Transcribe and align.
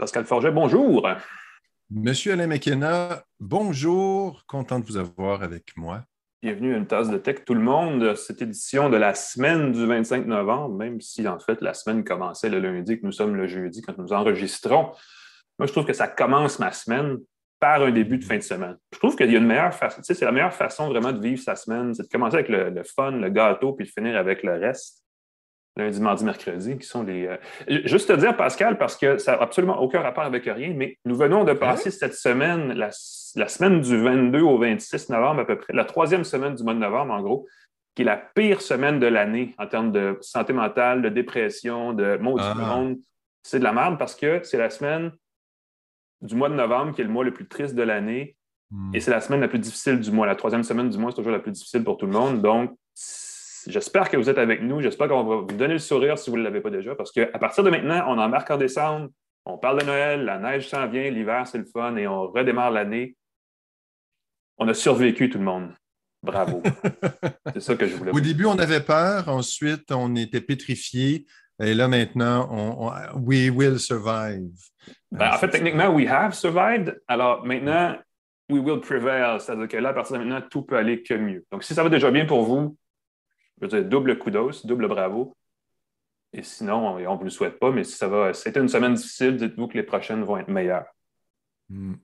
Pascal 0.00 0.24
Forget, 0.24 0.50
bonjour. 0.50 1.06
Monsieur 1.90 2.32
Alain 2.32 2.46
McKenna, 2.46 3.22
bonjour. 3.38 4.46
Content 4.46 4.80
de 4.80 4.86
vous 4.86 4.96
avoir 4.96 5.42
avec 5.42 5.76
moi. 5.76 6.04
Bienvenue 6.42 6.72
à 6.72 6.78
une 6.78 6.86
tasse 6.86 7.10
de 7.10 7.18
tech, 7.18 7.44
tout 7.44 7.52
le 7.52 7.60
monde. 7.60 8.16
Cette 8.16 8.40
édition 8.40 8.88
de 8.88 8.96
la 8.96 9.14
semaine 9.14 9.72
du 9.72 9.84
25 9.84 10.24
novembre, 10.24 10.74
même 10.74 11.02
si 11.02 11.28
en 11.28 11.38
fait 11.38 11.60
la 11.60 11.74
semaine 11.74 12.02
commençait 12.02 12.48
le 12.48 12.60
lundi, 12.60 12.98
que 12.98 13.04
nous 13.04 13.12
sommes 13.12 13.36
le 13.36 13.46
jeudi 13.46 13.82
quand 13.82 13.98
nous 13.98 14.14
enregistrons. 14.14 14.90
Moi, 15.58 15.66
je 15.66 15.72
trouve 15.72 15.84
que 15.84 15.92
ça 15.92 16.08
commence 16.08 16.58
ma 16.58 16.72
semaine 16.72 17.18
par 17.58 17.82
un 17.82 17.90
début 17.90 18.16
de 18.16 18.24
fin 18.24 18.38
de 18.38 18.42
semaine. 18.42 18.78
Je 18.94 18.98
trouve 18.98 19.16
qu'il 19.16 19.30
y 19.30 19.34
a 19.34 19.38
une 19.38 19.46
meilleure 19.46 19.74
façon, 19.74 20.00
tu 20.00 20.06
sais, 20.06 20.14
c'est 20.14 20.24
la 20.24 20.32
meilleure 20.32 20.54
façon 20.54 20.88
vraiment 20.88 21.12
de 21.12 21.20
vivre 21.20 21.42
sa 21.42 21.56
semaine, 21.56 21.92
c'est 21.92 22.04
de 22.04 22.08
commencer 22.08 22.36
avec 22.36 22.48
le, 22.48 22.70
le, 22.70 22.84
fun, 22.84 23.10
le 23.10 23.28
gâteau, 23.28 23.74
puis 23.74 23.84
de 23.84 23.90
finir 23.90 24.16
avec 24.16 24.42
le 24.44 24.54
reste 24.54 24.99
lundi, 25.76 26.00
mardi, 26.00 26.24
mercredi, 26.24 26.78
qui 26.78 26.86
sont 26.86 27.02
les. 27.02 27.26
Euh, 27.26 27.36
juste 27.84 28.08
te 28.08 28.12
dire, 28.18 28.36
Pascal, 28.36 28.78
parce 28.78 28.96
que 28.96 29.18
ça 29.18 29.32
n'a 29.32 29.42
absolument 29.42 29.80
aucun 29.80 30.00
rapport 30.00 30.24
avec 30.24 30.44
rien, 30.44 30.72
mais 30.74 30.98
nous 31.04 31.16
venons 31.16 31.44
de 31.44 31.52
passer 31.52 31.90
cette 31.90 32.14
semaine, 32.14 32.72
la, 32.72 32.90
semaine 32.90 33.80
du 33.80 33.96
22 33.96 34.40
au 34.40 34.58
26 34.58 35.10
novembre 35.10 35.40
à 35.40 35.44
peu 35.46 35.56
près, 35.56 35.72
la 35.72 35.84
troisième 35.84 36.24
semaine 36.24 36.54
du 36.54 36.62
mois 36.62 36.74
de 36.74 36.78
novembre, 36.78 37.12
en 37.12 37.22
gros, 37.22 37.46
qui 37.94 38.02
est 38.02 38.04
la 38.04 38.16
pire 38.16 38.60
semaine 38.60 38.98
de 38.98 39.06
l'année 39.06 39.54
en 39.58 39.66
termes 39.66 39.92
de 39.92 40.18
santé 40.20 40.52
mentale, 40.52 41.02
de 41.02 41.08
dépression, 41.08 41.92
de 41.92 42.16
maudit 42.16 42.44
ah. 42.44 42.54
monde. 42.54 42.98
C'est 43.42 43.58
de 43.58 43.64
la 43.64 43.72
merde 43.72 43.98
parce 43.98 44.14
que 44.14 44.40
c'est 44.42 44.58
la 44.58 44.70
semaine 44.70 45.12
du 46.20 46.34
mois 46.34 46.50
de 46.50 46.54
novembre 46.54 46.94
qui 46.94 47.00
est 47.00 47.04
le 47.04 47.10
mois 47.10 47.24
le 47.24 47.32
plus 47.32 47.48
triste 47.48 47.74
de 47.74 47.82
l'année. 47.82 48.36
Hmm. 48.70 48.94
Et 48.94 49.00
c'est 49.00 49.10
la 49.10 49.20
semaine 49.20 49.40
la 49.40 49.48
plus 49.48 49.58
difficile 49.58 49.98
du 49.98 50.10
mois. 50.12 50.26
La 50.26 50.36
troisième 50.36 50.62
semaine 50.62 50.90
du 50.90 50.98
mois, 50.98 51.10
c'est 51.10 51.16
toujours 51.16 51.32
la 51.32 51.40
plus 51.40 51.52
difficile 51.52 51.82
pour 51.82 51.96
tout 51.96 52.06
le 52.06 52.12
monde. 52.12 52.42
Donc, 52.42 52.76
J'espère 53.66 54.08
que 54.08 54.16
vous 54.16 54.30
êtes 54.30 54.38
avec 54.38 54.62
nous. 54.62 54.80
J'espère 54.80 55.08
qu'on 55.08 55.24
va 55.24 55.36
vous 55.36 55.46
donner 55.46 55.74
le 55.74 55.78
sourire 55.78 56.18
si 56.18 56.30
vous 56.30 56.36
ne 56.36 56.42
l'avez 56.42 56.60
pas 56.60 56.70
déjà, 56.70 56.94
parce 56.94 57.12
qu'à 57.12 57.26
partir 57.38 57.64
de 57.64 57.70
maintenant, 57.70 58.04
on 58.08 58.18
embarque 58.18 58.50
en 58.50 58.56
décembre, 58.56 59.08
on 59.44 59.58
parle 59.58 59.80
de 59.80 59.86
Noël, 59.86 60.24
la 60.24 60.38
neige 60.38 60.68
s'en 60.68 60.86
vient, 60.88 61.10
l'hiver, 61.10 61.46
c'est 61.46 61.58
le 61.58 61.64
fun, 61.64 61.96
et 61.96 62.06
on 62.06 62.28
redémarre 62.28 62.70
l'année. 62.70 63.16
On 64.58 64.68
a 64.68 64.74
survécu, 64.74 65.30
tout 65.30 65.38
le 65.38 65.44
monde. 65.44 65.72
Bravo. 66.22 66.62
c'est 67.54 67.60
ça 67.60 67.74
que 67.76 67.86
je 67.86 67.96
voulais 67.96 68.12
Au 68.12 68.20
début, 68.20 68.44
on 68.44 68.58
avait 68.58 68.82
peur. 68.82 69.28
Ensuite, 69.28 69.90
on 69.90 70.14
était 70.16 70.42
pétrifiés. 70.42 71.26
Et 71.62 71.74
là, 71.74 71.88
maintenant, 71.88 72.48
on, 72.50 72.90
we 73.18 73.50
will 73.50 73.78
survive. 73.78 74.50
Ben, 75.10 75.32
en 75.32 75.38
fait, 75.38 75.48
techniquement, 75.48 75.88
we 75.88 76.06
have 76.06 76.34
survived. 76.34 77.00
Alors 77.08 77.44
maintenant, 77.44 77.96
we 78.50 78.60
will 78.60 78.80
prevail. 78.80 79.40
C'est-à-dire 79.40 79.68
que 79.68 79.76
là, 79.76 79.90
à 79.90 79.92
partir 79.94 80.18
de 80.18 80.24
maintenant, 80.24 80.46
tout 80.50 80.62
peut 80.62 80.76
aller 80.76 81.02
que 81.02 81.14
mieux. 81.14 81.44
Donc, 81.50 81.64
si 81.64 81.74
ça 81.74 81.82
va 81.82 81.88
déjà 81.88 82.10
bien 82.10 82.26
pour 82.26 82.44
vous, 82.44 82.76
je 83.60 83.66
veux 83.66 83.80
dire, 83.80 83.84
double 83.84 84.18
kudos, 84.18 84.64
double 84.64 84.88
bravo. 84.88 85.36
Et 86.32 86.42
sinon, 86.42 86.96
on 86.96 86.98
ne 86.98 87.18
vous 87.18 87.24
le 87.24 87.30
souhaite 87.30 87.58
pas, 87.58 87.70
mais 87.70 87.84
si 87.84 87.96
ça 87.96 88.08
va, 88.08 88.32
c'était 88.32 88.60
une 88.60 88.68
semaine 88.68 88.94
difficile, 88.94 89.36
dites-vous 89.36 89.66
que 89.66 89.76
les 89.76 89.82
prochaines 89.82 90.22
vont 90.22 90.36
être 90.36 90.48
meilleures. 90.48 90.86
Hmm. 91.68 91.94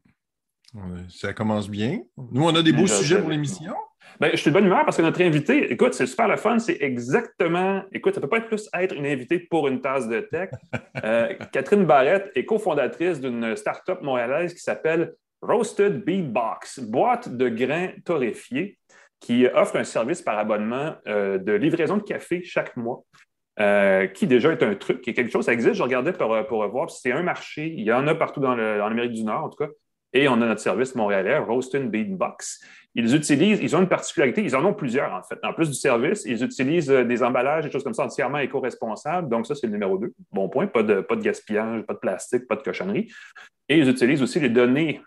Ça 1.09 1.33
commence 1.33 1.69
bien. 1.69 2.01
Nous, 2.17 2.43
on 2.43 2.55
a 2.55 2.63
des 2.63 2.73
beaux 2.73 2.87
sujets 2.87 3.21
pour 3.21 3.31
l'émission. 3.31 3.75
Ben, 4.21 4.31
je 4.33 4.37
suis 4.37 4.51
de 4.51 4.55
bonne 4.55 4.67
humeur 4.67 4.85
parce 4.85 4.97
que 4.97 5.03
notre 5.03 5.21
invité, 5.21 5.71
écoute, 5.73 5.95
c'est 5.95 6.07
super 6.07 6.29
le 6.29 6.37
fun, 6.37 6.59
c'est 6.59 6.79
exactement, 6.81 7.83
écoute, 7.93 8.15
ça 8.15 8.21
ne 8.21 8.23
peut 8.23 8.31
pas 8.31 8.39
être 8.39 8.49
plus 8.49 8.69
être 8.73 8.95
une 8.95 9.07
invitée 9.07 9.39
pour 9.39 9.69
une 9.69 9.81
tasse 9.81 10.09
de 10.09 10.21
tech. 10.21 10.51
Euh, 11.05 11.35
Catherine 11.53 11.85
Barrette 11.85 12.33
est 12.35 12.47
cofondatrice 12.47 13.21
d'une 13.21 13.55
start-up 13.55 14.01
montréalaise 14.01 14.55
qui 14.55 14.61
s'appelle 14.61 15.13
Roasted 15.43 16.03
Beatbox, 16.05 16.81
boîte 16.81 17.29
de 17.29 17.51
grains 17.51 17.91
torréfiés 18.03 18.79
qui 19.21 19.47
offre 19.47 19.77
un 19.77 19.85
service 19.85 20.23
par 20.23 20.39
abonnement 20.39 20.95
euh, 21.07 21.39
de 21.39 21.53
livraison 21.53 21.97
de 21.97 22.03
café 22.03 22.43
chaque 22.45 22.77
mois, 22.77 23.03
euh, 23.59 24.07
qui 24.07 24.27
déjà 24.27 24.53
est 24.53 24.63
un 24.63 24.75
truc, 24.75 25.07
est 25.09 25.15
quelque 25.15 25.33
chose, 25.33 25.47
ça 25.47 25.53
existe, 25.53 25.75
je 25.75 25.83
regardais 25.83 26.13
pour, 26.13 26.37
pour 26.47 26.67
voir, 26.69 26.91
c'est 26.91 27.13
un 27.13 27.23
marché, 27.23 27.67
il 27.67 27.85
y 27.85 27.93
en 27.93 28.07
a 28.07 28.15
partout 28.15 28.41
dans 28.41 28.55
l'Amérique 28.55 29.13
du 29.13 29.25
Nord, 29.25 29.45
en 29.45 29.49
tout 29.49 29.65
cas, 29.65 29.71
et 30.13 30.29
on 30.29 30.35
a 30.35 30.47
notre 30.47 30.61
service 30.61 30.95
montréalais, 30.95 31.39
Roastin 31.39 31.87
Beatbox. 31.87 32.65
Ils 32.99 33.15
utilisent, 33.15 33.61
ils 33.61 33.77
ont 33.77 33.83
une 33.83 33.89
particularité, 33.89 34.43
ils 34.43 34.57
en 34.57 34.65
ont 34.65 34.73
plusieurs 34.73 35.13
en 35.13 35.23
fait. 35.23 35.39
En 35.45 35.53
plus 35.53 35.69
du 35.69 35.75
service, 35.75 36.25
ils 36.25 36.43
utilisent 36.43 36.91
euh, 36.91 37.05
des 37.05 37.23
emballages, 37.23 37.65
des 37.65 37.71
choses 37.71 37.85
comme 37.85 37.93
ça 37.93 38.05
entièrement 38.05 38.39
éco-responsables. 38.39 39.29
Donc, 39.29 39.47
ça, 39.47 39.55
c'est 39.55 39.67
le 39.67 39.75
numéro 39.75 39.99
deux. 39.99 40.15
Bon 40.33 40.49
point, 40.49 40.67
pas 40.67 40.83
de, 40.83 41.05
gaspillage, 41.17 41.83
pas 41.83 41.93
de 41.93 41.99
plastique, 41.99 42.49
pas 42.49 42.57
de 42.57 42.63
cochonnerie. 42.63 43.13
Et 43.69 43.77
ils 43.77 43.89
utilisent 43.91 44.23
aussi 44.23 44.41
les 44.41 44.49
données 44.49 45.03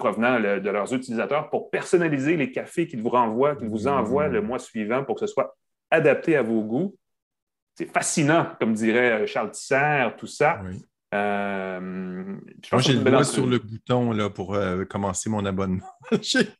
provenant 0.00 0.40
de 0.40 0.70
leurs 0.70 0.92
utilisateurs 0.92 1.48
pour 1.48 1.70
personnaliser 1.70 2.36
les 2.36 2.50
cafés 2.50 2.88
qu'ils 2.88 3.02
vous 3.02 3.10
renvoient, 3.10 3.54
qu'ils 3.54 3.68
vous 3.68 3.86
envoient 3.86 4.26
le 4.26 4.42
mois 4.42 4.58
suivant 4.58 5.04
pour 5.04 5.14
que 5.14 5.20
ce 5.20 5.32
soit 5.32 5.56
adapté 5.90 6.34
à 6.34 6.42
vos 6.42 6.62
goûts. 6.62 6.96
C'est 7.76 7.92
fascinant, 7.92 8.48
comme 8.58 8.72
dirait 8.72 9.26
Charles 9.28 9.52
Tisser, 9.52 10.08
tout 10.16 10.26
ça. 10.26 10.60
Euh, 11.14 11.80
Moi, 11.80 12.82
j'ai 12.82 12.92
le 12.92 13.00
doigt 13.00 13.24
sur 13.24 13.46
le 13.46 13.58
bouton 13.58 14.12
là, 14.12 14.28
pour 14.28 14.54
euh, 14.54 14.84
commencer 14.84 15.30
mon 15.30 15.44
abonnement. 15.44 15.86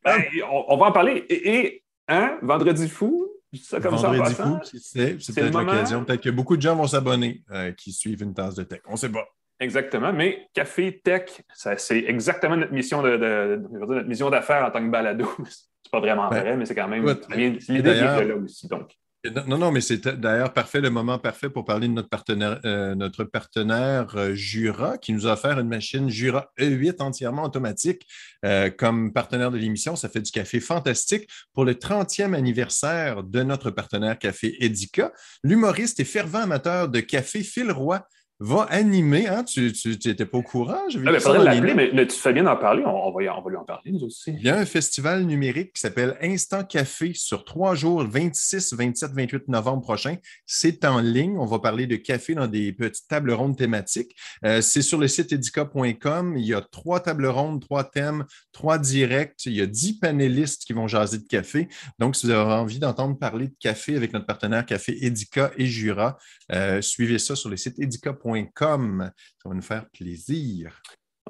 Ben, 0.03 0.23
on, 0.51 0.77
va 0.77 0.87
en 0.87 0.91
parler. 0.91 1.25
Et, 1.29 1.83
hein, 2.07 2.37
Vendredi 2.41 2.87
fou, 2.87 3.29
ça 3.61 3.79
comme 3.79 3.95
Vendredi 3.95 4.33
ça 4.33 4.43
fou, 4.43 4.59
c'est 4.63 5.17
peut-être 5.35 5.53
l'occasion. 5.53 6.03
Peut-être 6.03 6.23
que 6.23 6.29
beaucoup 6.29 6.57
de 6.57 6.61
gens 6.61 6.75
vont 6.75 6.87
s'abonner 6.87 7.43
euh, 7.51 7.71
qui 7.73 7.91
suivent 7.91 8.23
une 8.23 8.33
tasse 8.33 8.55
de 8.55 8.63
tech. 8.63 8.81
On 8.87 8.93
ne 8.93 8.97
sait 8.97 9.09
pas. 9.09 9.27
Exactement, 9.59 10.13
mais 10.13 10.47
Café 10.53 11.01
Tech, 11.03 11.41
c'est 11.53 11.97
exactement 11.97 12.55
notre 12.55 12.71
mission 12.71 13.03
de, 13.03 13.61
notre 13.71 14.07
mission 14.07 14.29
d'affaires 14.29 14.65
en 14.65 14.71
tant 14.71 14.83
que 14.83 14.89
balado. 14.89 15.27
C'est 15.81 15.91
pas 15.91 15.99
vraiment 15.99 16.29
ben, 16.29 16.41
vrai, 16.41 16.57
mais 16.57 16.65
c'est 16.65 16.75
quand 16.75 16.87
même 16.87 17.03
l'idée 17.29 17.89
est 17.89 18.25
là 18.25 18.35
aussi. 18.35 18.67
Donc. 18.67 18.91
Non, 19.25 19.57
non, 19.57 19.71
mais 19.73 19.81
c'est 19.81 20.07
d'ailleurs 20.07 20.53
parfait, 20.53 20.79
le 20.79 20.89
moment 20.89 21.19
parfait 21.19 21.49
pour 21.49 21.65
parler 21.65 21.89
de 21.89 21.93
notre 21.93 22.07
partenaire, 22.07 22.61
euh, 22.63 22.95
notre 22.95 23.25
partenaire 23.25 24.15
euh, 24.15 24.33
Jura, 24.33 24.97
qui 24.97 25.11
nous 25.11 25.27
a 25.27 25.33
offert 25.33 25.59
une 25.59 25.67
machine 25.67 26.09
Jura 26.09 26.49
E8 26.57 27.01
entièrement 27.01 27.43
automatique 27.43 28.07
euh, 28.45 28.69
comme 28.69 29.11
partenaire 29.11 29.51
de 29.51 29.57
l'émission. 29.57 29.97
Ça 29.97 30.07
fait 30.07 30.21
du 30.21 30.31
café 30.31 30.61
fantastique 30.61 31.27
pour 31.53 31.65
le 31.65 31.73
30e 31.73 32.33
anniversaire 32.33 33.23
de 33.23 33.43
notre 33.43 33.71
partenaire 33.71 34.17
Café 34.17 34.55
Edica. 34.63 35.11
L'humoriste 35.43 35.99
et 35.99 36.05
fervent 36.05 36.39
amateur 36.39 36.87
de 36.87 37.01
café 37.01 37.43
Phil 37.43 37.73
Roy 37.73 38.01
va 38.39 38.63
animer. 38.69 39.27
Hein? 39.27 39.43
Tu 39.43 39.73
n'étais 40.05 40.25
pas 40.25 40.37
au 40.37 40.43
courant? 40.43 40.79
Je 40.89 40.99
ah, 40.99 41.11
ben, 41.11 41.43
l'appeler, 41.43 41.73
mais, 41.73 42.07
tu 42.07 42.15
fais 42.15 42.31
bien 42.31 42.43
d'en 42.43 42.55
parler. 42.55 42.83
On, 42.85 43.11
va, 43.11 43.19
lui 43.19 43.27
en 43.29 43.65
parler, 43.65 43.91
nous 43.91 44.03
aussi. 44.03 44.31
Il 44.31 44.43
y 44.43 44.49
a 44.49 44.57
un 44.57 44.65
festival 44.65 45.23
numérique 45.23 45.73
qui 45.73 45.81
s'appelle 45.81 46.17
Instant 46.21 46.63
Café 46.63 47.11
sur 47.13 47.43
trois 47.43 47.75
jours, 47.75 48.03
26, 48.03 48.73
27, 48.73 49.11
28 49.11 49.47
novembre 49.49 49.81
prochain. 49.81 50.15
C'est 50.45 50.85
en 50.85 50.99
ligne. 50.99 51.37
On 51.37 51.45
va 51.45 51.59
parler 51.59 51.85
de 51.85 51.97
café 51.97 52.33
dans 52.33 52.47
des 52.47 52.71
petites 52.71 53.07
tables 53.07 53.31
rondes 53.31 53.57
thématiques. 53.57 54.15
Euh, 54.45 54.61
c'est 54.61 54.81
sur 54.81 54.97
le 54.97 55.07
site 55.07 55.33
edica.com. 55.33 56.37
Il 56.37 56.45
y 56.45 56.53
a 56.53 56.61
trois 56.61 57.01
tables 57.01 57.27
rondes, 57.27 57.61
trois 57.61 57.83
thèmes, 57.83 58.25
trois 58.53 58.77
directs. 58.77 59.45
Il 59.45 59.53
y 59.53 59.61
a 59.61 59.65
dix 59.65 59.99
panélistes 59.99 60.63
qui 60.63 60.73
vont 60.73 60.87
jaser 60.87 61.17
de 61.17 61.27
café. 61.27 61.67
Donc, 61.99 62.15
si 62.15 62.25
vous 62.25 62.31
avez 62.31 62.53
envie 62.53 62.79
d'entendre 62.79 63.17
parler 63.17 63.47
de 63.47 63.55
café 63.59 63.97
avec 63.97 64.13
notre 64.13 64.25
partenaire 64.25 64.65
Café 64.65 65.05
Edica 65.05 65.51
et 65.57 65.65
Jura, 65.65 66.17
euh, 66.53 66.81
suivez 66.81 67.19
ça 67.19 67.35
sur 67.35 67.49
le 67.49 67.57
site 67.57 67.77
edica.com 67.79 68.28
ça 68.55 69.49
va 69.49 69.55
nous 69.55 69.61
faire 69.61 69.85
plaisir. 69.89 70.81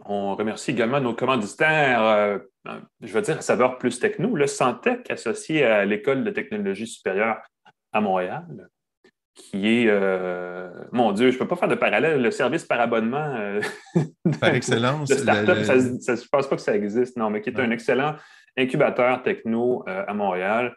On 0.06 0.36
remercie 0.36 0.72
également 0.72 1.02
nos 1.02 1.14
commanditaires, 1.14 2.02
euh, 2.04 2.38
je 3.02 3.12
veux 3.12 3.22
dire, 3.22 3.38
à 3.38 3.42
saveur 3.42 3.78
plus 3.78 4.00
techno, 4.00 4.36
le 4.36 4.48
Santec 4.48 5.10
associé 5.12 5.64
à 5.64 5.86
l'École 5.86 6.24
de 6.24 6.32
technologie 6.32 6.88
supérieure 6.88 7.38
à 7.92 8.02
Montréal, 8.02 8.70
qui 9.34 9.68
est, 9.68 9.86
euh, 9.88 10.70
mon 10.92 11.12
Dieu, 11.12 11.32
je 11.32 11.36
ne 11.36 11.40
peux 11.40 11.48
pas 11.48 11.56
faire 11.56 11.68
de 11.68 11.76
parallèle, 11.76 12.22
le 12.22 12.32
service 12.32 12.66
par 12.66 12.80
abonnement 12.80 13.36
euh, 13.36 13.62
de 15.10 15.16
start-up, 15.16 15.58
je 15.58 16.12
ne 16.12 16.30
pas 16.30 16.56
que 16.56 16.62
ça 16.62 16.76
existe, 16.76 17.18
non, 17.18 17.30
mais 17.30 17.42
qui 17.42 17.50
est 17.50 17.60
un 17.60 17.72
excellent 17.72 18.16
incubateur 18.58 19.22
techno 19.22 19.84
à 19.88 20.14
Montréal. 20.14 20.76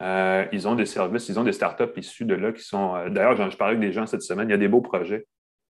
ils 0.00 0.66
ont 0.66 0.74
des 0.74 0.86
services, 0.86 1.28
ils 1.28 1.38
ont 1.38 1.44
des 1.44 1.52
startups 1.52 1.92
issues 1.96 2.24
de 2.24 2.34
là 2.34 2.52
qui 2.52 2.62
sont. 2.62 3.08
D'ailleurs, 3.08 3.50
je 3.50 3.56
parlais 3.56 3.76
avec 3.76 3.80
des 3.80 3.92
gens 3.92 4.06
cette 4.06 4.22
semaine, 4.22 4.48
il 4.48 4.52
y 4.52 4.54
a 4.54 4.58
des 4.58 4.68
beaux 4.68 4.82
projets. 4.82 5.26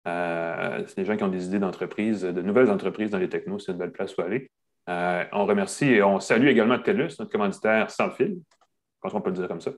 Euh, 0.07 0.83
c'est 0.87 0.97
des 0.97 1.05
gens 1.05 1.15
qui 1.15 1.23
ont 1.23 1.29
des 1.29 1.45
idées 1.45 1.59
d'entreprise, 1.59 2.21
de 2.23 2.41
nouvelles 2.41 2.69
entreprises 2.69 3.09
dans 3.09 3.17
les 3.17 3.29
technos, 3.29 3.59
c'est 3.59 3.71
une 3.71 3.77
belle 3.77 3.91
place 3.91 4.15
où 4.17 4.21
aller. 4.21 4.49
Euh, 4.89 5.23
on 5.31 5.45
remercie 5.45 5.85
et 5.85 6.03
on 6.03 6.19
salue 6.19 6.47
également 6.47 6.77
TELUS, 6.77 7.17
notre 7.19 7.31
commanditaire 7.31 7.89
sans 7.89 8.11
fil, 8.11 8.35
je 8.35 8.99
pense 9.01 9.13
qu'on 9.13 9.21
peut 9.21 9.29
le 9.29 9.37
dire 9.37 9.47
comme 9.47 9.61
ça, 9.61 9.71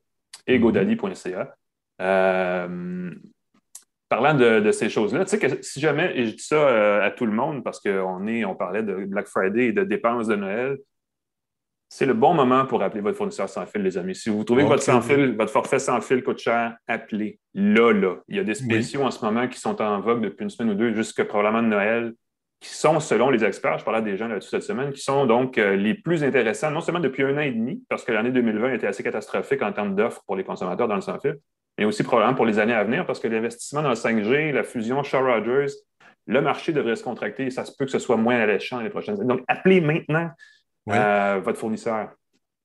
et 0.47 0.57
mhm. 0.57 0.63
godali.ca. 0.63 1.55
Euh, 2.01 3.11
parlant 4.09 4.33
de, 4.33 4.71
ces 4.71 4.89
choses-là, 4.89 5.25
tu 5.25 5.31
sais 5.31 5.39
que 5.39 5.61
si 5.61 5.79
jamais, 5.79 6.17
et 6.17 6.25
je 6.25 6.35
dis 6.35 6.43
ça 6.43 7.03
à 7.03 7.11
tout 7.11 7.25
le 7.25 7.31
monde 7.31 7.63
parce 7.63 7.79
qu'on 7.79 8.27
on 8.27 8.55
parlait 8.55 8.83
de 8.83 9.05
Black 9.05 9.27
Friday 9.27 9.67
et 9.67 9.73
de 9.73 9.83
dépenses 9.83 10.27
de 10.27 10.35
Noël, 10.35 10.77
c'est 11.97 12.05
le 12.05 12.13
bon 12.13 12.33
moment 12.33 12.65
pour 12.65 12.83
appeler 12.83 12.99
votre 12.99 13.15
fournisseur 13.15 13.47
sans 13.47 13.65
fil, 13.65 13.81
les 13.81 13.97
amis. 13.97 14.15
Si 14.15 14.29
vous 14.29 14.43
trouvez 14.43 14.63
que 14.63 14.67
votre, 14.67 14.83
sans 14.83 15.01
fil, 15.01 15.33
votre 15.37 15.49
forfait 15.49 15.79
sans 15.79 16.01
fil 16.01 16.25
coûte 16.25 16.39
cher, 16.39 16.75
appelez. 16.87 17.39
Là, 17.53 17.93
là. 17.93 18.17
Il 18.27 18.35
y 18.35 18.39
a 18.39 18.43
des 18.43 18.53
spéciaux 18.53 19.03
en 19.03 19.11
ce 19.11 19.23
moment 19.23 19.47
qui 19.47 19.57
sont 19.57 19.81
en 19.81 20.01
vogue 20.01 20.21
depuis 20.21 20.43
une 20.43 20.49
semaine 20.49 20.73
ou 20.73 20.75
deux, 20.75 20.93
jusqu'à 20.93 21.23
probablement 21.23 21.63
de 21.63 21.69
Noël, 21.69 22.13
qui 22.59 22.67
sont, 22.67 22.99
selon 22.99 23.29
les 23.29 23.45
experts, 23.45 23.79
je 23.79 23.85
parlais 23.85 23.99
à 23.99 24.01
des 24.01 24.17
gens 24.17 24.27
là-dessus 24.27 24.49
cette 24.49 24.63
semaine, 24.63 24.91
qui 24.91 24.99
sont 24.99 25.25
donc 25.25 25.57
euh, 25.57 25.77
les 25.77 25.93
plus 25.93 26.25
intéressants, 26.25 26.69
non 26.69 26.81
seulement 26.81 26.99
depuis 26.99 27.23
un 27.23 27.37
an 27.37 27.41
et 27.41 27.51
demi, 27.51 27.81
parce 27.87 28.03
que 28.03 28.11
l'année 28.11 28.31
2020 28.31 28.73
était 28.73 28.87
assez 28.87 29.01
catastrophique 29.01 29.61
en 29.61 29.71
termes 29.71 29.95
d'offres 29.95 30.21
pour 30.27 30.35
les 30.35 30.43
consommateurs 30.43 30.89
dans 30.89 30.95
le 30.95 31.01
sans 31.01 31.17
fil, 31.21 31.37
mais 31.77 31.85
aussi 31.85 32.03
probablement 32.03 32.35
pour 32.35 32.45
les 32.45 32.59
années 32.59 32.73
à 32.73 32.83
venir, 32.83 33.05
parce 33.05 33.21
que 33.21 33.29
l'investissement 33.29 33.83
dans 33.83 33.89
le 33.89 33.95
5G, 33.95 34.51
la 34.51 34.63
fusion 34.63 35.01
Shaw 35.01 35.21
Rogers, 35.21 35.71
le 36.27 36.41
marché 36.41 36.73
devrait 36.73 36.97
se 36.97 37.03
contracter 37.05 37.45
et 37.45 37.51
ça 37.51 37.63
se 37.63 37.71
peut 37.77 37.85
que 37.85 37.91
ce 37.91 37.99
soit 37.99 38.17
moins 38.17 38.35
alléchant 38.35 38.81
les 38.81 38.89
prochaines 38.89 39.15
années. 39.15 39.29
Donc, 39.29 39.43
appelez 39.47 39.79
maintenant 39.79 40.29
euh, 40.89 41.41
votre 41.43 41.59
fournisseur. 41.59 42.15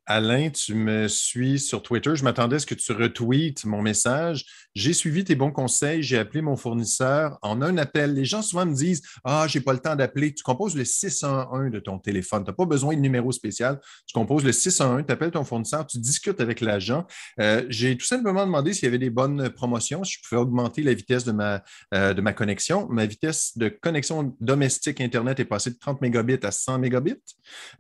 Alain, 0.07 0.51
tu 0.51 0.75
me 0.75 1.07
suis 1.09 1.59
sur 1.61 1.83
Twitter. 1.83 2.17
Je 2.17 2.25
m'attendais 2.25 2.57
à 2.57 2.59
ce 2.59 2.67
que 2.67 2.75
tu 2.75 2.93
retweets 2.93 3.65
mon 3.65 3.81
message. 3.81 4.45
J'ai 4.75 4.93
suivi 4.93 5.25
tes 5.25 5.35
bons 5.35 5.51
conseils. 5.51 6.03
J'ai 6.03 6.19
appelé 6.19 6.43
mon 6.43 6.57
fournisseur 6.57 7.39
en 7.43 7.61
un 7.63 7.77
appel. 7.77 8.15
Les 8.15 8.25
gens 8.25 8.43
souvent 8.43 8.67
me 8.67 8.75
disent 8.75 9.03
Ah, 9.25 9.47
j'ai 9.49 9.61
pas 9.61 9.73
le 9.73 9.79
temps 9.81 9.97
d'appeler. 9.97 10.33
Tu 10.33 10.43
composes 10.43 10.77
le 10.77 10.85
611 10.85 11.71
de 11.71 11.79
ton 11.81 11.99
téléphone. 11.99 12.45
Tu 12.45 12.51
n'as 12.51 12.55
pas 12.55 12.67
besoin 12.67 12.95
de 12.95 13.01
numéro 13.01 13.33
spécial. 13.33 13.81
Tu 14.07 14.13
composes 14.13 14.45
le 14.45 14.53
611, 14.53 15.05
tu 15.07 15.13
appelles 15.13 15.31
ton 15.31 15.45
fournisseur, 15.45 15.87
tu 15.87 15.99
discutes 15.99 16.41
avec 16.41 16.61
l'agent. 16.61 17.07
Euh, 17.41 17.65
j'ai 17.69 17.97
tout 17.97 18.07
simplement 18.07 18.47
demandé 18.47 18.73
s'il 18.73 18.85
y 18.85 18.89
avait 18.89 18.99
des 18.99 19.11
bonnes 19.11 19.49
promotions, 19.51 20.05
si 20.05 20.15
je 20.15 20.29
pouvais 20.29 20.41
augmenter 20.41 20.83
la 20.83 20.95
vitesse 20.95 21.25
de 21.25 21.33
ma, 21.33 21.63
euh, 21.95 22.15
de 22.15 22.21
ma 22.21 22.33
connexion. 22.33 22.87
Ma 22.91 23.07
vitesse 23.07 23.57
de 23.57 23.69
connexion 23.69 24.37
domestique 24.41 25.01
Internet 25.01 25.41
est 25.41 25.45
passée 25.45 25.71
de 25.71 25.79
30 25.79 26.01
mégabits 26.01 26.39
à 26.43 26.51
100 26.51 26.79
mégabits. 26.79 27.17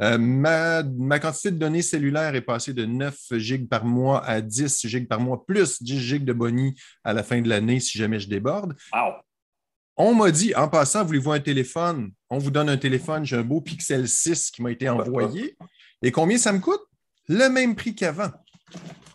Euh, 0.02 0.18
ma, 0.18 0.82
quantité 1.20 1.50
de 1.50 1.56
données 1.58 1.82
cellulaires 1.82 2.34
est 2.34 2.40
passé 2.40 2.72
de 2.72 2.84
9 2.84 3.16
gigs 3.36 3.68
par 3.68 3.84
mois 3.84 4.24
à 4.24 4.40
10 4.40 4.86
gigs 4.86 5.08
par 5.08 5.20
mois, 5.20 5.44
plus 5.44 5.82
10 5.82 6.00
gigs 6.00 6.24
de 6.24 6.32
boni 6.32 6.74
à 7.04 7.12
la 7.12 7.22
fin 7.22 7.40
de 7.40 7.48
l'année 7.48 7.80
si 7.80 7.98
jamais 7.98 8.20
je 8.20 8.28
déborde. 8.28 8.74
On 9.96 10.14
m'a 10.14 10.30
dit, 10.30 10.54
en 10.54 10.68
passant, 10.68 11.04
voulez-vous 11.04 11.32
un 11.32 11.40
téléphone? 11.40 12.12
On 12.30 12.38
vous 12.38 12.50
donne 12.50 12.70
un 12.70 12.78
téléphone. 12.78 13.26
J'ai 13.26 13.36
un 13.36 13.42
beau 13.42 13.60
Pixel 13.60 14.08
6 14.08 14.50
qui 14.50 14.62
m'a 14.62 14.70
été 14.70 14.88
envoyé. 14.88 15.56
Et 16.02 16.10
combien 16.10 16.38
ça 16.38 16.52
me 16.52 16.58
coûte? 16.58 16.80
Le 17.28 17.48
même 17.48 17.76
prix 17.76 17.94
qu'avant. 17.94 18.30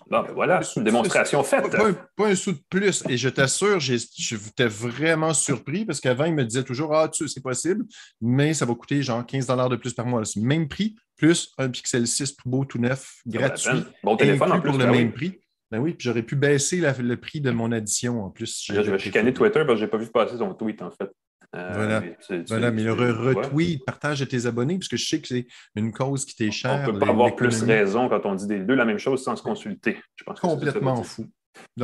Bon, 0.08 0.22
ben 0.22 0.34
voilà, 0.34 0.62
c'est 0.62 0.80
une 0.80 0.84
démonstration 0.84 1.44
faite. 1.44 1.76
Pas, 2.16 2.28
un, 2.28 2.36
sou 2.36 2.52
de 2.52 2.62
plus. 2.70 3.04
Et 3.10 3.18
je 3.18 3.30
t'assure, 3.30 3.80
j'étais 3.80 4.68
vraiment 4.68 5.34
surpris 5.34 5.86
parce 5.86 6.00
qu'avant, 6.00 6.26
il 6.26 6.36
me 6.36 6.46
disait 6.46 6.64
toujours 6.64 6.96
Ah, 6.96 7.10
c'est 7.12 7.42
possible, 7.42 7.86
mais 8.22 8.54
ça 8.54 8.66
va 8.66 8.76
coûter 8.76 9.02
genre 9.02 9.26
15 9.26 9.48
de 9.48 9.76
plus 9.76 9.94
par 9.94 10.06
mois. 10.06 10.22
Le 10.22 10.42
même 10.44 10.68
prix, 10.68 10.96
plus 11.18 11.52
un 11.58 11.70
Pixel 11.70 12.06
6 12.06 12.36
tout 12.36 12.48
beau, 12.48 12.66
tout 12.66 12.78
neuf, 12.78 13.16
gratuit. 13.26 13.84
Bon 14.04 14.16
téléphone 14.16 14.52
en 14.52 14.62
plus. 14.62 14.70
Pour 14.70 14.78
le 14.78 14.86
ben 14.86 14.92
même 14.92 15.14
prix. 15.14 15.40
Ben 15.72 15.80
oui, 15.80 15.94
puis 15.94 16.06
j'aurais 16.06 16.24
pu 16.24 16.36
baisser 16.36 16.78
le 17.00 17.18
prix 17.18 17.42
de 17.42 17.52
mon 17.52 17.72
addition 17.72 18.24
en 18.24 18.30
plus. 18.30 18.66
je 18.68 18.80
vais 18.80 19.00
chicaner 19.00 19.34
Twitter 19.34 19.64
parce 19.66 19.74
que 19.74 19.78
je 19.78 19.84
n'ai 19.86 19.90
pas 19.90 19.98
vu 19.98 20.08
passer 20.08 20.38
son 20.38 20.54
tweet 20.54 20.82
en 20.82 20.92
fait. 20.92 21.10
Euh, 21.56 21.72
voilà, 21.74 22.02
mais, 22.02 22.44
voilà, 22.48 22.72
mais 22.72 22.90
retweet, 22.90 23.86
partage 23.86 24.20
de 24.20 24.26
tes 24.26 24.46
abonnés, 24.46 24.78
parce 24.78 24.90
que 24.90 24.98
je 24.98 25.08
sais 25.08 25.22
que 25.22 25.28
c'est 25.28 25.48
une 25.76 25.94
cause 25.94 26.26
qui 26.26 26.36
t'est 26.36 26.52
chère. 26.52 26.84
On 26.86 26.88
ne 26.88 26.92
peut 26.92 27.00
pas 27.00 27.12
avoir 27.12 27.36
plus 27.36 27.64
raison 27.64 28.10
quand 28.10 28.26
on 28.26 28.36
dit 28.36 28.48
des 28.48 28.60
deux 28.60 28.76
la 28.76 28.84
même 28.84 28.98
chose 28.98 29.24
sans 29.24 29.36
se 29.36 29.44
consulter. 29.44 29.98
Je 30.16 30.24
pense 30.26 30.40
Complètement 30.40 31.02
fou. 31.04 31.28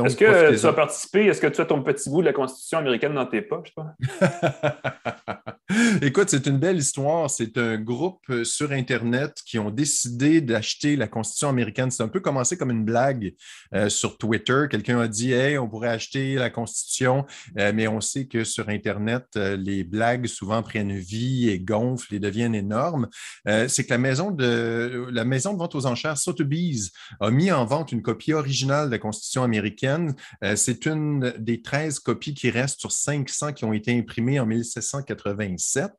Est-ce 0.04 0.16
que 0.16 0.58
tu 0.58 0.66
as 0.66 0.72
participé? 0.72 1.26
Est-ce 1.26 1.40
que 1.40 1.46
tu 1.46 1.60
as 1.60 1.66
ton 1.66 1.82
petit 1.82 2.08
bout 2.08 2.20
de 2.20 2.26
la 2.26 2.32
Constitution 2.32 2.78
américaine 2.78 3.14
dans 3.14 3.26
tes 3.26 3.42
poches, 3.42 3.74
toi? 3.74 3.94
Écoute, 6.02 6.28
c'est 6.28 6.46
une 6.46 6.58
belle 6.58 6.78
histoire. 6.78 7.30
C'est 7.30 7.56
un 7.58 7.78
groupe 7.78 8.22
euh, 8.30 8.44
sur 8.44 8.72
Internet 8.72 9.38
qui 9.46 9.58
ont 9.58 9.70
décidé 9.70 10.40
d'acheter 10.40 10.96
la 10.96 11.08
Constitution 11.08 11.48
américaine. 11.48 11.90
C'est 11.90 12.02
un 12.02 12.08
peu 12.08 12.20
commencé 12.20 12.56
comme 12.56 12.70
une 12.70 12.84
blague 12.84 13.34
euh, 13.74 13.88
sur 13.88 14.18
Twitter. 14.18 14.64
Quelqu'un 14.70 15.00
a 15.00 15.08
dit 15.08 15.32
Hey, 15.32 15.58
on 15.58 15.68
pourrait 15.68 15.88
acheter 15.88 16.34
la 16.34 16.50
Constitution, 16.50 17.26
euh, 17.58 17.72
mais 17.74 17.88
on 17.88 18.00
sait 18.00 18.26
que 18.26 18.44
sur 18.44 18.68
Internet, 18.68 19.24
les 19.34 19.84
blagues 19.84 20.26
souvent 20.26 20.62
prennent 20.62 20.96
vie 20.96 21.48
et 21.48 21.58
gonflent 21.58 22.14
et 22.14 22.18
deviennent 22.18 22.54
énormes. 22.54 23.08
c'est 23.46 23.84
que 23.84 23.90
la 23.90 23.98
maison 23.98 24.30
de 24.30 25.06
la 25.10 25.24
maison 25.24 25.52
de 25.52 25.58
vente 25.58 25.74
aux 25.74 25.86
enchères 25.86 26.18
Sotheby's 26.18 26.90
a 27.20 27.30
mis 27.30 27.52
en 27.52 27.64
vente 27.64 27.92
une 27.92 28.02
copie 28.02 28.32
originale 28.32 28.86
de 28.86 28.92
la 28.92 28.98
Constitution 28.98 29.42
américaine 29.42 29.61
euh, 30.42 30.56
c'est 30.56 30.86
une 30.86 31.34
des 31.38 31.62
13 31.62 32.00
copies 32.00 32.34
qui 32.34 32.50
restent 32.50 32.80
sur 32.80 32.92
500 32.92 33.52
qui 33.52 33.64
ont 33.64 33.72
été 33.72 33.96
imprimées 33.96 34.40
en 34.40 34.46
1787. 34.46 35.90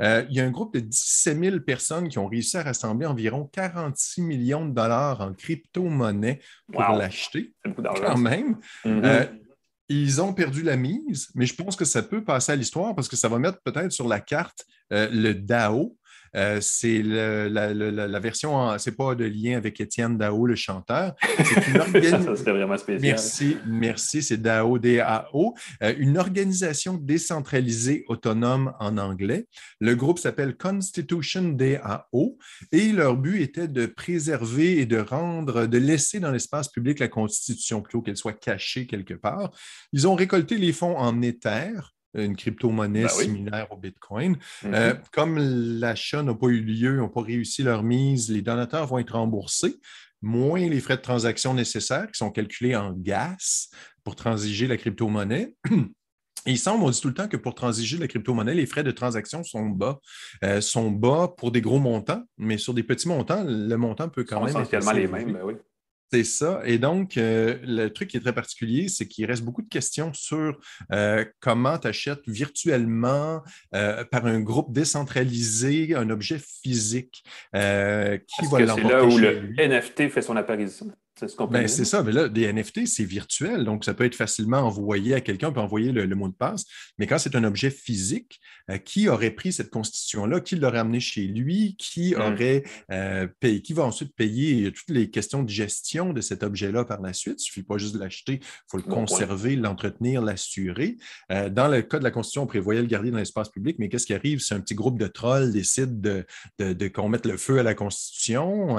Euh, 0.00 0.24
il 0.30 0.36
y 0.36 0.40
a 0.40 0.44
un 0.44 0.50
groupe 0.50 0.74
de 0.74 0.80
17 0.80 1.38
000 1.38 1.60
personnes 1.60 2.08
qui 2.08 2.18
ont 2.18 2.28
réussi 2.28 2.56
à 2.56 2.62
rassembler 2.62 3.06
environ 3.06 3.48
46 3.52 4.22
millions 4.22 4.66
de 4.66 4.74
dollars 4.74 5.20
en 5.20 5.34
crypto-monnaie 5.34 6.40
pour 6.72 6.82
l'acheter. 6.82 7.54
Quand 7.76 8.18
même. 8.18 8.58
Euh, 8.86 9.26
ils 9.90 10.20
ont 10.20 10.34
perdu 10.34 10.62
la 10.62 10.76
mise, 10.76 11.28
mais 11.34 11.46
je 11.46 11.54
pense 11.54 11.74
que 11.74 11.86
ça 11.86 12.02
peut 12.02 12.22
passer 12.22 12.52
à 12.52 12.56
l'histoire 12.56 12.94
parce 12.94 13.08
que 13.08 13.16
ça 13.16 13.28
va 13.28 13.38
mettre 13.38 13.60
peut-être 13.62 13.90
sur 13.90 14.06
la 14.06 14.20
carte 14.20 14.66
le 14.90 15.32
DAO, 15.32 15.97
euh, 16.36 16.58
c'est 16.60 17.02
la, 17.02 18.20
version, 18.20 18.78
c'est 18.78 18.96
pas 18.96 19.14
de 19.14 19.24
lien 19.24 19.56
avec 19.56 19.80
Étienne 19.80 20.18
Dao, 20.18 20.46
le 20.46 20.56
chanteur. 20.56 21.14
C'est 21.20 21.68
une 21.68 21.76
organisation. 21.80 22.36
ça, 22.36 22.52
vraiment 22.52 22.76
spécial. 22.76 23.02
Merci, 23.02 23.56
merci, 23.66 24.22
c'est 24.22 24.36
Dao, 24.36 24.78
D-A-O, 24.78 25.54
euh, 25.82 25.94
une 25.98 26.18
organisation 26.18 26.94
décentralisée 26.94 28.04
autonome 28.08 28.72
en 28.78 28.98
anglais. 28.98 29.46
Le 29.80 29.94
groupe 29.94 30.18
s'appelle 30.18 30.56
Constitution 30.56 31.42
DAO 31.42 32.38
et 32.72 32.92
leur 32.92 33.16
but 33.16 33.40
était 33.42 33.68
de 33.68 33.86
préserver 33.86 34.78
et 34.78 34.86
de 34.86 34.98
rendre, 34.98 35.66
de 35.66 35.78
laisser 35.78 36.20
dans 36.20 36.30
l'espace 36.30 36.68
public 36.68 36.98
la 36.98 37.08
Constitution 37.08 37.80
plutôt 37.82 38.02
qu'elle 38.02 38.16
soit 38.16 38.32
cachée 38.32 38.86
quelque 38.86 39.14
part. 39.14 39.50
Ils 39.92 40.06
ont 40.06 40.14
récolté 40.14 40.56
les 40.56 40.72
fonds 40.72 40.96
en 40.96 41.22
Ether 41.22 41.72
une 42.24 42.36
crypto-monnaie 42.36 43.02
ben 43.02 43.08
similaire 43.08 43.66
au 43.70 43.76
Bitcoin. 43.76 44.36
Mm-hmm. 44.62 44.74
Euh, 44.74 44.94
comme 45.12 45.38
l'achat 45.38 46.22
n'a 46.22 46.34
pas 46.34 46.46
eu 46.48 46.60
lieu, 46.60 46.96
n'ont 46.96 47.08
pas 47.08 47.22
réussi 47.22 47.62
leur 47.62 47.82
mise, 47.82 48.30
les 48.30 48.42
donateurs 48.42 48.86
vont 48.86 48.98
être 48.98 49.14
remboursés, 49.14 49.76
moins 50.22 50.60
les 50.60 50.80
frais 50.80 50.96
de 50.96 51.02
transaction 51.02 51.54
nécessaires 51.54 52.06
qui 52.10 52.18
sont 52.18 52.30
calculés 52.30 52.76
en 52.76 52.92
gaz 52.92 53.70
pour 54.04 54.16
transiger 54.16 54.66
la 54.66 54.76
crypto-monnaie. 54.76 55.54
il 56.46 56.58
semble, 56.58 56.84
on 56.84 56.90
dit 56.90 57.00
tout 57.00 57.08
le 57.08 57.14
temps 57.14 57.28
que 57.28 57.36
pour 57.36 57.54
transiger 57.54 57.98
la 57.98 58.08
crypto-monnaie, 58.08 58.54
les 58.54 58.66
frais 58.66 58.84
de 58.84 58.90
transaction 58.90 59.42
sont 59.44 59.66
bas. 59.66 60.00
Euh, 60.44 60.60
sont 60.60 60.90
bas 60.90 61.28
pour 61.36 61.52
des 61.52 61.60
gros 61.60 61.78
montants, 61.78 62.22
mais 62.36 62.58
sur 62.58 62.74
des 62.74 62.82
petits 62.82 63.08
montants, 63.08 63.44
le 63.46 63.76
montant 63.76 64.08
peut 64.08 64.24
quand 64.24 64.40
même 64.40 64.48
être. 64.48 64.60
Essentiellement 64.60 64.92
les 64.92 65.06
mêmes, 65.06 65.32
ben 65.32 65.42
oui. 65.44 65.54
C'est 66.10 66.24
ça. 66.24 66.62
Et 66.64 66.78
donc, 66.78 67.18
euh, 67.18 67.58
le 67.62 67.88
truc 67.88 68.08
qui 68.08 68.16
est 68.16 68.20
très 68.20 68.32
particulier, 68.32 68.88
c'est 68.88 69.06
qu'il 69.06 69.26
reste 69.26 69.42
beaucoup 69.42 69.60
de 69.60 69.68
questions 69.68 70.12
sur 70.14 70.58
euh, 70.90 71.24
comment 71.40 71.76
tu 71.78 71.88
achètes 71.88 72.22
virtuellement 72.26 73.42
euh, 73.74 74.04
par 74.04 74.24
un 74.24 74.40
groupe 74.40 74.72
décentralisé 74.72 75.94
un 75.94 76.08
objet 76.08 76.38
physique 76.38 77.22
qui 77.52 78.46
va 78.50 78.60
l'emporter. 78.60 78.82
C'est 78.82 78.88
là 78.88 79.04
où 79.04 79.18
le 79.18 79.54
NFT 79.58 80.08
fait 80.08 80.22
son 80.22 80.36
apparition. 80.36 80.90
Ben, 81.50 81.68
c'est 81.68 81.84
ça, 81.84 82.02
mais 82.02 82.12
là, 82.12 82.28
des 82.28 82.52
NFT, 82.52 82.86
c'est 82.86 83.04
virtuel, 83.04 83.64
donc 83.64 83.84
ça 83.84 83.94
peut 83.94 84.04
être 84.04 84.14
facilement 84.14 84.58
envoyé 84.58 85.14
à 85.14 85.20
quelqu'un, 85.20 85.52
peut 85.52 85.60
envoyer 85.60 85.92
le, 85.92 86.14
mot 86.14 86.28
de 86.28 86.34
passe. 86.34 86.64
Mais 86.98 87.06
quand 87.06 87.18
c'est 87.18 87.36
un 87.36 87.44
objet 87.44 87.70
physique, 87.70 88.40
euh, 88.70 88.78
qui 88.78 89.08
aurait 89.08 89.30
pris 89.30 89.52
cette 89.52 89.70
constitution-là, 89.70 90.40
qui 90.40 90.56
l'aurait 90.56 90.78
amené 90.78 91.00
chez 91.00 91.22
lui, 91.22 91.76
qui 91.78 92.14
hmm. 92.14 92.20
aurait 92.20 92.64
euh, 92.92 93.26
payé, 93.40 93.62
qui 93.62 93.72
va 93.72 93.84
ensuite 93.84 94.14
payer 94.14 94.72
toutes 94.72 94.90
les 94.90 95.10
questions 95.10 95.42
de 95.42 95.48
gestion 95.48 96.12
de 96.12 96.20
cet 96.20 96.42
objet-là 96.42 96.84
par 96.84 97.00
la 97.00 97.12
suite? 97.12 97.40
Il 97.40 97.44
ne 97.44 97.46
suffit 97.46 97.62
pas 97.62 97.78
juste 97.78 97.94
de 97.94 98.00
l'acheter, 98.00 98.40
il 98.42 98.68
faut 98.68 98.76
le 98.76 98.82
conserver, 98.82 99.56
l'entretenir, 99.56 100.22
l'assurer. 100.22 100.96
Euh, 101.32 101.48
dans 101.48 101.68
le 101.68 101.82
cas 101.82 101.98
de 101.98 102.04
la 102.04 102.10
constitution, 102.10 102.42
on 102.42 102.46
prévoyait 102.46 102.80
le 102.80 102.86
garder 102.86 103.10
dans 103.10 103.18
l'espace 103.18 103.48
public, 103.48 103.76
mais 103.78 103.88
qu'est-ce 103.88 104.06
qui 104.06 104.14
arrive 104.14 104.40
si 104.40 104.54
un 104.54 104.60
petit 104.60 104.74
groupe 104.74 104.98
de 104.98 105.06
trolls 105.06 105.52
décide 105.52 106.00
de, 106.00 106.26
de, 106.58 106.88
qu'on 106.88 107.08
mette 107.08 107.26
le 107.26 107.36
feu 107.36 107.58
à 107.58 107.62
la 107.62 107.74
constitution? 107.74 108.76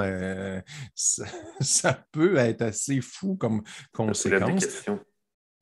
ça 0.94 2.04
peut 2.12 2.29
être 2.38 2.62
assez 2.62 3.00
fou 3.00 3.36
comme 3.36 3.62
conséquence. 3.92 4.86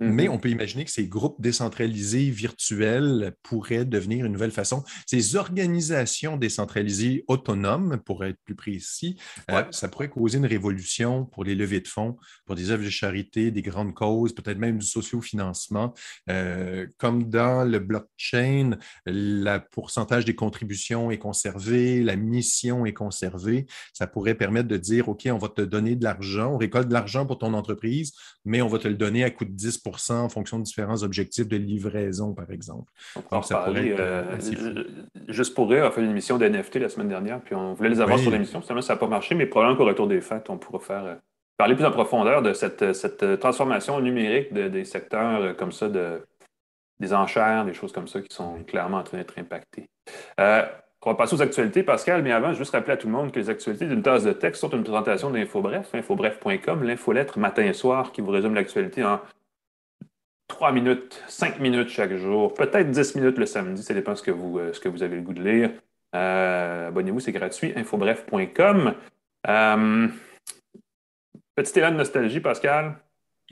Mais 0.01 0.25
mm-hmm. 0.25 0.31
on 0.31 0.39
peut 0.39 0.51
imaginer 0.51 0.85
que 0.85 0.91
ces 0.91 1.09
groupes 1.09 1.41
décentralisés 1.41 2.31
virtuels 2.31 3.33
pourraient 3.43 3.85
devenir 3.85 4.27
une 4.27 4.33
nouvelle 4.33 4.53
façon. 4.53 4.85
Ces 5.07 5.37
organisations 5.37 6.37
décentralisées 6.37 7.25
autonomes, 7.27 7.99
pour 8.05 8.25
être 8.25 8.39
plus 8.45 8.55
précis, 8.55 9.19
euh, 9.51 9.65
ça 9.71 9.89
pourrait 9.89 10.09
causer 10.09 10.39
une 10.39 10.47
révolution 10.47 11.25
pour 11.25 11.45
les 11.45 11.55
levées 11.55 11.81
de 11.81 11.89
fonds, 11.89 12.17
pour 12.47 12.55
des 12.55 12.71
œuvres 12.71 12.85
de 12.85 12.91
charité, 12.91 13.51
des 13.51 13.63
grandes 13.63 13.95
causes, 13.95 14.35
peut-être 14.35 14.59
même 14.59 14.79
du 14.79 14.87
sociofinancement. 14.87 15.95
Euh, 16.29 16.87
comme 16.99 17.29
dans 17.29 17.65
le 17.65 17.79
blockchain, 17.79 18.79
le 19.07 19.59
pourcentage 19.71 20.25
des 20.25 20.35
contributions 20.35 21.11
est 21.11 21.19
conservé, 21.19 22.03
la 22.03 22.17
mission 22.17 22.87
est 22.87 22.93
conservée. 22.93 23.67
Ça 23.93 24.07
pourrait 24.07 24.35
permettre 24.35 24.69
de 24.69 24.77
dire, 24.77 25.09
OK, 25.09 25.29
on 25.31 25.39
va 25.39 25.49
te 25.49 25.63
donner 25.63 25.97
de 25.97 26.05
l'argent, 26.05 26.55
on 26.55 26.59
récolte 26.59 26.89
de 26.89 26.95
l'argent 26.95 27.27
pour 27.27 27.39
ton 27.39 27.55
entreprise, 27.55 28.13
mais 28.45 28.63
on 28.63 28.69
va 28.69 28.79
te 28.79 28.89
le 28.89 28.95
donner 28.95 29.25
à 29.25 29.31
coût 29.31 29.45
de 29.45 29.51
10 29.51 29.79
en 30.11 30.29
fonction 30.29 30.59
de 30.59 30.65
différents 30.65 31.03
objectifs 31.03 31.49
de 31.49 31.57
livraison, 31.57 32.33
par 32.35 32.51
exemple. 32.51 32.91
Euh, 33.33 34.25
juste 35.29 35.55
pour 35.55 35.69
rire, 35.69 35.85
on 35.85 35.89
a 35.89 35.91
fait 35.91 36.03
une 36.03 36.11
émission 36.11 36.39
d'NFT 36.39 36.77
la 36.77 36.89
semaine 36.89 37.09
dernière, 37.09 37.41
puis 37.41 37.55
on 37.55 37.75
voulait 37.75 37.91
les 37.91 38.01
avoir 38.01 38.19
sur 38.19 38.31
l'émission. 38.31 38.61
Finalement, 38.61 38.83
ça 38.83 38.95
n'a 38.95 38.99
pas 38.99 39.07
marché, 39.07 39.35
mais 39.35 39.47
probablement 39.47 39.79
qu'au 39.79 39.85
retour 39.85 40.07
des 40.07 40.21
fêtes, 40.21 40.51
on 40.51 40.59
pourra 40.59 40.81
faire 40.81 41.05
euh, 41.05 41.15
parler 41.57 41.75
plus 41.75 41.85
en 41.85 41.91
profondeur 41.91 42.43
de 42.43 42.53
cette, 42.53 42.93
cette 42.93 43.41
transformation 43.41 44.01
numérique 44.01 44.53
des 44.53 44.85
secteurs 44.85 45.41
euh, 45.41 45.53
comme 45.55 45.73
ça, 45.73 45.89
de, 45.89 46.23
des 47.01 47.13
enchères, 47.13 47.65
des 47.65 47.75
choses 47.75 47.93
comme 47.93 48.09
ça 48.09 48.21
qui 48.21 48.35
sont 48.35 48.63
clairement 48.65 48.99
en 48.99 49.03
train 49.03 49.19
d'être 49.19 49.39
impactées. 49.39 49.89
on 50.39 51.11
va 51.11 51.15
passer 51.15 51.35
aux 51.35 51.43
actualités, 51.43 51.83
Pascal, 51.83 52.23
mais 52.23 52.33
avant, 52.33 52.53
je 52.53 52.59
juste 52.59 52.73
rappeler 52.73 52.93
à 52.93 52.97
tout 52.97 53.07
le 53.07 53.13
monde 53.13 53.33
que 53.33 53.39
les 53.39 53.51
actualités 53.51 53.87
d'une 53.87 54.03
tasse 54.03 54.25
de 54.25 54.33
texte 54.33 54.61
sont 54.61 54.71
une 54.71 54.83
présentation 54.83 55.31
d'InfoBref, 55.31 55.95
infobref.com, 55.95 56.83
l'infolettre 56.83 57.39
matin 57.39 57.63
et 57.63 57.73
soir 57.73 58.13
qui 58.13 58.21
vous 58.21 58.31
résume 58.31 58.55
l'actualité 58.55 59.05
en 59.05 59.21
3 60.59 60.73
minutes, 60.73 61.23
5 61.29 61.61
minutes 61.61 61.89
chaque 61.89 62.17
jour, 62.17 62.53
peut-être 62.53 62.91
10 62.91 63.15
minutes 63.15 63.39
le 63.39 63.47
samedi, 63.47 63.81
ça 63.81 63.95
dépend 63.95 64.17
ce 64.17 64.25
que 64.25 64.33
vous, 64.33 64.59
ce 64.73 64.81
que 64.81 64.89
vous 64.89 65.05
avez 65.05 65.15
le 65.15 65.23
goût 65.23 65.33
de 65.33 65.41
lire. 65.41 65.71
Abonnez-vous, 66.13 67.21
c'est 67.21 67.31
gratuit, 67.31 67.73
infobref.com. 67.77 68.95
petit 71.55 71.79
élan 71.79 71.93
de 71.93 71.97
nostalgie, 71.97 72.41
Pascal. 72.41 72.97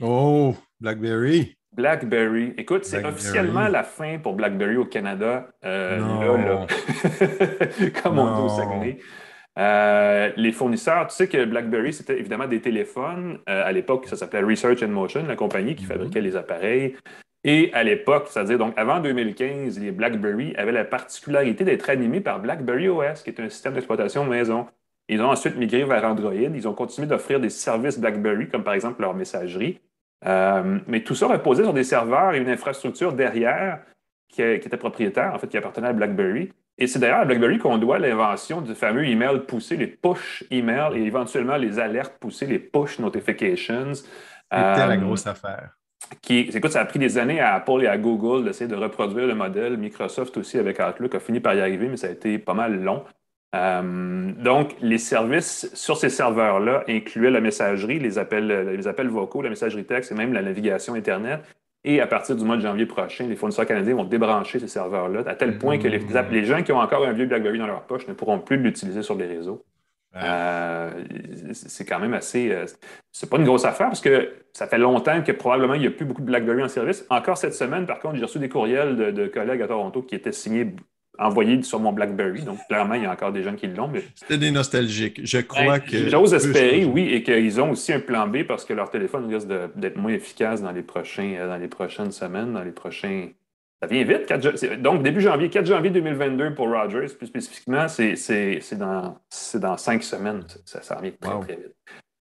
Oh, 0.01 0.53
BlackBerry. 0.81 1.55
BlackBerry. 1.71 2.53
Écoute, 2.57 2.83
c'est 2.83 3.05
officiellement 3.05 3.69
la 3.69 3.83
fin 3.83 4.17
pour 4.17 4.33
BlackBerry 4.33 4.75
au 4.75 4.83
Canada. 4.83 5.47
Euh, 5.63 5.99
là, 5.99 6.37
là. 6.37 6.67
Comme 8.03 8.19
on 8.19 8.35
dit 8.35 8.41
au 8.41 8.49
Saguenay. 8.49 8.99
Euh, 9.57 10.31
les 10.35 10.51
fournisseurs, 10.51 11.07
tu 11.07 11.15
sais 11.15 11.27
que 11.27 11.45
BlackBerry, 11.45 11.93
c'était 11.93 12.19
évidemment 12.19 12.47
des 12.47 12.61
téléphones. 12.61 13.39
Euh, 13.49 13.65
à 13.65 13.71
l'époque, 13.71 14.07
ça 14.07 14.15
s'appelait 14.15 14.43
Research 14.43 14.83
and 14.83 14.89
Motion, 14.89 15.25
la 15.25 15.35
compagnie 15.35 15.75
qui 15.75 15.83
mm-hmm. 15.83 15.87
fabriquait 15.87 16.21
les 16.21 16.35
appareils. 16.35 16.95
Et 17.43 17.71
à 17.73 17.83
l'époque, 17.83 18.27
c'est-à-dire 18.29 18.57
donc 18.57 18.73
avant 18.77 18.99
2015, 18.99 19.79
les 19.79 19.91
BlackBerry 19.91 20.55
avaient 20.57 20.71
la 20.71 20.83
particularité 20.83 21.63
d'être 21.63 21.89
animés 21.89 22.19
par 22.19 22.39
BlackBerry 22.39 22.89
OS, 22.89 23.23
qui 23.23 23.29
est 23.29 23.39
un 23.39 23.49
système 23.49 23.73
d'exploitation 23.73 24.25
maison. 24.25 24.67
Ils 25.09 25.21
ont 25.21 25.29
ensuite 25.29 25.55
migré 25.55 25.83
vers 25.85 26.03
Android. 26.03 26.33
Ils 26.33 26.67
ont 26.67 26.73
continué 26.73 27.07
d'offrir 27.07 27.39
des 27.39 27.49
services 27.49 27.99
BlackBerry, 27.99 28.49
comme 28.49 28.63
par 28.63 28.73
exemple 28.73 29.01
leur 29.01 29.13
messagerie. 29.13 29.79
Euh, 30.25 30.79
mais 30.87 31.03
tout 31.03 31.15
ça 31.15 31.27
reposait 31.27 31.63
sur 31.63 31.73
des 31.73 31.83
serveurs 31.83 32.33
et 32.33 32.39
une 32.39 32.49
infrastructure 32.49 33.13
derrière 33.13 33.81
qui, 34.27 34.41
était 34.41 34.77
propriétaire, 34.77 35.33
en 35.33 35.39
fait, 35.39 35.47
qui 35.47 35.57
appartenait 35.57 35.87
à 35.87 35.93
BlackBerry. 35.93 36.51
Et 36.77 36.85
c'est 36.87 36.99
d'ailleurs 36.99 37.19
à 37.19 37.25
BlackBerry 37.25 37.57
qu'on 37.57 37.77
doit 37.77 37.97
l'invention 37.97 38.61
du 38.61 38.75
fameux 38.75 39.05
email 39.05 39.39
poussé, 39.47 39.77
les 39.77 39.87
push 39.87 40.43
emails 40.51 40.95
et 40.95 41.03
éventuellement 41.03 41.57
les 41.57 41.79
alertes 41.79 42.17
poussées, 42.19 42.45
les 42.45 42.59
push 42.59 42.99
notifications. 42.99 43.93
C'était 43.93 44.07
la 44.51 44.91
euh, 44.91 44.97
grosse 44.97 45.25
affaire. 45.25 45.71
Qui, 46.21 46.39
écoute, 46.39 46.71
ça 46.71 46.81
a 46.81 46.85
pris 46.85 46.99
des 46.99 47.17
années 47.17 47.41
à 47.41 47.55
Apple 47.55 47.81
et 47.81 47.87
à 47.87 47.97
Google 47.97 48.45
d'essayer 48.45 48.69
de 48.69 48.75
reproduire 48.75 49.25
le 49.25 49.33
modèle. 49.33 49.77
Microsoft 49.77 50.37
aussi 50.37 50.57
avec 50.59 50.79
Outlook 50.79 51.15
a 51.15 51.19
fini 51.19 51.39
par 51.39 51.55
y 51.55 51.61
arriver, 51.61 51.89
mais 51.89 51.97
ça 51.97 52.07
a 52.07 52.11
été 52.11 52.37
pas 52.37 52.53
mal 52.53 52.81
long. 52.81 53.03
Euh, 53.55 54.31
donc, 54.33 54.75
les 54.79 54.99
services 54.99 55.73
sur 55.73 55.97
ces 55.97 56.09
serveurs-là 56.09 56.83
incluaient 56.87 57.31
la 57.31 57.41
messagerie, 57.41 57.97
les 57.97 58.19
appels, 58.19 58.47
les 58.47 58.87
appels 58.87 59.07
vocaux, 59.07 59.41
la 59.41 59.49
messagerie 59.49 59.85
texte 59.85 60.11
et 60.11 60.15
même 60.15 60.31
la 60.31 60.43
navigation 60.43 60.93
Internet. 60.93 61.41
Et 61.89 62.01
à 62.01 62.05
partir 62.05 62.35
du 62.35 62.43
mois 62.43 62.57
de 62.57 62.61
janvier 62.61 62.85
prochain, 62.85 63.27
les 63.27 63.37
fournisseurs 63.37 63.65
canadiens 63.65 63.95
vont 63.95 64.03
débrancher 64.03 64.59
ces 64.59 64.67
serveurs-là, 64.67 65.23
à 65.25 65.35
tel 65.35 65.57
point 65.57 65.77
que 65.77 65.87
les, 65.87 65.99
les, 66.31 66.43
gens 66.43 66.61
qui 66.61 66.73
ont 66.73 66.79
encore 66.79 67.05
un 67.05 67.13
vieux 67.13 67.27
BlackBerry 67.27 67.59
dans 67.59 67.65
leur 67.65 67.83
poche 67.83 68.05
ne 68.09 68.13
pourront 68.13 68.39
plus 68.39 68.57
l'utiliser 68.57 69.03
sur 69.03 69.15
les 69.15 69.25
réseaux. 69.25 69.63
Euh, 70.17 70.91
c'est 71.53 71.85
quand 71.85 71.99
même 71.99 72.13
assez. 72.13 72.51
Euh, 72.51 72.65
c'est 73.13 73.29
pas 73.29 73.37
une 73.37 73.45
grosse 73.45 73.63
affaire 73.63 73.87
parce 73.87 74.01
que 74.01 74.33
ça 74.51 74.67
fait 74.67 74.77
longtemps 74.77 75.23
que 75.23 75.31
probablement 75.31 75.75
il 75.75 75.79
n'y 75.79 75.87
a 75.87 75.91
plus 75.91 76.03
beaucoup 76.03 76.19
de 76.19 76.25
BlackBerry 76.25 76.61
en 76.61 76.67
service. 76.67 77.05
Encore 77.09 77.37
cette 77.37 77.53
semaine, 77.53 77.85
par 77.85 77.99
contre, 77.99 78.17
j'ai 78.17 78.25
reçu 78.25 78.39
des 78.39 78.49
courriels 78.49 79.13
de 79.13 79.27
collègues 79.27 79.61
à 79.61 79.67
Toronto 79.67 80.01
qui 80.01 80.15
étaient 80.15 80.33
signés 80.33 80.75
envoyé 81.19 81.61
sur 81.63 81.79
mon 81.79 81.91
BlackBerry. 81.91 82.43
Donc, 82.43 82.59
clairement, 82.67 82.95
il 82.95 83.03
y 83.03 83.05
a 83.05 83.11
encore 83.11 83.31
des 83.31 83.43
gens 83.43 83.55
qui 83.55 83.67
l'ont. 83.67 83.87
Mais... 83.87 84.03
C'était 84.15 84.37
des 84.37 84.51
nostalgiques. 84.51 85.21
Je 85.23 85.39
crois 85.39 85.79
que. 85.79 86.09
J'ose 86.09 86.33
espérer, 86.33 86.85
oui, 86.85 87.09
et 87.13 87.23
qu'ils 87.23 87.59
ont 87.61 87.71
aussi 87.71 87.93
un 87.93 87.99
plan 87.99 88.27
B 88.27 88.43
parce 88.43 88.65
que 88.65 88.73
leur 88.73 88.89
téléphone 88.89 89.31
risque 89.33 89.47
d'être 89.75 89.97
moins 89.97 90.13
efficace 90.13 90.61
dans 90.61 90.71
les, 90.71 90.83
prochains, 90.83 91.35
euh, 91.37 91.47
dans 91.47 91.57
les 91.57 91.67
prochaines 91.67 92.11
semaines, 92.11 92.53
dans 92.53 92.63
les 92.63 92.71
prochains. 92.71 93.29
Ça 93.81 93.87
vient 93.87 94.03
vite. 94.03 94.33
Donc, 94.81 95.03
début 95.03 95.21
janvier, 95.21 95.49
4 95.49 95.65
janvier 95.67 95.91
2022 95.91 96.55
pour 96.55 96.67
Rogers, 96.67 97.13
plus 97.15 97.27
spécifiquement, 97.27 97.87
c'est 97.87 98.15
dans, 98.75 99.19
dans 99.55 99.77
cinq 99.77 100.01
semaines. 100.01 100.43
Ça, 100.65 100.81
ça 100.81 100.99
vient 100.99 101.11
très, 101.11 101.39
très 101.41 101.55
vite. 101.57 101.75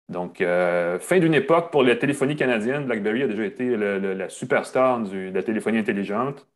Donc, 0.09 0.41
euh, 0.41 0.99
fin 1.01 1.19
d'une 1.19 1.35
époque 1.35 1.71
pour 1.71 1.83
la 1.83 1.97
téléphonie 1.97 2.37
canadienne. 2.37 2.87
BlackBerry 2.87 3.23
a 3.23 3.29
déjà 3.29 3.45
été 3.45 3.77
la 3.77 4.29
superstar 4.29 5.01
de 5.01 5.31
la 5.33 5.43
téléphonie 5.43 5.79
intelligente. 5.79 6.47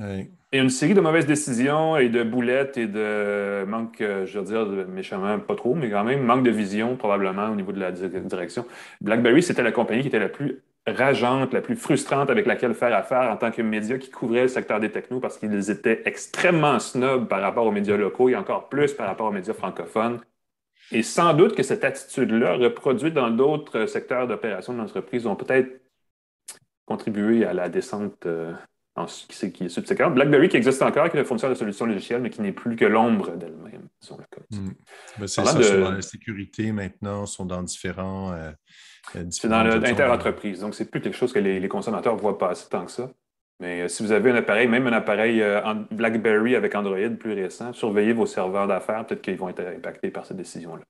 Et 0.00 0.58
une 0.58 0.70
série 0.70 0.94
de 0.94 1.00
mauvaises 1.00 1.26
décisions 1.26 1.96
et 1.96 2.08
de 2.08 2.22
boulettes 2.24 2.76
et 2.76 2.86
de 2.86 3.64
manque, 3.64 4.00
euh, 4.00 4.26
je 4.26 4.38
veux 4.38 4.44
dire 4.44 4.66
méchamment, 4.88 5.38
pas 5.38 5.54
trop, 5.54 5.74
mais 5.74 5.90
quand 5.90 6.04
même, 6.04 6.22
manque 6.22 6.44
de 6.44 6.50
vision 6.50 6.96
probablement 6.96 7.48
au 7.48 7.54
niveau 7.54 7.72
de 7.72 7.78
la 7.78 7.92
direction. 7.92 8.66
BlackBerry, 9.00 9.42
c'était 9.42 9.62
la 9.62 9.72
compagnie 9.72 10.02
qui 10.02 10.08
était 10.08 10.18
la 10.18 10.28
plus 10.28 10.62
rageante, 10.86 11.52
la 11.52 11.60
plus 11.60 11.76
frustrante 11.76 12.28
avec 12.28 12.46
laquelle 12.46 12.74
faire 12.74 12.94
affaire 12.94 13.30
en 13.30 13.36
tant 13.36 13.50
que 13.50 13.62
média 13.62 13.98
qui 13.98 14.10
couvrait 14.10 14.42
le 14.42 14.48
secteur 14.48 14.80
des 14.80 14.90
technos 14.90 15.20
parce 15.20 15.38
qu'ils 15.38 15.70
étaient 15.70 16.02
extrêmement 16.04 16.78
snobs 16.78 17.26
par 17.28 17.40
rapport 17.40 17.66
aux 17.66 17.72
médias 17.72 17.96
locaux 17.96 18.28
et 18.28 18.36
encore 18.36 18.68
plus 18.68 18.92
par 18.92 19.06
rapport 19.06 19.26
aux 19.26 19.32
médias 19.32 19.54
francophones. 19.54 20.20
Et 20.92 21.02
sans 21.02 21.32
doute 21.34 21.54
que 21.56 21.62
cette 21.62 21.84
attitude-là, 21.84 22.56
reproduite 22.56 23.14
dans 23.14 23.30
d'autres 23.30 23.86
secteurs 23.86 24.26
d'opération 24.26 24.74
de 24.74 24.78
l'entreprise, 24.78 25.26
ont 25.26 25.36
peut-être 25.36 25.80
contribué 26.84 27.46
à 27.46 27.54
la 27.54 27.70
descente 27.70 28.26
euh, 28.26 28.52
qui, 29.28 29.52
qui 29.52 29.64
est 29.64 29.68
subséquent. 29.68 30.10
BlackBerry 30.10 30.48
qui 30.48 30.56
existe 30.56 30.82
encore, 30.82 31.10
qui 31.10 31.16
est 31.16 31.20
le 31.20 31.26
fournisseur 31.26 31.50
de 31.50 31.54
solutions 31.54 31.86
logicielles, 31.86 32.22
mais 32.22 32.30
qui 32.30 32.42
n'est 32.42 32.52
plus 32.52 32.76
que 32.76 32.84
l'ombre 32.84 33.32
d'elle-même, 33.36 33.88
hmm. 34.50 34.70
C'est 35.26 35.44
ça, 35.44 35.54
de... 35.54 35.80
dans 35.80 35.92
la 35.92 36.02
sécurité 36.02 36.72
maintenant, 36.72 37.26
sont 37.26 37.44
dans 37.44 37.62
différents. 37.62 38.32
Euh, 38.32 38.52
euh, 39.16 39.24
c'est 39.30 39.48
dans 39.48 39.62
l'interentreprise. 39.62 40.60
Donc, 40.60 40.74
c'est 40.74 40.90
plus 40.90 41.00
quelque 41.00 41.16
chose 41.16 41.32
que 41.32 41.38
les, 41.40 41.60
les 41.60 41.68
consommateurs 41.68 42.16
voient 42.16 42.38
passer 42.38 42.68
tant 42.68 42.84
que 42.84 42.90
ça. 42.90 43.10
Mais 43.60 43.82
euh, 43.82 43.88
si 43.88 44.02
vous 44.02 44.12
avez 44.12 44.30
un 44.30 44.36
appareil, 44.36 44.68
même 44.68 44.86
un 44.86 44.92
appareil 44.92 45.42
euh, 45.42 45.60
BlackBerry 45.90 46.56
avec 46.56 46.74
Android 46.74 47.08
plus 47.18 47.32
récent, 47.32 47.72
surveillez 47.72 48.12
vos 48.12 48.26
serveurs 48.26 48.66
d'affaires, 48.66 49.06
peut-être 49.06 49.22
qu'ils 49.22 49.36
vont 49.36 49.48
être 49.48 49.60
impactés 49.60 50.10
par 50.10 50.26
cette 50.26 50.36
décision-là. 50.36 50.82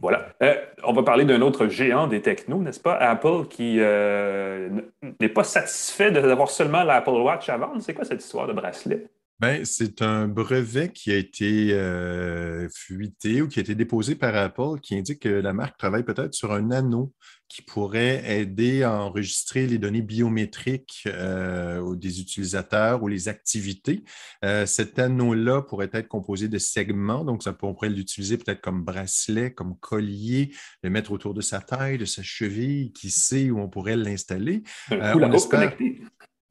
Voilà. 0.00 0.28
Euh, 0.42 0.54
on 0.84 0.92
va 0.92 1.02
parler 1.02 1.24
d'un 1.24 1.42
autre 1.42 1.68
géant 1.68 2.06
des 2.06 2.22
technos, 2.22 2.58
n'est-ce 2.62 2.80
pas? 2.80 2.94
Apple 2.94 3.46
qui 3.48 3.76
n'est 3.76 5.28
pas 5.28 5.44
satisfait 5.44 6.10
d'avoir 6.10 6.50
seulement 6.50 6.82
l'Apple 6.84 7.10
Watch 7.10 7.48
à 7.48 7.56
vendre. 7.56 7.80
C'est 7.80 7.94
quoi 7.94 8.04
cette 8.04 8.22
histoire 8.22 8.46
de 8.46 8.52
bracelet? 8.52 9.06
Ben, 9.40 9.64
c'est 9.64 10.02
un 10.02 10.28
brevet 10.28 10.92
qui 10.92 11.10
a 11.10 11.16
été 11.16 11.72
euh, 11.72 12.68
fuité 12.68 13.40
ou 13.40 13.48
qui 13.48 13.58
a 13.58 13.62
été 13.62 13.74
déposé 13.74 14.14
par 14.14 14.36
Apple 14.36 14.78
qui 14.82 14.94
indique 14.98 15.20
que 15.20 15.30
la 15.30 15.54
marque 15.54 15.78
travaille 15.78 16.04
peut-être 16.04 16.34
sur 16.34 16.52
un 16.52 16.70
anneau 16.70 17.14
qui 17.48 17.62
pourrait 17.62 18.22
aider 18.38 18.82
à 18.82 18.92
enregistrer 18.92 19.66
les 19.66 19.78
données 19.78 20.02
biométriques 20.02 21.04
euh, 21.06 21.96
des 21.96 22.20
utilisateurs 22.20 23.02
ou 23.02 23.08
les 23.08 23.28
activités. 23.28 24.04
Euh, 24.44 24.66
cet 24.66 24.98
anneau-là 24.98 25.62
pourrait 25.62 25.90
être 25.94 26.06
composé 26.06 26.48
de 26.48 26.58
segments, 26.58 27.24
donc 27.24 27.42
ça, 27.42 27.56
on 27.62 27.72
pourrait 27.72 27.88
l'utiliser 27.88 28.36
peut-être 28.36 28.60
comme 28.60 28.84
bracelet, 28.84 29.54
comme 29.54 29.74
collier, 29.78 30.54
le 30.82 30.90
mettre 30.90 31.12
autour 31.12 31.32
de 31.32 31.40
sa 31.40 31.60
taille, 31.60 31.96
de 31.96 32.04
sa 32.04 32.22
cheville, 32.22 32.92
qui 32.92 33.10
sait 33.10 33.50
où 33.50 33.58
on 33.58 33.70
pourrait 33.70 33.96
l'installer. 33.96 34.62
on 34.90 35.32
espère... 35.32 35.74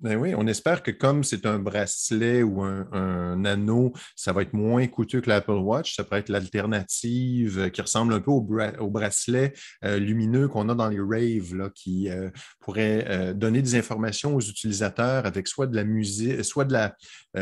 Ben 0.01 0.15
oui, 0.15 0.33
on 0.33 0.47
espère 0.47 0.81
que 0.81 0.91
comme 0.91 1.25
c'est 1.25 1.45
un 1.45 1.59
bracelet 1.59 2.41
ou 2.41 2.61
un, 2.61 3.43
anneau, 3.43 3.91
ça 4.15 4.31
va 4.31 4.43
être 4.43 4.53
moins 4.53 4.87
coûteux 4.87 5.19
que 5.19 5.29
l'Apple 5.29 5.51
Watch. 5.51 5.95
Ça 5.95 6.05
pourrait 6.05 6.21
être 6.21 6.29
l'alternative 6.29 7.59
euh, 7.59 7.69
qui 7.69 7.81
ressemble 7.81 8.13
un 8.13 8.21
peu 8.21 8.31
au, 8.31 8.41
bracelet 8.89 9.53
euh, 9.83 9.99
lumineux 9.99 10.47
qu'on 10.47 10.69
a 10.69 10.75
dans 10.75 10.87
les 10.87 10.99
raves, 10.99 11.53
là, 11.53 11.69
qui 11.75 12.09
euh, 12.09 12.29
pourrait 12.61 13.33
donner 13.33 13.61
des 13.61 13.75
informations 13.75 14.35
aux 14.35 14.41
utilisateurs 14.41 15.25
avec 15.25 15.47
soit 15.47 15.67
de 15.67 15.75
la 15.75 15.83
musique, 15.83 16.45
soit 16.45 16.65
de 16.65 16.73
la, 16.73 16.95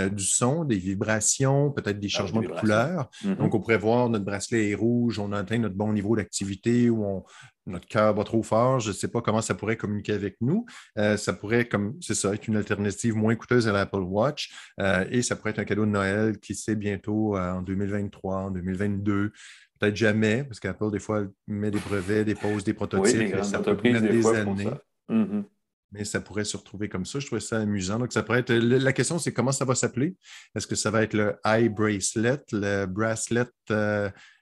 du 0.10 0.24
son, 0.24 0.64
des 0.64 0.78
vibrations, 0.78 1.72
peut-être 1.72 2.00
des 2.00 2.10
ah, 2.14 2.18
changements 2.18 2.42
de 2.42 2.48
couleur. 2.48 3.10
Mm-hmm. 3.24 3.36
Donc, 3.36 3.54
on 3.56 3.60
pourrait 3.60 3.78
voir 3.78 4.10
notre 4.10 4.26
bracelet 4.26 4.72
est 4.72 4.76
rouge, 4.76 5.20
on 5.20 5.32
atteint 5.32 5.60
notre 5.60 5.76
bon 5.76 5.94
niveau 5.94 6.16
d'activité 6.16 6.90
ou 6.90 7.06
on, 7.06 7.24
notre 7.68 7.88
cœur 7.88 8.14
va 8.14 8.24
trop 8.24 8.42
fort, 8.42 8.80
je 8.80 8.90
ne 8.90 8.94
sais 8.94 9.08
pas 9.08 9.22
comment 9.22 9.42
ça 9.42 9.54
pourrait 9.54 9.78
communiquer 9.78 10.14
avec 10.14 10.38
nous. 10.42 10.66
Euh, 10.98 11.18
ça 11.18 11.34
pourrait, 11.34 11.68
comme 11.68 11.98
c'est 12.02 12.16
ça, 12.16 12.34
être 12.34 12.48
une 12.48 12.56
alternative 12.56 13.16
moins 13.16 13.36
coûteuse 13.36 13.68
à 13.68 13.72
l'Apple 13.72 13.98
Watch 13.98 14.52
euh, 14.80 15.06
et 15.12 15.22
ça 15.22 15.36
pourrait 15.36 15.52
être 15.52 15.60
un 15.60 15.66
cadeau 15.66 15.86
de 15.86 15.92
Noël 15.92 16.40
qui 16.40 16.56
sait 16.56 16.76
bientôt 16.76 17.36
euh, 17.36 17.54
en 17.54 17.62
2023, 17.62 18.36
en 18.36 18.52
2022. 18.52 19.32
Peut-être 19.80 19.96
jamais, 19.96 20.44
parce 20.44 20.60
qu'Apple, 20.60 20.92
des 20.92 21.00
fois, 21.00 21.24
met 21.48 21.70
des 21.70 21.80
brevets, 21.80 22.26
dépose 22.26 22.64
des 22.64 22.74
prototypes. 22.74 23.36
Oui, 23.36 23.44
ça 23.44 23.60
peut 23.60 23.78
mettre 23.84 24.08
des, 24.10 24.26
années. 24.28 24.72
Mm-hmm. 25.10 25.44
Mais 25.92 26.04
ça 26.04 26.20
pourrait 26.20 26.46
se 26.46 26.58
retrouver 26.58 26.90
comme 26.90 27.06
ça. 27.06 27.20
Je 27.20 27.28
trouvais 27.28 27.42
ça 27.42 27.60
amusant. 27.60 28.00
Donc, 28.00 28.12
ça 28.12 28.24
pourrait 28.24 28.40
être. 28.40 28.52
La 28.52 28.92
question, 28.92 29.20
c'est 29.20 29.32
comment 29.32 29.52
ça 29.52 29.66
va 29.66 29.76
s'appeler? 29.76 30.16
Est-ce 30.56 30.66
que 30.66 30.76
ça 30.76 30.90
va 30.90 31.04
être 31.04 31.14
le 31.14 31.36
eye 31.46 31.70
bracelet, 31.70 32.44
le 32.52 32.86
bracelet 32.88 33.46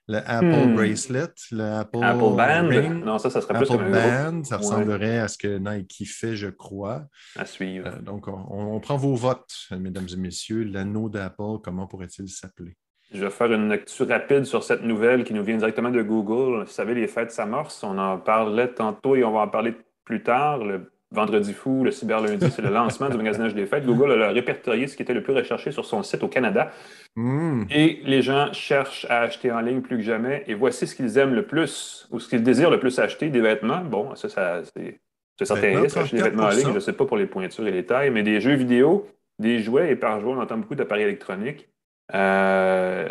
le 0.08 0.18
Apple 0.18 0.46
hmm. 0.46 0.74
Bracelet, 0.74 1.34
le 1.50 1.64
Apple, 1.64 1.98
Band? 1.98 2.94
Non, 3.04 3.18
ça, 3.18 3.28
ça 3.28 3.40
serait 3.40 3.56
Apple 3.56 3.66
plus 3.66 3.92
Band, 3.92 4.44
ça 4.44 4.58
ressemblerait 4.58 5.18
à 5.18 5.28
ce 5.28 5.36
que 5.36 5.58
Nike 5.58 6.06
fait, 6.06 6.36
je 6.36 6.48
crois. 6.48 7.06
À 7.36 7.44
suivre. 7.44 7.88
Euh, 7.88 8.00
donc, 8.00 8.28
on, 8.28 8.78
prend 8.80 8.96
vos 8.96 9.14
votes, 9.14 9.68
mesdames 9.72 10.06
et 10.12 10.16
messieurs. 10.16 10.62
L'anneau 10.62 11.08
d'Apple, 11.08 11.60
comment 11.62 11.86
pourrait-il 11.86 12.28
s'appeler? 12.28 12.76
Je 13.12 13.24
vais 13.24 13.30
faire 13.30 13.52
une 13.52 13.68
lecture 13.68 14.08
rapide 14.08 14.44
sur 14.44 14.62
cette 14.62 14.82
nouvelle 14.82 15.24
qui 15.24 15.32
nous 15.32 15.44
vient 15.44 15.56
directement 15.56 15.90
de 15.90 16.02
Google. 16.02 16.64
Vous 16.64 16.70
savez, 16.70 16.94
les 16.94 17.06
fêtes 17.06 17.30
s'amorcent. 17.30 17.84
On 17.84 17.98
en 17.98 18.18
parlait 18.18 18.72
tantôt 18.72 19.16
et 19.16 19.24
on 19.24 19.32
va 19.32 19.40
en 19.40 19.48
parler 19.48 19.74
plus 20.04 20.22
tard. 20.22 20.58
Le 20.58 20.92
Vendredi 21.12 21.52
fou, 21.52 21.84
le 21.84 21.92
cyber 21.92 22.20
lundi, 22.20 22.50
c'est 22.50 22.62
le 22.62 22.70
lancement 22.70 23.08
du 23.08 23.16
magasinage 23.16 23.54
des 23.54 23.66
fêtes. 23.66 23.86
Google 23.86 24.20
a 24.20 24.30
répertorié 24.30 24.88
ce 24.88 24.96
qui 24.96 25.02
était 25.02 25.14
le 25.14 25.22
plus 25.22 25.32
recherché 25.32 25.70
sur 25.70 25.84
son 25.84 26.02
site 26.02 26.24
au 26.24 26.28
Canada. 26.28 26.72
Hmm. 27.14 27.62
Et 27.70 28.00
les 28.04 28.22
gens 28.22 28.52
cherchent 28.52 29.06
à 29.08 29.20
acheter 29.20 29.52
en 29.52 29.60
ligne 29.60 29.82
plus 29.82 29.98
que 29.98 30.02
jamais. 30.02 30.42
Et 30.48 30.54
voici 30.54 30.86
ce 30.86 30.96
qu'ils 30.96 31.16
aiment 31.16 31.34
le 31.34 31.46
plus 31.46 32.08
ou 32.10 32.18
ce 32.18 32.28
qu'ils 32.28 32.42
désirent 32.42 32.70
le 32.70 32.80
plus 32.80 32.98
acheter 32.98 33.28
des 33.28 33.40
vêtements. 33.40 33.82
Bon, 33.84 34.16
ça, 34.16 34.28
ça 34.28 34.62
c'est 34.64 35.00
certains 35.44 35.80
risques 35.80 35.96
acheter 35.96 36.16
des 36.16 36.22
vêtements 36.24 36.44
en 36.44 36.50
ligne, 36.50 36.68
je 36.68 36.72
ne 36.72 36.80
sais 36.80 36.92
pas 36.92 37.04
pour 37.04 37.16
les 37.16 37.26
pointures 37.26 37.68
et 37.68 37.72
les 37.72 37.86
tailles, 37.86 38.10
mais 38.10 38.24
des 38.24 38.40
jeux 38.40 38.54
vidéo, 38.54 39.06
des 39.38 39.60
jouets, 39.60 39.92
et 39.92 39.96
par 39.96 40.20
jour, 40.20 40.34
on 40.36 40.40
entend 40.40 40.58
beaucoup 40.58 40.74
d'appareils 40.74 41.04
électroniques, 41.04 41.68
euh, 42.14 43.08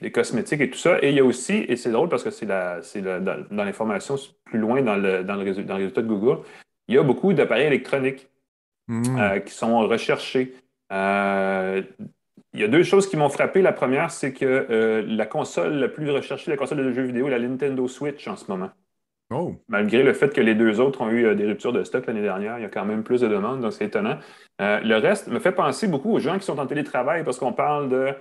des 0.00 0.10
cosmétiques 0.10 0.60
et 0.60 0.70
tout 0.70 0.78
ça. 0.78 0.98
Et 1.00 1.10
il 1.10 1.14
y 1.14 1.20
a 1.20 1.24
aussi, 1.24 1.64
et 1.68 1.76
c'est 1.76 1.90
drôle 1.92 2.08
parce 2.08 2.24
que 2.24 2.30
c'est 2.30 2.46
dans, 2.46 2.82
l'information 3.50 4.16
plus 4.44 4.58
loin 4.58 4.82
dans 4.82 4.96
le, 4.96 5.22
dans, 5.22 5.36
le, 5.36 5.44
dans 5.62 5.76
le 5.76 5.84
résultat 5.84 6.02
de 6.02 6.08
Google, 6.08 6.38
il 6.88 6.94
y 6.94 6.98
a 6.98 7.02
beaucoup 7.02 7.32
d'appareils 7.32 7.66
électroniques 7.66 8.28
hmm. 8.88 9.18
euh, 9.18 9.38
qui 9.40 9.52
sont 9.52 9.78
recherchés. 9.80 10.54
Euh, 10.92 11.82
il 12.52 12.60
y 12.60 12.64
a 12.64 12.68
deux 12.68 12.84
choses 12.84 13.08
qui 13.08 13.16
m'ont 13.16 13.28
frappé. 13.28 13.62
La 13.62 13.72
première, 13.72 14.10
c'est 14.10 14.32
que 14.32 15.04
la 15.08 15.26
console 15.26 15.74
la 15.74 15.88
plus 15.88 16.08
recherchée, 16.10 16.50
la 16.50 16.56
console 16.56 16.78
de 16.78 16.92
jeux 16.92 17.02
vidéo, 17.02 17.26
est 17.26 17.30
la 17.30 17.40
Nintendo 17.40 17.88
Switch 17.88 18.28
en 18.28 18.36
ce 18.36 18.48
moment. 18.48 18.70
Oh. 19.30 19.54
Malgré 19.68 20.02
le 20.02 20.12
fait 20.12 20.34
que 20.34 20.40
les 20.40 20.54
deux 20.54 20.80
autres 20.80 21.00
ont 21.00 21.08
eu 21.08 21.24
euh, 21.24 21.34
des 21.34 21.46
ruptures 21.46 21.72
de 21.72 21.82
stock 21.82 22.06
l'année 22.06 22.22
dernière, 22.22 22.58
il 22.58 22.62
y 22.62 22.64
a 22.64 22.68
quand 22.68 22.84
même 22.84 23.02
plus 23.02 23.20
de 23.22 23.28
demandes, 23.28 23.60
donc 23.60 23.72
c'est 23.72 23.86
étonnant. 23.86 24.18
Euh, 24.60 24.80
le 24.80 24.96
reste 24.96 25.28
me 25.28 25.38
fait 25.38 25.52
penser 25.52 25.88
beaucoup 25.88 26.12
aux 26.12 26.20
gens 26.20 26.38
qui 26.38 26.44
sont 26.44 26.58
en 26.58 26.66
télétravail 26.66 27.24
parce 27.24 27.38
qu'on 27.38 27.52
parle 27.52 27.88
de 27.88 28.12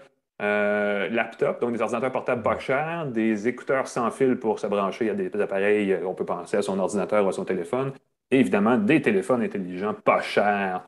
euh, 0.42 1.10
laptops, 1.10 1.60
donc 1.60 1.74
des 1.74 1.82
ordinateurs 1.82 2.12
portables 2.12 2.42
pas 2.42 2.58
chers, 2.58 3.06
des 3.08 3.48
écouteurs 3.48 3.88
sans 3.88 4.10
fil 4.12 4.38
pour 4.38 4.60
se 4.60 4.68
brancher 4.68 5.10
à 5.10 5.14
des, 5.14 5.30
appareils, 5.42 6.00
on 6.06 6.14
peut 6.14 6.26
penser 6.26 6.58
à 6.58 6.62
son 6.62 6.80
ordinateur 6.80 7.26
ou 7.26 7.30
à 7.30 7.34
son 7.34 7.46
téléphone, 7.46 7.92
et 8.34 8.40
évidemment 8.40 8.78
des 8.78 9.02
téléphones 9.02 9.42
intelligents 9.42 9.94
pas 9.94 10.22
chers. 10.22 10.88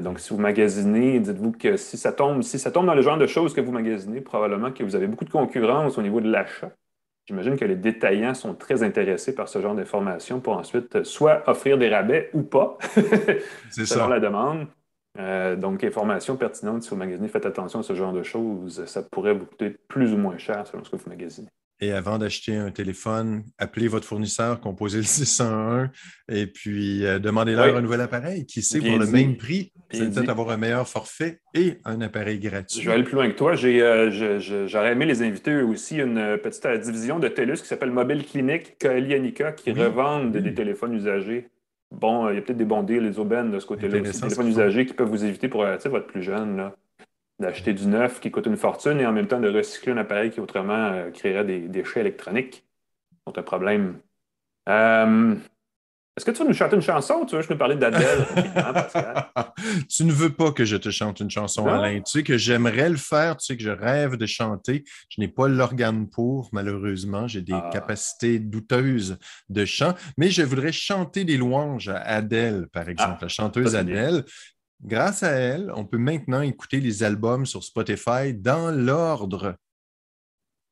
donc, 0.00 0.20
si 0.20 0.32
vous 0.32 0.40
magasinez, 0.40 1.20
dites-vous 1.20 1.52
que 1.52 1.76
si 1.76 1.96
ça 1.96 2.12
tombe, 2.12 2.42
si 2.42 2.58
ça 2.58 2.70
tombe 2.70 2.86
dans 2.86 2.94
le 2.94 3.02
genre 3.02 3.18
de 3.18 3.26
choses 3.26 3.54
que 3.54 3.60
vous 3.60 3.72
magasinez, 3.72 4.20
probablement 4.20 4.72
que 4.72 4.82
vous 4.82 4.96
avez 4.96 5.06
beaucoup 5.06 5.24
de 5.24 5.30
concurrence 5.30 5.98
au 5.98 6.02
niveau 6.02 6.20
de 6.20 6.30
l'achat. 6.30 6.70
J'imagine 7.26 7.56
que 7.56 7.64
les 7.64 7.76
détaillants 7.76 8.34
sont 8.34 8.54
très 8.54 8.82
intéressés 8.82 9.34
par 9.34 9.48
ce 9.48 9.60
genre 9.60 9.74
d'informations 9.74 10.40
pour 10.40 10.56
ensuite 10.56 11.04
soit 11.04 11.48
offrir 11.48 11.78
des 11.78 11.88
rabais 11.88 12.30
ou 12.32 12.42
pas, 12.42 12.78
selon 13.70 14.08
la 14.08 14.18
demande. 14.18 14.66
Euh, 15.18 15.56
donc, 15.56 15.84
information 15.84 16.36
pertinente 16.36 16.82
si 16.82 16.90
vous 16.90 16.96
magasinez, 16.96 17.28
faites 17.28 17.46
attention 17.46 17.80
à 17.80 17.82
ce 17.82 17.94
genre 17.94 18.12
de 18.12 18.22
choses. 18.22 18.84
Ça 18.86 19.02
pourrait 19.02 19.34
vous 19.34 19.46
coûter 19.46 19.70
plus 19.70 20.12
ou 20.12 20.16
moins 20.16 20.38
cher 20.38 20.66
selon 20.66 20.84
ce 20.84 20.90
que 20.90 20.96
vous 20.96 21.08
magasinez. 21.08 21.48
Et 21.82 21.90
avant 21.90 22.16
d'acheter 22.16 22.54
un 22.54 22.70
téléphone, 22.70 23.42
appelez 23.58 23.88
votre 23.88 24.06
fournisseur, 24.06 24.60
composez 24.60 24.98
le 24.98 25.02
601 25.02 25.90
et 26.30 26.46
puis 26.46 27.04
euh, 27.04 27.18
demandez-leur 27.18 27.76
un 27.76 27.80
nouvel 27.80 28.00
appareil. 28.00 28.46
Qui 28.46 28.62
sait, 28.62 28.78
pour 28.78 29.00
le 29.00 29.06
même 29.06 29.36
prix, 29.36 29.72
c'est 29.90 30.08
peut-être 30.14 30.28
avoir 30.28 30.50
un 30.50 30.56
meilleur 30.56 30.86
forfait 30.86 31.40
et 31.54 31.78
un 31.84 32.00
appareil 32.00 32.38
gratuit. 32.38 32.80
Je 32.80 32.86
vais 32.86 32.94
aller 32.94 33.02
plus 33.02 33.16
loin 33.16 33.28
que 33.28 33.34
toi. 33.34 33.56
Euh, 33.64 34.68
j'aurais 34.68 34.92
aimé 34.92 35.06
les 35.06 35.22
inviter 35.22 35.60
aussi 35.60 35.96
une 35.96 36.38
petite 36.40 36.64
euh, 36.66 36.78
division 36.78 37.18
de 37.18 37.26
TELUS 37.26 37.56
qui 37.56 37.66
s'appelle 37.66 37.90
Mobile 37.90 38.24
Clinic, 38.24 38.78
Kaeli 38.78 39.14
Anika, 39.14 39.50
qui 39.50 39.72
revendent 39.72 40.30
des 40.30 40.54
téléphones 40.54 40.94
usagés. 40.94 41.48
Bon, 41.90 42.30
il 42.30 42.36
y 42.36 42.38
a 42.38 42.42
peut-être 42.42 42.58
des 42.58 42.64
bons 42.64 42.84
deals, 42.84 43.02
les 43.02 43.18
aubaines 43.18 43.50
de 43.50 43.58
ce 43.58 43.66
côté-là 43.66 43.98
Des 43.98 44.10
téléphones 44.12 44.48
usagés 44.48 44.86
qui 44.86 44.94
peuvent 44.94 45.10
vous 45.10 45.24
éviter 45.24 45.48
pour 45.48 45.64
votre 45.64 46.06
plus 46.06 46.22
jeune. 46.22 46.56
Là 46.56 46.76
d'acheter 47.42 47.74
du 47.74 47.86
neuf 47.86 48.20
qui 48.20 48.30
coûte 48.30 48.46
une 48.46 48.56
fortune 48.56 49.00
et 49.00 49.06
en 49.06 49.12
même 49.12 49.26
temps 49.26 49.40
de 49.40 49.50
recycler 49.50 49.92
un 49.92 49.98
appareil 49.98 50.30
qui 50.30 50.40
autrement 50.40 50.92
euh, 50.92 51.10
créerait 51.10 51.44
des 51.44 51.60
déchets 51.68 52.00
électroniques. 52.00 52.64
C'est 53.26 53.38
un 53.38 53.42
problème. 53.42 53.98
Euh, 54.68 55.36
est-ce 56.14 56.26
que 56.26 56.30
tu 56.30 56.42
veux 56.42 56.48
nous 56.48 56.54
chanter 56.54 56.76
une 56.76 56.82
chanson 56.82 57.20
ou 57.22 57.26
tu 57.26 57.34
veux 57.34 57.40
que 57.40 57.48
je 57.48 57.52
nous 57.52 57.58
parler 57.58 57.76
d'Adèle 57.76 58.26
Tu 59.88 60.04
ne 60.04 60.12
veux 60.12 60.28
pas 60.28 60.52
que 60.52 60.66
je 60.66 60.76
te 60.76 60.90
chante 60.90 61.20
une 61.20 61.30
chanson, 61.30 61.66
Alain. 61.66 62.00
Tu 62.00 62.18
sais 62.18 62.22
que 62.22 62.36
j'aimerais 62.36 62.90
le 62.90 62.96
faire, 62.96 63.38
tu 63.38 63.46
sais 63.46 63.56
que 63.56 63.62
je 63.62 63.70
rêve 63.70 64.16
de 64.16 64.26
chanter. 64.26 64.84
Je 65.08 65.22
n'ai 65.22 65.28
pas 65.28 65.48
l'organe 65.48 66.10
pour, 66.10 66.50
malheureusement. 66.52 67.28
J'ai 67.28 67.40
des 67.40 67.54
ah. 67.54 67.70
capacités 67.72 68.38
douteuses 68.38 69.16
de 69.48 69.64
chant, 69.64 69.94
mais 70.18 70.28
je 70.28 70.42
voudrais 70.42 70.72
chanter 70.72 71.24
des 71.24 71.38
louanges 71.38 71.88
à 71.88 72.00
Adèle, 72.02 72.66
par 72.70 72.90
exemple, 72.90 73.16
ah, 73.20 73.22
la 73.22 73.28
chanteuse 73.28 73.74
Adèle. 73.74 74.24
Grâce 74.84 75.22
à 75.22 75.30
elle, 75.30 75.72
on 75.76 75.84
peut 75.84 75.98
maintenant 75.98 76.40
écouter 76.40 76.80
les 76.80 77.04
albums 77.04 77.46
sur 77.46 77.62
Spotify 77.62 78.34
dans 78.34 78.70
l'ordre 78.70 79.56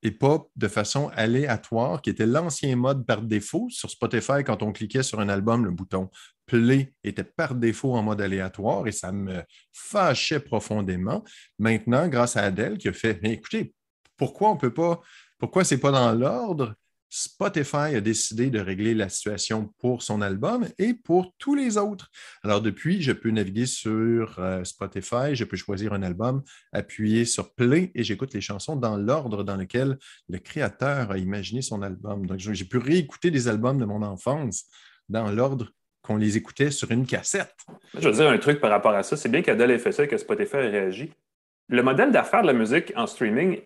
et 0.02 0.10
pas 0.10 0.46
de 0.56 0.68
façon 0.68 1.10
aléatoire, 1.14 2.00
qui 2.02 2.10
était 2.10 2.26
l'ancien 2.26 2.74
mode 2.74 3.06
par 3.06 3.22
défaut. 3.22 3.68
Sur 3.70 3.90
Spotify, 3.90 4.42
quand 4.44 4.62
on 4.62 4.72
cliquait 4.72 5.02
sur 5.02 5.20
un 5.20 5.28
album, 5.28 5.64
le 5.64 5.70
bouton 5.70 6.10
Play 6.46 6.92
était 7.04 7.24
par 7.24 7.54
défaut 7.54 7.94
en 7.94 8.02
mode 8.02 8.20
aléatoire 8.20 8.88
et 8.88 8.92
ça 8.92 9.12
me 9.12 9.42
fâchait 9.72 10.40
profondément. 10.40 11.22
Maintenant, 11.58 12.08
grâce 12.08 12.36
à 12.36 12.44
Adèle 12.44 12.78
qui 12.78 12.88
a 12.88 12.92
fait, 12.92 13.20
mais 13.22 13.32
écoutez, 13.34 13.74
pourquoi 14.16 14.50
on 14.50 14.56
peut 14.56 14.74
pas, 14.74 15.00
pourquoi 15.38 15.64
ce 15.64 15.74
n'est 15.74 15.80
pas 15.80 15.92
dans 15.92 16.12
l'ordre? 16.12 16.74
Spotify 17.10 17.96
a 17.96 18.00
décidé 18.00 18.50
de 18.50 18.60
régler 18.60 18.94
la 18.94 19.08
situation 19.08 19.74
pour 19.80 20.02
son 20.02 20.22
album 20.22 20.66
et 20.78 20.94
pour 20.94 21.34
tous 21.38 21.56
les 21.56 21.76
autres. 21.76 22.08
Alors 22.44 22.62
depuis, 22.62 23.02
je 23.02 23.10
peux 23.10 23.30
naviguer 23.30 23.66
sur 23.66 24.38
euh, 24.38 24.62
Spotify, 24.62 25.34
je 25.34 25.44
peux 25.44 25.56
choisir 25.56 25.92
un 25.92 26.02
album, 26.02 26.42
appuyer 26.72 27.24
sur 27.24 27.52
Play 27.52 27.90
et 27.96 28.04
j'écoute 28.04 28.32
les 28.32 28.40
chansons 28.40 28.76
dans 28.76 28.96
l'ordre 28.96 29.42
dans 29.42 29.56
lequel 29.56 29.98
le 30.28 30.38
créateur 30.38 31.10
a 31.10 31.18
imaginé 31.18 31.62
son 31.62 31.82
album. 31.82 32.26
Donc 32.26 32.38
j'ai 32.38 32.64
pu 32.64 32.78
réécouter 32.78 33.32
des 33.32 33.48
albums 33.48 33.78
de 33.78 33.84
mon 33.84 34.02
enfance 34.02 34.66
dans 35.08 35.30
l'ordre 35.32 35.72
qu'on 36.02 36.16
les 36.16 36.36
écoutait 36.36 36.70
sur 36.70 36.92
une 36.92 37.06
cassette. 37.06 37.56
Je 37.98 38.08
veux 38.08 38.14
dire 38.14 38.30
un 38.30 38.38
truc 38.38 38.60
par 38.60 38.70
rapport 38.70 38.94
à 38.94 39.02
ça. 39.02 39.16
C'est 39.16 39.28
bien 39.28 39.42
qu'Adèle 39.42 39.72
ait 39.72 39.78
fait 39.78 39.92
ça 39.92 40.04
et 40.04 40.08
que 40.08 40.16
Spotify 40.16 40.56
ait 40.56 40.68
réagi. 40.68 41.12
Le 41.68 41.82
modèle 41.82 42.10
d'affaires 42.10 42.42
de 42.42 42.46
la 42.46 42.52
musique 42.52 42.92
en 42.96 43.06
streaming, 43.06 43.60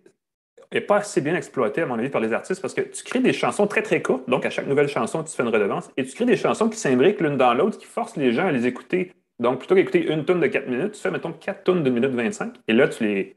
n'est 0.74 0.80
pas 0.80 0.98
assez 0.98 1.20
bien 1.20 1.34
exploité, 1.34 1.82
à 1.82 1.86
mon 1.86 1.98
avis, 1.98 2.08
par 2.08 2.20
les 2.20 2.32
artistes 2.32 2.60
parce 2.60 2.74
que 2.74 2.82
tu 2.82 3.02
crées 3.04 3.20
des 3.20 3.32
chansons 3.32 3.66
très, 3.66 3.82
très 3.82 4.02
courtes. 4.02 4.28
Donc, 4.28 4.46
à 4.46 4.50
chaque 4.50 4.66
nouvelle 4.66 4.88
chanson, 4.88 5.22
tu 5.22 5.34
fais 5.34 5.42
une 5.42 5.48
redevance 5.48 5.90
et 5.96 6.04
tu 6.04 6.14
crées 6.14 6.24
des 6.24 6.36
chansons 6.36 6.68
qui 6.68 6.78
s'imbriquent 6.78 7.20
l'une 7.20 7.36
dans 7.36 7.54
l'autre, 7.54 7.78
qui 7.78 7.86
forcent 7.86 8.16
les 8.16 8.32
gens 8.32 8.46
à 8.46 8.52
les 8.52 8.66
écouter. 8.66 9.12
Donc, 9.38 9.58
plutôt 9.58 9.74
qu'écouter 9.74 10.12
une 10.12 10.24
tonne 10.24 10.40
de 10.40 10.46
4 10.46 10.68
minutes, 10.68 10.92
tu 10.92 11.00
fais, 11.00 11.10
mettons, 11.10 11.32
4 11.32 11.64
tonnes 11.64 11.82
de 11.82 11.90
minute 11.90 12.10
25 12.10 12.54
et 12.68 12.72
là, 12.72 12.88
tu 12.88 13.04
les, 13.04 13.36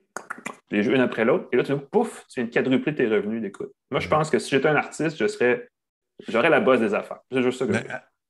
les 0.71 0.83
joues 0.83 0.91
une 0.91 1.01
après 1.01 1.25
l'autre. 1.25 1.47
Et 1.51 1.57
là, 1.57 1.63
tu 1.63 1.73
dis, 1.73 1.79
pouf, 1.91 2.25
tu 2.27 2.39
viens 2.39 2.47
de 2.47 2.53
quadrupler 2.53 2.95
tes 2.95 3.07
revenus 3.07 3.41
d'écoute. 3.41 3.71
Moi, 3.91 3.99
je 3.99 4.07
pense 4.07 4.29
que 4.29 4.39
si 4.39 4.51
j'étais 4.51 4.67
un 4.67 4.75
artiste, 4.75 5.17
je 5.17 5.27
serais. 5.27 5.67
J'aurais 6.27 6.49
la 6.49 6.59
base 6.59 6.79
des 6.79 6.95
affaires. 6.95 7.19
C'est 7.31 7.43
juste 7.43 7.59
ça 7.59 7.67
que 7.67 7.73
je 7.73 7.79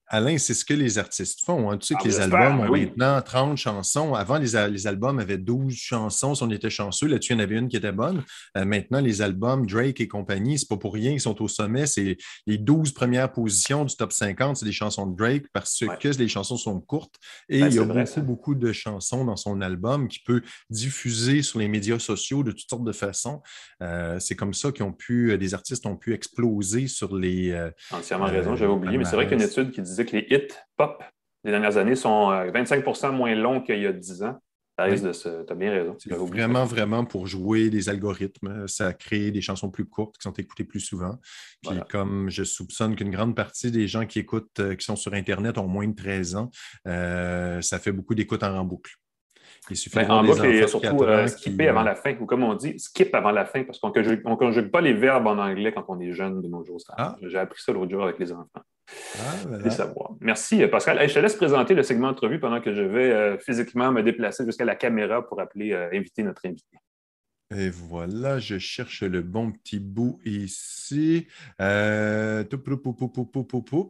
Alain, 0.09 0.37
c'est 0.37 0.53
ce 0.53 0.63
que 0.63 0.73
les 0.73 0.99
artistes 0.99 1.43
font. 1.43 1.69
Hein. 1.69 1.77
Tu 1.77 1.87
sais 1.87 1.95
ah, 1.97 2.01
que 2.01 2.07
les 2.07 2.19
albums 2.21 2.61
ont 2.61 2.71
maintenant 2.71 3.21
30 3.21 3.57
chansons. 3.57 4.13
Avant, 4.13 4.37
les, 4.37 4.87
albums 4.87 5.19
avaient 5.19 5.37
12 5.37 5.73
chansons 5.75 6.33
si 6.33 6.43
on 6.43 6.49
était 6.49 6.69
chanceux. 6.69 7.07
Là-dessus, 7.07 7.33
il 7.33 7.35
y 7.35 7.39
en 7.39 7.43
avait 7.43 7.57
une 7.57 7.67
qui 7.67 7.75
était 7.75 7.91
bonne. 7.91 8.23
Euh, 8.55 8.63
maintenant, 8.63 9.01
les 9.01 9.21
albums, 9.21 9.65
Drake 9.65 9.99
et 9.99 10.07
compagnie, 10.07 10.59
c'est 10.59 10.69
pas 10.69 10.77
pour 10.77 10.93
rien, 10.93 11.11
ils 11.11 11.19
sont 11.19 11.41
au 11.41 11.49
sommet. 11.49 11.85
C'est 11.87 12.15
les 12.45 12.57
12 12.57 12.93
premières 12.93 13.33
positions 13.33 13.83
du 13.83 13.95
top 13.97 14.13
50, 14.13 14.57
c'est 14.57 14.65
des 14.65 14.71
chansons 14.71 15.07
de 15.07 15.17
Drake 15.17 15.45
parce 15.51 15.77
que 15.77 16.07
les 16.17 16.27
chansons 16.29 16.55
sont 16.55 16.79
courtes. 16.79 17.15
Et 17.49 17.59
ben, 17.59 17.67
il 17.67 17.75
y 17.75 17.79
a 17.79 17.83
beaucoup, 17.83 18.21
beaucoup 18.21 18.55
de 18.55 18.71
chansons 18.71 19.25
dans 19.25 19.35
son 19.35 19.59
album 19.59 20.07
qui 20.07 20.19
peut 20.19 20.41
diffuser 20.69 21.41
sur 21.41 21.59
les 21.59 21.67
médias 21.67 21.99
sociaux 21.99 22.43
de 22.43 22.51
toutes 22.51 22.69
sortes 22.69 22.85
de 22.85 22.93
façons. 22.93 23.41
Euh, 23.83 24.19
c'est 24.19 24.35
comme 24.35 24.53
ça 24.53 24.71
qu'ils 24.71 24.85
ont 24.85 24.93
pu, 24.93 25.31
euh, 25.31 25.37
des 25.37 25.53
artistes 25.53 25.85
ont 25.85 25.97
pu 25.97 26.13
exploser 26.13 26.87
sur 26.87 27.13
les. 27.13 27.69
Entièrement 27.91 28.27
raison, 28.27 28.55
j'avais 28.55 28.71
oublié, 28.71 28.97
mais 28.97 29.03
c'est 29.03 29.17
vrai 29.17 29.27
qu'il 29.27 29.37
y 29.37 29.41
a 29.41 29.43
une 29.43 29.49
étude 29.49 29.71
qui 29.71 29.81
disait 29.97 30.05
que 30.05 30.15
les 30.15 30.27
hits 30.29 30.53
pop 30.75 31.03
des 31.43 31.51
dernières 31.51 31.77
années 31.77 31.95
sont 31.95 32.31
25% 32.31 33.05
euh, 33.05 33.11
moins 33.11 33.35
longs 33.35 33.61
qu'il 33.61 33.79
y 33.79 33.87
a 33.87 33.93
10 33.93 34.23
ans. 34.23 34.39
Ça 34.77 34.83
risque 34.83 35.05
de 35.05 35.51
as 35.51 35.55
bien 35.55 35.71
raison. 35.71 35.95
C'est 35.97 36.13
vraiment, 36.13 36.65
vraiment 36.65 37.03
pour 37.03 37.25
jouer 37.25 37.71
des 37.71 37.89
algorithmes. 37.89 38.67
Ça 38.67 38.93
crée 38.93 39.31
des 39.31 39.41
chansons 39.41 39.71
plus 39.71 39.85
courtes 39.85 40.17
qui 40.17 40.23
sont 40.23 40.33
écoutées 40.33 40.65
plus 40.65 40.81
souvent. 40.81 41.17
Puis, 41.67 41.79
comme 41.89 42.29
je 42.29 42.43
soupçonne 42.43 42.95
qu'une 42.95 43.09
grande 43.09 43.35
partie 43.35 43.71
des 43.71 43.87
gens 43.87 44.05
qui 44.05 44.19
écoutent, 44.19 44.59
euh, 44.59 44.75
qui 44.75 44.85
sont 44.85 44.95
sur 44.95 45.13
Internet 45.15 45.57
ont 45.57 45.67
moins 45.67 45.87
de 45.87 45.95
13 45.95 46.35
ans, 46.35 46.51
euh, 46.87 47.59
ça 47.61 47.79
fait 47.79 47.91
beaucoup 47.91 48.13
d'écoutes 48.13 48.43
en 48.43 48.63
boucle. 48.65 48.91
Il 49.71 49.75
suffit 49.75 49.95
ben, 49.95 50.11
en 50.11 50.23
boucle 50.23 50.45
et 50.45 50.67
surtout 50.67 51.03
skipper 51.27 51.69
avant 51.69 51.81
la 51.81 51.95
fin, 51.95 52.15
ou 52.19 52.25
comme 52.27 52.43
on 52.43 52.53
dit, 52.53 52.77
skip 52.79 53.13
avant 53.15 53.31
la 53.31 53.45
fin, 53.45 53.63
parce 53.63 53.79
qu'on 53.79 53.89
ne 53.89 54.35
conjugue 54.35 54.69
pas 54.69 54.81
les 54.81 54.93
verbes 54.93 55.25
en 55.25 55.39
anglais 55.39 55.73
quand 55.73 55.85
on 55.87 55.99
est 55.99 56.13
jeune 56.13 56.41
de 56.41 56.47
nos 56.47 56.63
jours. 56.63 56.79
Ah. 56.89 57.15
J'ai 57.23 57.39
appris 57.39 57.61
ça 57.61 57.73
l'autre 57.73 57.91
jour 57.91 58.03
avec 58.03 58.19
les 58.19 58.31
enfants. 58.31 58.61
Ah, 59.19 59.69
savoir. 59.69 60.15
Merci, 60.21 60.63
euh, 60.63 60.67
Pascal. 60.67 61.07
je 61.07 61.13
te 61.13 61.19
laisse 61.19 61.35
présenter 61.35 61.73
le 61.73 61.83
segment 61.83 62.09
entrevue 62.09 62.39
pendant 62.39 62.61
que 62.61 62.73
je 62.73 62.81
vais 62.81 63.11
euh, 63.11 63.37
physiquement 63.37 63.91
me 63.91 64.01
déplacer 64.01 64.45
jusqu'à 64.45 64.65
la 64.65 64.75
caméra 64.75 65.27
pour 65.27 65.39
appeler, 65.41 65.73
euh, 65.73 65.89
inviter 65.93 66.23
notre 66.23 66.45
invité. 66.45 66.77
Et 67.55 67.69
voilà, 67.69 68.39
je 68.39 68.57
cherche 68.57 69.03
le 69.03 69.21
bon 69.21 69.53
petit 69.53 69.79
bout 69.79 70.19
ici. 70.25 71.27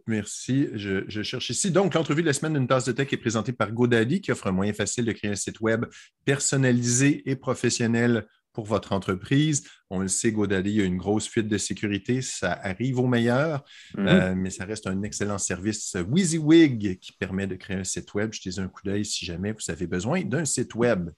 Merci, 0.08 0.70
je, 0.76 1.04
je, 1.08 1.24
cherche 1.24 1.50
ici. 1.50 1.72
Donc, 1.72 1.96
l'entrevue 1.96 2.22
de 2.22 2.28
la 2.28 2.34
semaine 2.34 2.54
d'une 2.54 2.68
tasse 2.68 2.86
de 2.86 2.92
tech 2.92 3.12
est 3.12 3.18
présentée 3.18 3.54
par 3.54 3.72
GoDaddy, 3.72 4.22
qui 4.22 4.32
offre 4.32 4.46
un 4.46 4.52
moyen 4.52 4.74
facile 4.74 5.06
de 5.06 5.12
créer 5.12 5.32
un 5.32 5.36
site 5.36 5.60
web 5.60 5.86
personnalisé 6.24 7.28
et 7.28 7.36
professionnel 7.36 8.28
pour 8.58 8.66
votre 8.66 8.92
entreprise. 8.92 9.70
On 9.92 10.00
le 10.00 10.08
sait, 10.08 10.32
GoDaddy 10.32 10.82
a 10.82 10.84
une 10.84 10.98
grosse 10.98 11.28
fuite 11.28 11.48
de 11.48 11.60
sécurité. 11.60 12.24
Ça 12.24 12.54
arrive 12.64 13.00
au 13.00 13.06
meilleur, 13.06 13.64
mhm. 13.96 14.08
euh, 14.08 14.34
mais 14.36 14.50
ça 14.50 14.66
reste 14.66 14.88
un 14.88 15.04
excellent 15.04 15.38
service 15.38 15.96
WYSIWYG 15.96 16.98
qui 16.98 17.12
permet 17.12 17.46
de 17.46 17.54
créer 17.54 17.78
un 17.78 17.84
site 17.84 18.16
web. 18.16 18.34
Jetez 18.34 18.60
un 18.60 18.68
coup 18.68 18.82
d'œil 18.84 19.06
si 19.06 19.28
jamais 19.28 19.52
vous 19.52 19.72
avez 19.72 19.86
besoin 19.86 20.24
d'un 20.24 20.44
site 20.44 20.74
web. 20.74 21.12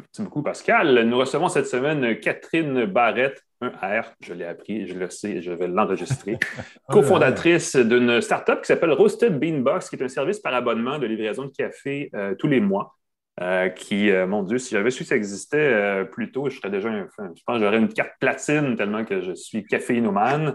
Merci 0.00 0.22
beaucoup, 0.22 0.42
Pascal. 0.42 1.08
Nous 1.08 1.16
recevons 1.16 1.48
cette 1.48 1.68
semaine 1.68 2.18
Catherine 2.18 2.86
Barrette, 2.86 3.40
un 3.60 3.68
R, 3.68 4.12
je 4.20 4.34
l'ai 4.34 4.44
appris, 4.44 4.88
je 4.88 4.94
le 4.94 5.08
sais, 5.10 5.42
je 5.42 5.52
vais 5.52 5.68
l'enregistrer, 5.68 6.40
cofondatrice 6.88 7.76
d'une 7.76 8.20
startup 8.20 8.62
qui 8.62 8.66
s'appelle 8.66 8.90
Roasted 8.90 9.38
Beanbox, 9.38 9.90
qui 9.90 9.94
est 9.94 10.02
un 10.02 10.08
service 10.08 10.40
par 10.40 10.54
abonnement 10.54 10.98
de 10.98 11.06
livraison 11.06 11.44
de 11.44 11.52
café 11.56 12.10
euh, 12.16 12.34
tous 12.36 12.48
les 12.48 12.58
mois. 12.58 12.96
Euh, 13.40 13.68
qui, 13.68 14.10
euh, 14.10 14.28
mon 14.28 14.44
Dieu, 14.44 14.58
si 14.58 14.70
j'avais 14.74 14.92
su 14.92 15.02
que 15.02 15.08
ça 15.08 15.16
existait 15.16 16.04
plus 16.12 16.30
tôt, 16.30 16.48
je 16.48 16.56
serais 16.56 16.70
déjà 16.70 16.88
un. 16.88 17.08
Je 17.18 17.42
pense 17.44 17.58
que 17.58 17.64
j'aurais 17.64 17.78
une 17.78 17.92
carte 17.92 18.12
platine 18.20 18.76
tellement 18.76 19.04
que 19.04 19.20
je 19.20 19.32
suis 19.32 19.64
caféinomane. 19.64 20.54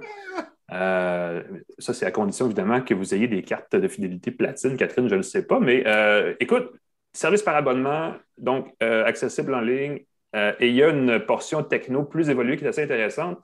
ça, 0.70 1.44
c'est 1.78 2.06
à 2.06 2.12
condition, 2.12 2.46
évidemment, 2.46 2.82
que 2.82 2.94
vous 2.94 3.14
ayez 3.14 3.28
des 3.28 3.44
cartes 3.44 3.76
de 3.76 3.88
fidélité 3.88 4.32
platine. 4.32 4.78
Catherine, 4.78 5.08
je 5.08 5.16
ne 5.16 5.20
le 5.20 5.24
sais 5.24 5.46
pas. 5.46 5.60
Mais 5.60 5.84
écoute, 6.40 6.72
service 7.14 7.42
par 7.42 7.56
abonnement, 7.56 8.14
donc 8.38 8.74
accessible 8.80 9.54
en 9.54 9.62
ligne, 9.62 10.00
euh, 10.36 10.54
et 10.60 10.70
il 10.70 10.76
y 10.76 10.84
a 10.84 10.90
une 10.90 11.20
portion 11.26 11.64
techno 11.64 12.04
plus 12.04 12.30
évoluée 12.30 12.58
qui 12.58 12.66
est 12.66 12.68
assez 12.68 12.84
intéressante. 12.84 13.40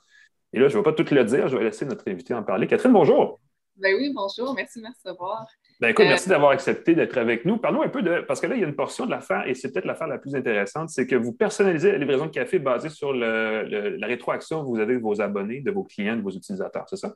Et 0.54 0.60
là, 0.60 0.68
je 0.68 0.78
ne 0.78 0.80
vais 0.80 0.84
pas 0.84 0.94
tout 0.94 1.14
le 1.14 1.24
dire, 1.24 1.48
je 1.48 1.58
vais 1.58 1.64
laisser 1.64 1.86
notre 1.86 2.10
invité 2.10 2.34
en 2.34 2.44
parler. 2.44 2.68
Catherine, 2.68 2.94
bonjour. 2.94 3.40
Ben 3.78 3.94
oui, 3.96 4.14
bonjour, 4.14 4.54
merci 4.54 4.80
de 4.80 4.86
me 4.86 4.90
recevoir. 4.90 5.48
Ben 5.82 5.90
écoute, 5.90 6.06
merci 6.06 6.30
d'avoir 6.30 6.52
accepté 6.52 6.96
d'être 6.96 7.18
avec 7.18 7.44
nous. 7.44 7.58
Parlons 7.58 7.82
un 7.82 7.90
peu 7.90 8.02
de. 8.02 8.22
Parce 8.22 8.40
que 8.40 8.48
là, 8.48 8.56
il 8.56 8.62
y 8.62 8.64
a 8.64 8.68
une 8.68 8.76
portion 8.76 9.06
de 9.06 9.12
l'affaire, 9.12 9.46
et 9.46 9.54
c'est 9.54 9.72
peut-être 9.72 9.86
l'affaire 9.86 10.08
la 10.08 10.18
plus 10.18 10.34
intéressante, 10.34 10.90
c'est 10.90 11.06
que 11.06 11.16
vous 11.16 11.34
personnalisez 11.34 11.92
la 11.92 11.98
livraison 11.98 12.28
de 12.28 12.32
café 12.32 12.60
basée 12.60 12.90
sur 12.90 13.14
la 13.14 14.08
rétroaction 14.08 14.62
que 14.62 14.68
vous 14.68 14.80
avez 14.80 14.96
de 14.96 15.02
vos 15.02 15.22
abonnés, 15.22 15.62
de 15.62 15.72
vos 15.72 15.84
clients, 15.84 16.16
de 16.16 16.22
vos 16.22 16.32
utilisateurs, 16.32 16.86
c'est 16.90 16.96
ça? 16.96 17.14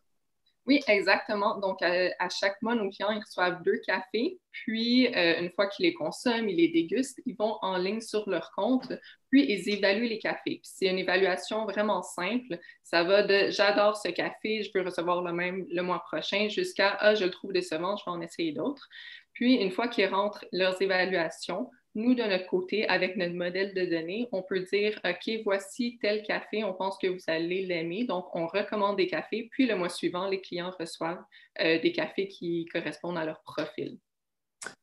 Oui, 0.70 0.82
exactement. 0.86 1.58
Donc, 1.58 1.82
à, 1.82 2.30
chaque 2.30 2.62
mois, 2.62 2.76
nos 2.76 2.92
clients 2.92 3.10
ils 3.10 3.22
reçoivent 3.22 3.64
deux 3.64 3.80
cafés. 3.88 4.40
Puis, 4.52 5.08
euh, 5.08 5.40
une 5.42 5.50
fois 5.50 5.66
qu'ils 5.66 5.88
les 5.88 5.96
consomment, 5.96 6.48
ils 6.48 6.58
les 6.58 6.68
dégustent, 6.68 7.20
ils 7.26 7.36
vont 7.36 7.58
en 7.64 7.76
ligne 7.78 8.02
sur 8.02 8.30
leur 8.30 8.52
compte. 8.52 8.94
Puis, 9.32 9.52
ils 9.52 9.68
évaluent 9.68 10.08
les 10.08 10.20
cafés. 10.20 10.60
c'est 10.62 10.86
une 10.86 11.00
évaluation 11.00 11.66
vraiment 11.66 12.04
simple. 12.04 12.60
Ça 12.84 13.04
va 13.04 13.24
de 13.24 13.50
j'adore 13.50 13.98
ce 13.98 14.10
café, 14.10 14.62
je 14.62 14.70
veux 14.76 14.86
recevoir 14.86 15.24
le 15.24 15.34
même 15.34 15.66
le 15.72 15.82
mois 15.82 16.04
prochain, 16.04 16.50
jusqu'à 16.50 16.98
ah, 17.00 17.16
je 17.16 17.26
le 17.26 17.32
trouve 17.32 17.52
décevant, 17.52 17.98
je 17.98 18.06
vais 18.06 18.12
en 18.12 18.22
essayer 18.22 18.52
d'autres. 18.52 18.88
Puis, 19.34 19.56
une 19.56 19.72
fois 19.72 19.88
qu'ils 19.88 20.06
rentrent 20.06 20.46
leurs 20.52 20.80
évaluations, 20.84 21.72
nous, 21.96 22.14
de 22.14 22.24
notre 22.24 22.46
côté, 22.48 22.88
avec 22.88 23.18
notre 23.18 23.34
modèle 23.34 23.74
de 23.74 23.86
données, 23.86 24.28
on 24.32 24.44
peut 24.44 24.62
dire, 24.62 25.00
OK, 25.04 25.42
voici 25.44 25.98
tel 26.02 26.24
café, 26.24 26.64
on 26.64 26.74
pense 26.74 26.98
que 26.98 27.08
vous 27.08 27.20
allez 27.28 27.66
l'aimer. 27.66 28.06
Donc, 28.06 28.28
on 28.36 28.48
recommande 28.48 28.98
des 28.98 29.08
cafés, 29.08 29.48
puis 29.52 29.66
le 29.66 29.76
mois 29.76 29.90
suivant, 29.90 30.28
les 30.28 30.42
clients 30.42 30.72
reçoivent 30.80 31.24
euh, 31.62 31.80
des 31.80 31.92
cafés 31.92 32.28
qui 32.28 32.66
correspondent 32.72 33.18
à 33.18 33.26
leur 33.26 33.42
profil. 33.42 33.98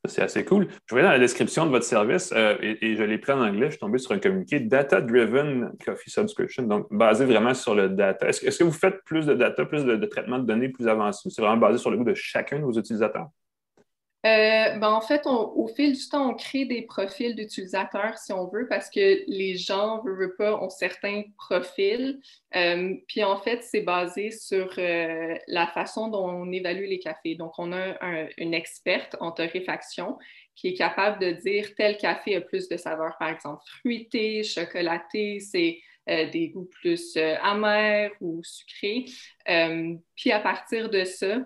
C'est 0.07 0.23
assez 0.23 0.43
cool. 0.43 0.67
Je 0.87 0.95
voyais 0.95 1.05
dans 1.05 1.11
la 1.11 1.19
description 1.19 1.65
de 1.65 1.69
votre 1.69 1.85
service, 1.85 2.33
euh, 2.35 2.57
et, 2.61 2.95
je 2.95 3.03
l'ai 3.03 3.19
pris 3.19 3.31
en 3.31 3.41
anglais, 3.41 3.67
je 3.67 3.71
suis 3.71 3.79
tombé 3.79 3.99
sur 3.99 4.11
un 4.11 4.19
communiqué 4.19 4.59
Data 4.59 5.01
Driven 5.01 5.71
Coffee 5.85 6.09
Subscription, 6.09 6.63
donc 6.63 6.87
basé 6.91 7.25
vraiment 7.25 7.53
sur 7.53 7.75
le 7.75 7.89
data. 7.89 8.27
Est-ce, 8.27 8.57
que 8.57 8.63
vous 8.63 8.71
faites 8.71 9.03
plus 9.05 9.27
de 9.27 9.35
data, 9.35 9.65
plus 9.65 9.85
de, 9.85 9.95
de 9.95 10.05
traitement 10.07 10.39
de 10.39 10.45
données 10.45 10.69
plus 10.69 10.87
avancé 10.87 11.29
c'est 11.29 11.41
vraiment 11.41 11.57
basé 11.57 11.77
sur 11.77 11.91
le 11.91 11.97
goût 11.97 12.03
de 12.03 12.15
chacun 12.15 12.57
de 12.59 12.63
vos 12.63 12.73
utilisateurs? 12.73 13.27
Euh, 14.27 14.77
ben, 14.77 14.89
en 14.89 14.99
fait, 14.99 15.21
au 15.25 15.67
fil 15.67 15.93
du 15.93 16.09
temps, 16.09 16.31
on 16.31 16.33
crée 16.33 16.65
des 16.65 16.81
profils 16.81 17.33
d'utilisateurs, 17.33 18.17
si 18.17 18.33
on 18.33 18.47
veut, 18.47 18.67
parce 18.67 18.89
que 18.89 19.23
les 19.27 19.55
gens, 19.55 20.03
veulent 20.03 20.35
pas, 20.35 20.61
ont 20.61 20.69
certains 20.69 21.23
profils. 21.37 22.19
Euh, 22.55 22.95
puis 23.07 23.23
en 23.23 23.37
fait, 23.37 23.63
c'est 23.63 23.81
basé 23.81 24.31
sur 24.31 24.69
euh, 24.77 25.35
la 25.47 25.67
façon 25.67 26.09
dont 26.09 26.27
on 26.27 26.51
évalue 26.51 26.87
les 26.89 26.99
cafés. 26.99 27.35
Donc, 27.35 27.53
on 27.57 27.71
a 27.71 27.95
une 28.37 28.53
experte 28.53 29.15
en 29.21 29.31
torréfaction 29.31 30.17
qui 30.55 30.69
est 30.69 30.73
capable 30.73 31.21
de 31.21 31.31
dire 31.31 31.73
tel 31.75 31.97
café 31.97 32.35
a 32.35 32.41
plus 32.41 32.67
de 32.67 32.75
saveur, 32.75 33.15
par 33.19 33.29
exemple, 33.29 33.61
fruité, 33.79 34.43
chocolaté, 34.43 35.39
c'est 35.39 35.79
des 36.07 36.49
goûts 36.53 36.69
plus 36.81 37.17
amers 37.17 38.11
ou 38.21 38.41
sucrés. 38.43 39.05
puis 40.15 40.31
à 40.31 40.39
partir 40.39 40.89
de 40.89 41.03
ça, 41.03 41.39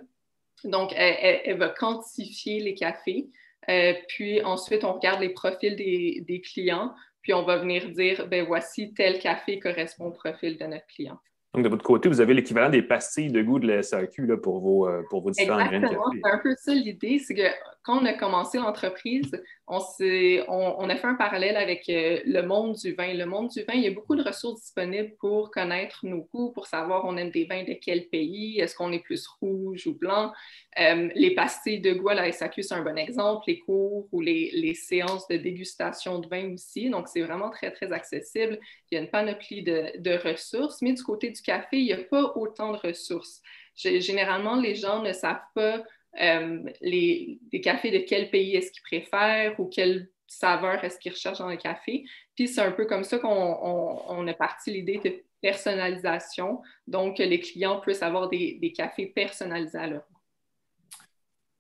donc, 0.66 0.92
elle, 0.96 1.58
va 1.58 1.70
quantifier 1.70 2.60
les 2.60 2.74
cafés. 2.74 3.30
Euh, 3.70 3.94
puis 4.08 4.42
ensuite, 4.44 4.84
on 4.84 4.94
regarde 4.94 5.22
les 5.22 5.30
profils 5.30 5.76
des, 5.76 6.42
clients, 6.42 6.94
puis 7.22 7.34
on 7.34 7.44
va 7.44 7.58
venir 7.58 7.90
dire, 7.90 8.28
ben 8.28 8.46
voici 8.46 8.94
tel 8.94 9.20
café 9.20 9.60
correspond 9.60 10.06
au 10.06 10.12
profil 10.12 10.58
de 10.58 10.66
notre 10.66 10.88
client. 10.88 11.20
Donc, 11.54 11.66
de 11.66 11.70
votre 11.70 11.84
côté, 11.84 12.08
vous 12.08 12.22
avez 12.22 12.34
l'équivalent 12.34 12.70
des 12.70 12.82
pastilles 12.82 13.32
de 13.32 13.42
goût 13.42 13.60
de 13.60 13.68
la 13.68 13.84
SAQ 13.84 14.26
là, 14.26 14.38
pour, 14.38 14.60
vos, 14.60 14.88
euh, 14.88 15.04
pour 15.10 15.22
vos 15.22 15.32
différents 15.32 15.66
grains 15.66 15.82
de 15.82 15.88
café. 15.88 16.22
C'est 16.24 16.32
un 16.32 16.38
peu 16.38 16.56
ça 16.58 16.74
l'idée, 16.74 17.20
c'est 17.20 17.36
que 17.36 17.48
quand 17.84 18.02
on 18.02 18.06
a 18.06 18.14
commencé 18.14 18.58
l'entreprise, 18.58 19.32
on, 19.72 20.90
a 20.90 20.96
fait 20.96 21.08
un 21.08 21.16
parallèle 21.16 21.56
avec 21.56 21.88
euh, 21.90 22.20
le 22.26 22.42
monde 22.42 22.76
du 22.76 22.94
vin. 22.94 23.14
Le 23.14 23.26
monde 23.26 23.50
du 23.50 23.64
vin, 23.64 23.74
il 23.74 23.84
y 23.84 23.88
a 23.88 23.92
beaucoup 23.92 24.16
de 24.16 24.24
ressources 24.24 24.62
disponibles 24.62 25.16
pour 25.20 25.50
connaître 25.50 26.06
nos 26.06 26.28
goûts, 26.34 26.52
pour 26.52 26.68
savoir 26.68 27.06
on 27.06 27.16
aime 27.16 27.32
des 27.32 27.46
vins 27.46 27.64
de 27.64 27.74
quel 27.74 28.08
pays, 28.10 28.60
est-ce 28.60 28.76
qu'on 28.76 28.92
est 28.92 29.00
plus 29.00 29.26
rouge 29.40 29.88
ou 29.88 29.94
blanc. 29.94 30.34
Euh, 30.80 31.10
les 31.16 31.34
pastilles 31.36 31.80
de 31.80 31.94
goût 31.94 32.10
à 32.10 32.16
la 32.16 32.32
SAQ, 32.32 32.64
c'est 32.64 32.74
un 32.74 32.84
bon 32.84 32.98
exemple, 32.98 33.44
les 33.48 33.60
cours 33.60 34.08
ou 34.12 34.20
les, 34.20 34.52
les, 34.54 34.74
séances 34.74 35.28
de 35.28 35.38
dégustation 35.38 36.20
de 36.20 36.28
vin 36.28 36.54
aussi. 36.54 36.90
Donc, 36.90 37.08
c'est 37.08 37.22
vraiment 37.22 37.50
très, 37.50 37.72
très 37.72 37.92
accessible. 37.94 38.60
Il 38.90 38.96
y 38.96 38.98
a 38.98 39.02
une 39.02 39.10
panoplie 39.10 39.64
de, 39.64 39.98
de 39.98 40.18
ressources, 40.18 40.82
mais 40.82 40.94
du 40.94 41.04
côté 41.04 41.30
du 41.30 41.42
café, 41.42 41.78
il 41.78 41.86
n'y 41.86 41.94
a 41.94 41.98
pas 41.98 42.34
autant 42.36 42.74
de 42.74 42.78
ressources. 42.78 43.42
Généralement, 43.76 44.56
les 44.56 44.76
gens 44.76 45.02
ne 45.02 45.14
savent 45.14 45.40
pas 45.56 45.82
euh, 46.20 46.64
les, 46.82 47.40
cafés 47.64 47.92
de 47.92 48.00
quel 48.00 48.30
pays 48.30 48.56
est-ce 48.56 48.72
qu'ils 48.72 48.84
préfèrent 48.84 49.60
ou 49.60 49.66
quelle 49.68 50.10
saveur 50.28 50.84
est-ce 50.84 51.00
qu'ils 51.00 51.12
recherchent 51.12 51.40
dans 51.40 51.50
le 51.50 51.58
café. 51.58 52.04
Puis 52.36 52.48
c'est 52.48 52.62
un 52.62 52.72
peu 52.72 52.86
comme 52.86 53.04
ça 53.04 53.20
qu'on 53.20 54.28
a 54.28 54.34
parti 54.34 54.72
l'idée 54.72 55.00
de 55.04 55.24
personnalisation, 55.42 56.62
donc 56.88 57.18
les 57.18 57.40
clients 57.40 57.80
puissent 57.80 58.04
avoir 58.04 58.30
des, 58.30 58.74
cafés 58.76 59.08
personnalisés 59.08 59.78
à 59.78 59.88
leur 59.88 60.04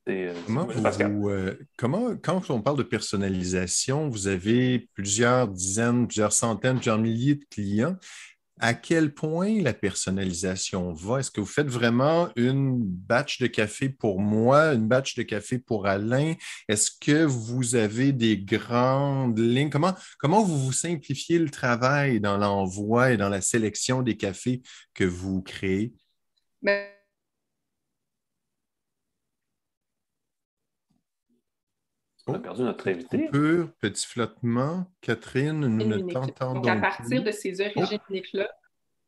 euh, 0.09 0.33
euh, 0.49 1.53
comment, 1.77 2.15
quand 2.17 2.49
on 2.49 2.61
parle 2.61 2.77
de 2.77 2.83
personnalisation, 2.83 4.09
vous 4.09 4.27
avez 4.27 4.89
plusieurs 4.95 5.47
dizaines, 5.47 6.07
plusieurs 6.07 6.33
centaines, 6.33 6.77
plusieurs 6.77 6.97
milliers 6.97 7.35
de 7.35 7.45
clients 7.45 7.95
à 8.61 8.75
quel 8.75 9.13
point 9.13 9.61
la 9.61 9.73
personnalisation 9.73 10.93
va? 10.93 11.19
Est-ce 11.19 11.31
que 11.31 11.41
vous 11.41 11.47
faites 11.47 11.67
vraiment 11.67 12.29
une 12.35 12.79
batch 12.79 13.39
de 13.39 13.47
café 13.47 13.89
pour 13.89 14.21
moi, 14.21 14.73
une 14.73 14.87
batch 14.87 15.15
de 15.15 15.23
café 15.23 15.57
pour 15.57 15.87
Alain? 15.87 16.35
Est-ce 16.69 16.91
que 16.91 17.23
vous 17.23 17.75
avez 17.75 18.13
des 18.13 18.37
grandes 18.37 19.39
lignes? 19.39 19.71
Comment, 19.71 19.95
comment 20.19 20.43
vous 20.43 20.59
vous 20.59 20.71
simplifiez 20.71 21.39
le 21.39 21.49
travail 21.49 22.21
dans 22.21 22.37
l'envoi 22.37 23.11
et 23.11 23.17
dans 23.17 23.29
la 23.29 23.41
sélection 23.41 24.03
des 24.03 24.15
cafés 24.15 24.61
que 24.93 25.05
vous 25.05 25.41
créez? 25.41 25.93
Ben, 26.61 26.85
On 32.27 32.33
a 32.33 32.39
perdu 32.39 32.61
notre 32.61 32.87
invité. 32.87 33.27
Pur, 33.31 33.69
petit 33.79 34.05
flottement. 34.05 34.85
Catherine, 35.01 35.59
nous 35.59 35.85
ne 35.85 36.11
t'entendons 36.11 36.61
Donc, 36.61 36.67
à 36.67 36.75
partir 36.75 37.23
de 37.23 37.31
ces 37.31 37.59
origines 37.61 37.99
oh. 38.01 38.11
uniques-là, 38.11 38.49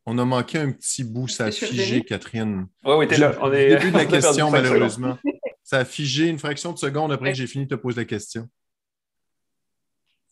on 0.06 0.18
a 0.18 0.26
manqué 0.26 0.58
un 0.58 0.72
petit 0.72 1.04
bout, 1.04 1.28
ça 1.28 1.46
a 1.46 1.52
figé, 1.52 2.04
Catherine. 2.04 2.68
Oui, 2.84 2.94
oui, 2.98 3.08
t'es 3.08 3.18
là. 3.18 3.38
On 3.42 3.52
est... 3.54 3.70
début 3.70 3.92
de 3.92 3.98
la 3.98 4.06
question, 4.20 4.52
malheureusement. 4.52 5.18
Ça 5.66 5.78
a 5.78 5.86
figé 5.86 6.28
une 6.28 6.38
fraction 6.38 6.74
de 6.74 6.78
seconde 6.78 7.14
après 7.14 7.32
que 7.32 7.38
j'ai 7.38 7.48
fini 7.48 7.66
de 7.66 7.74
te 7.74 7.82
poser 7.82 8.02
la 8.02 8.06
question. 8.06 8.50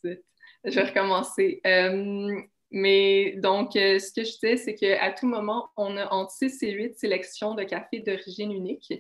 Je 0.04 0.76
vais 0.76 0.84
recommencer. 0.84 1.62
Euh, 1.66 2.42
mais 2.70 3.36
donc, 3.38 3.76
euh, 3.76 3.98
ce 3.98 4.12
que 4.12 4.24
je 4.24 4.32
disais, 4.32 4.58
c'est 4.58 4.76
qu'à 4.76 5.12
tout 5.12 5.28
moment, 5.28 5.70
on 5.78 5.98
a 5.98 6.08
entre 6.14 6.32
6 6.32 6.64
et 6.64 6.72
8 6.72 7.00
sélections 7.00 7.56
de 7.56 7.64
café 7.64 8.00
d'origine 8.00 8.52
unique. 8.52 8.94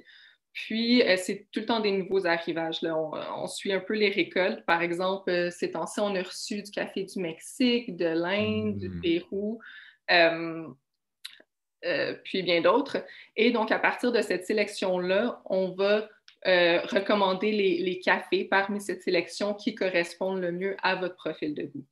Puis, 0.53 1.01
euh, 1.03 1.15
c'est 1.17 1.47
tout 1.51 1.61
le 1.61 1.65
temps 1.65 1.79
des 1.79 1.91
nouveaux 1.91 2.25
arrivages. 2.27 2.81
Là. 2.81 2.97
On, 2.97 3.47
suit 3.47 3.71
un 3.71 3.79
peu 3.79 3.93
les 3.93 4.09
récoltes. 4.09 4.65
Par 4.65 4.81
exemple, 4.81 5.29
euh, 5.29 5.49
ces 5.49 5.71
temps-ci, 5.71 5.99
on 6.01 6.13
a 6.15 6.21
reçu 6.21 6.61
du 6.61 6.71
café 6.71 7.03
du 7.03 7.19
Mexique, 7.19 7.95
de 7.95 8.05
l'Inde, 8.05 8.77
du 8.77 8.89
mmh. 8.89 9.01
Pérou, 9.01 9.59
euh, 10.11 10.67
puis 12.23 12.43
bien 12.43 12.61
d'autres. 12.61 12.97
Et 13.37 13.51
donc, 13.51 13.71
à 13.71 13.79
partir 13.79 14.11
de 14.11 14.21
cette 14.21 14.45
sélection-là, 14.45 15.41
on 15.45 15.71
va 15.71 16.09
recommander 16.43 17.51
les 17.51 17.99
cafés 17.99 18.45
parmi 18.45 18.81
cette 18.81 19.03
sélection 19.03 19.53
qui 19.53 19.75
correspondent 19.75 20.41
le 20.41 20.51
mieux 20.51 20.75
à 20.81 20.95
votre 20.95 21.15
profil 21.15 21.53
de 21.53 21.63
goût. 21.63 21.85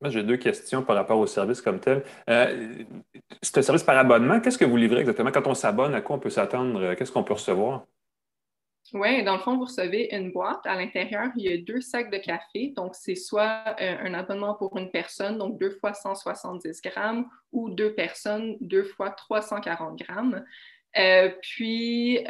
Moi, 0.00 0.10
j'ai 0.10 0.22
deux 0.22 0.38
questions 0.38 0.82
par 0.82 0.96
rapport 0.96 1.18
au 1.18 1.26
service 1.26 1.60
comme 1.60 1.78
tel. 1.78 2.02
Euh, 2.30 2.84
c'est 3.42 3.58
un 3.58 3.62
service 3.62 3.82
par 3.82 3.98
abonnement. 3.98 4.40
Qu'est-ce 4.40 4.56
que 4.56 4.64
vous 4.64 4.76
livrez 4.76 5.00
exactement? 5.00 5.30
Quand 5.30 5.46
on 5.46 5.54
s'abonne, 5.54 5.94
à 5.94 6.00
quoi 6.00 6.16
on 6.16 6.18
peut 6.18 6.30
s'attendre? 6.30 6.94
Qu'est-ce 6.94 7.12
qu'on 7.12 7.22
peut 7.22 7.34
recevoir? 7.34 7.84
Oui, 8.94 9.22
dans 9.24 9.34
le 9.34 9.40
fond, 9.40 9.58
vous 9.58 9.66
recevez 9.66 10.14
une 10.16 10.32
boîte. 10.32 10.64
À 10.64 10.74
l'intérieur, 10.74 11.30
il 11.36 11.44
y 11.44 11.52
a 11.52 11.58
deux 11.58 11.82
sacs 11.82 12.10
de 12.10 12.16
café. 12.16 12.72
Donc, 12.74 12.94
c'est 12.94 13.14
soit 13.14 13.62
euh, 13.78 13.96
un 14.00 14.14
abonnement 14.14 14.54
pour 14.54 14.74
une 14.78 14.90
personne, 14.90 15.36
donc 15.36 15.60
deux 15.60 15.70
fois 15.70 15.92
170 15.92 16.80
grammes, 16.80 17.28
ou 17.52 17.68
deux 17.68 17.94
personnes, 17.94 18.56
deux 18.62 18.84
fois 18.84 19.10
340 19.10 19.98
grammes. 19.98 20.42
Euh, 20.96 21.30
puis, 21.42 22.24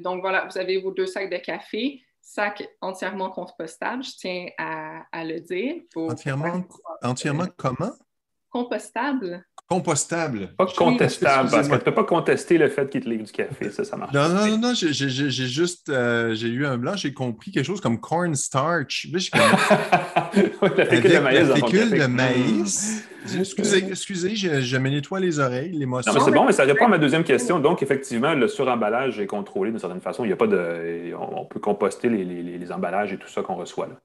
donc 0.00 0.22
voilà, 0.22 0.46
vous 0.46 0.58
avez 0.58 0.78
vos 0.78 0.90
deux 0.90 1.06
sacs 1.06 1.30
de 1.30 1.36
café 1.36 2.02
sacs 2.32 2.68
entièrement 2.80 3.30
compostables, 3.30 4.02
je 4.02 4.12
tiens 4.16 4.46
à, 4.58 5.24
le 5.24 5.40
dire. 5.40 5.82
entièrement, 5.94 6.64
entièrement 7.02 7.46
comment? 7.56 7.92
Compostable. 8.50 9.44
Compostable. 9.68 10.54
Pas 10.56 10.66
contestable, 10.66 11.50
parce 11.50 11.68
que 11.68 11.76
tu 11.76 11.84
n'as 11.86 11.92
pas 11.92 12.04
contesté 12.04 12.58
le 12.58 12.68
fait 12.68 12.90
qu'il 12.90 13.02
te 13.02 13.08
livre 13.08 13.24
du 13.24 13.32
café. 13.32 13.70
Ça, 13.70 13.84
ça 13.84 13.96
marche. 13.96 14.12
Non, 14.12 14.28
non, 14.28 14.46
non, 14.46 14.58
non 14.58 14.74
j'ai 14.74 14.92
juste 14.92 15.88
euh, 15.88 16.34
j'ai 16.34 16.48
eu 16.48 16.66
un 16.66 16.76
blanc, 16.76 16.94
j'ai 16.94 17.14
compris 17.14 17.50
quelque 17.50 17.64
chose 17.64 17.80
comme 17.80 17.98
cornstarch. 17.98 19.08
Là, 19.10 19.18
la 20.76 20.86
fécule 20.86 21.10
de 21.10 21.18
maïs. 21.18 21.48
La 21.48 21.54
fécule 21.54 21.90
de 21.90 22.06
maïs. 22.06 23.08
Excusez, 23.24 23.84
excusez 23.88 24.36
je, 24.36 24.76
me 24.76 24.90
nettoie 24.90 25.20
les 25.20 25.38
oreilles, 25.38 25.70
l'émotion. 25.72 26.12
c'est 26.12 26.30
bon, 26.30 26.44
mais 26.44 26.52
ça 26.52 26.64
répond 26.64 26.86
à 26.86 26.88
ma 26.88 26.98
deuxième 26.98 27.24
question. 27.24 27.60
Donc, 27.60 27.82
effectivement, 27.82 28.34
le 28.34 28.48
suremballage 28.48 29.20
est 29.20 29.26
contrôlé 29.26 29.70
d'une 29.70 29.78
certaine 29.78 30.00
façon. 30.00 30.24
Il 30.24 30.30
y 30.30 30.32
a 30.32 30.36
pas 30.36 30.46
de, 30.46 31.14
on 31.14 31.44
peut 31.44 31.60
composter 31.60 32.08
les, 32.08 32.24
les, 32.24 32.72
emballages 32.72 33.12
et 33.12 33.18
tout 33.18 33.28
ça 33.28 33.42
qu'on 33.42 33.54
reçoit. 33.54 33.86
Là. 33.88 34.00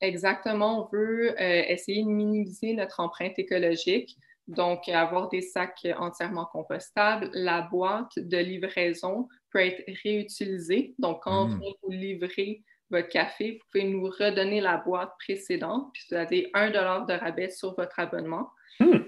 Exactement. 0.00 0.84
On 0.84 0.96
veut 0.96 1.30
euh, 1.30 1.62
essayer 1.68 2.02
de 2.02 2.08
minimiser 2.08 2.74
notre 2.74 3.00
empreinte 3.00 3.38
écologique. 3.38 4.16
Donc, 4.46 4.88
avoir 4.88 5.28
des 5.28 5.42
sacs 5.42 5.86
entièrement 5.98 6.46
compostables. 6.46 7.30
La 7.32 7.62
boîte 7.62 8.18
de 8.18 8.38
livraison 8.38 9.28
peut 9.52 9.60
être 9.60 9.82
réutilisée. 10.04 10.94
Donc, 10.98 11.22
quand 11.22 11.48
mm. 11.48 11.60
vous 11.82 11.90
livrez 11.90 12.62
votre 12.90 13.08
café, 13.08 13.58
vous 13.60 13.66
pouvez 13.70 13.84
nous 13.84 14.04
redonner 14.04 14.60
la 14.60 14.78
boîte 14.78 15.12
précédente, 15.18 15.90
puis 15.92 16.02
vous 16.10 16.16
avez 16.16 16.50
un 16.54 16.70
dollar 16.70 17.06
de 17.06 17.12
rabais 17.12 17.50
sur 17.50 17.74
votre 17.74 17.98
abonnement. 17.98 18.50
Hmm. 18.80 18.98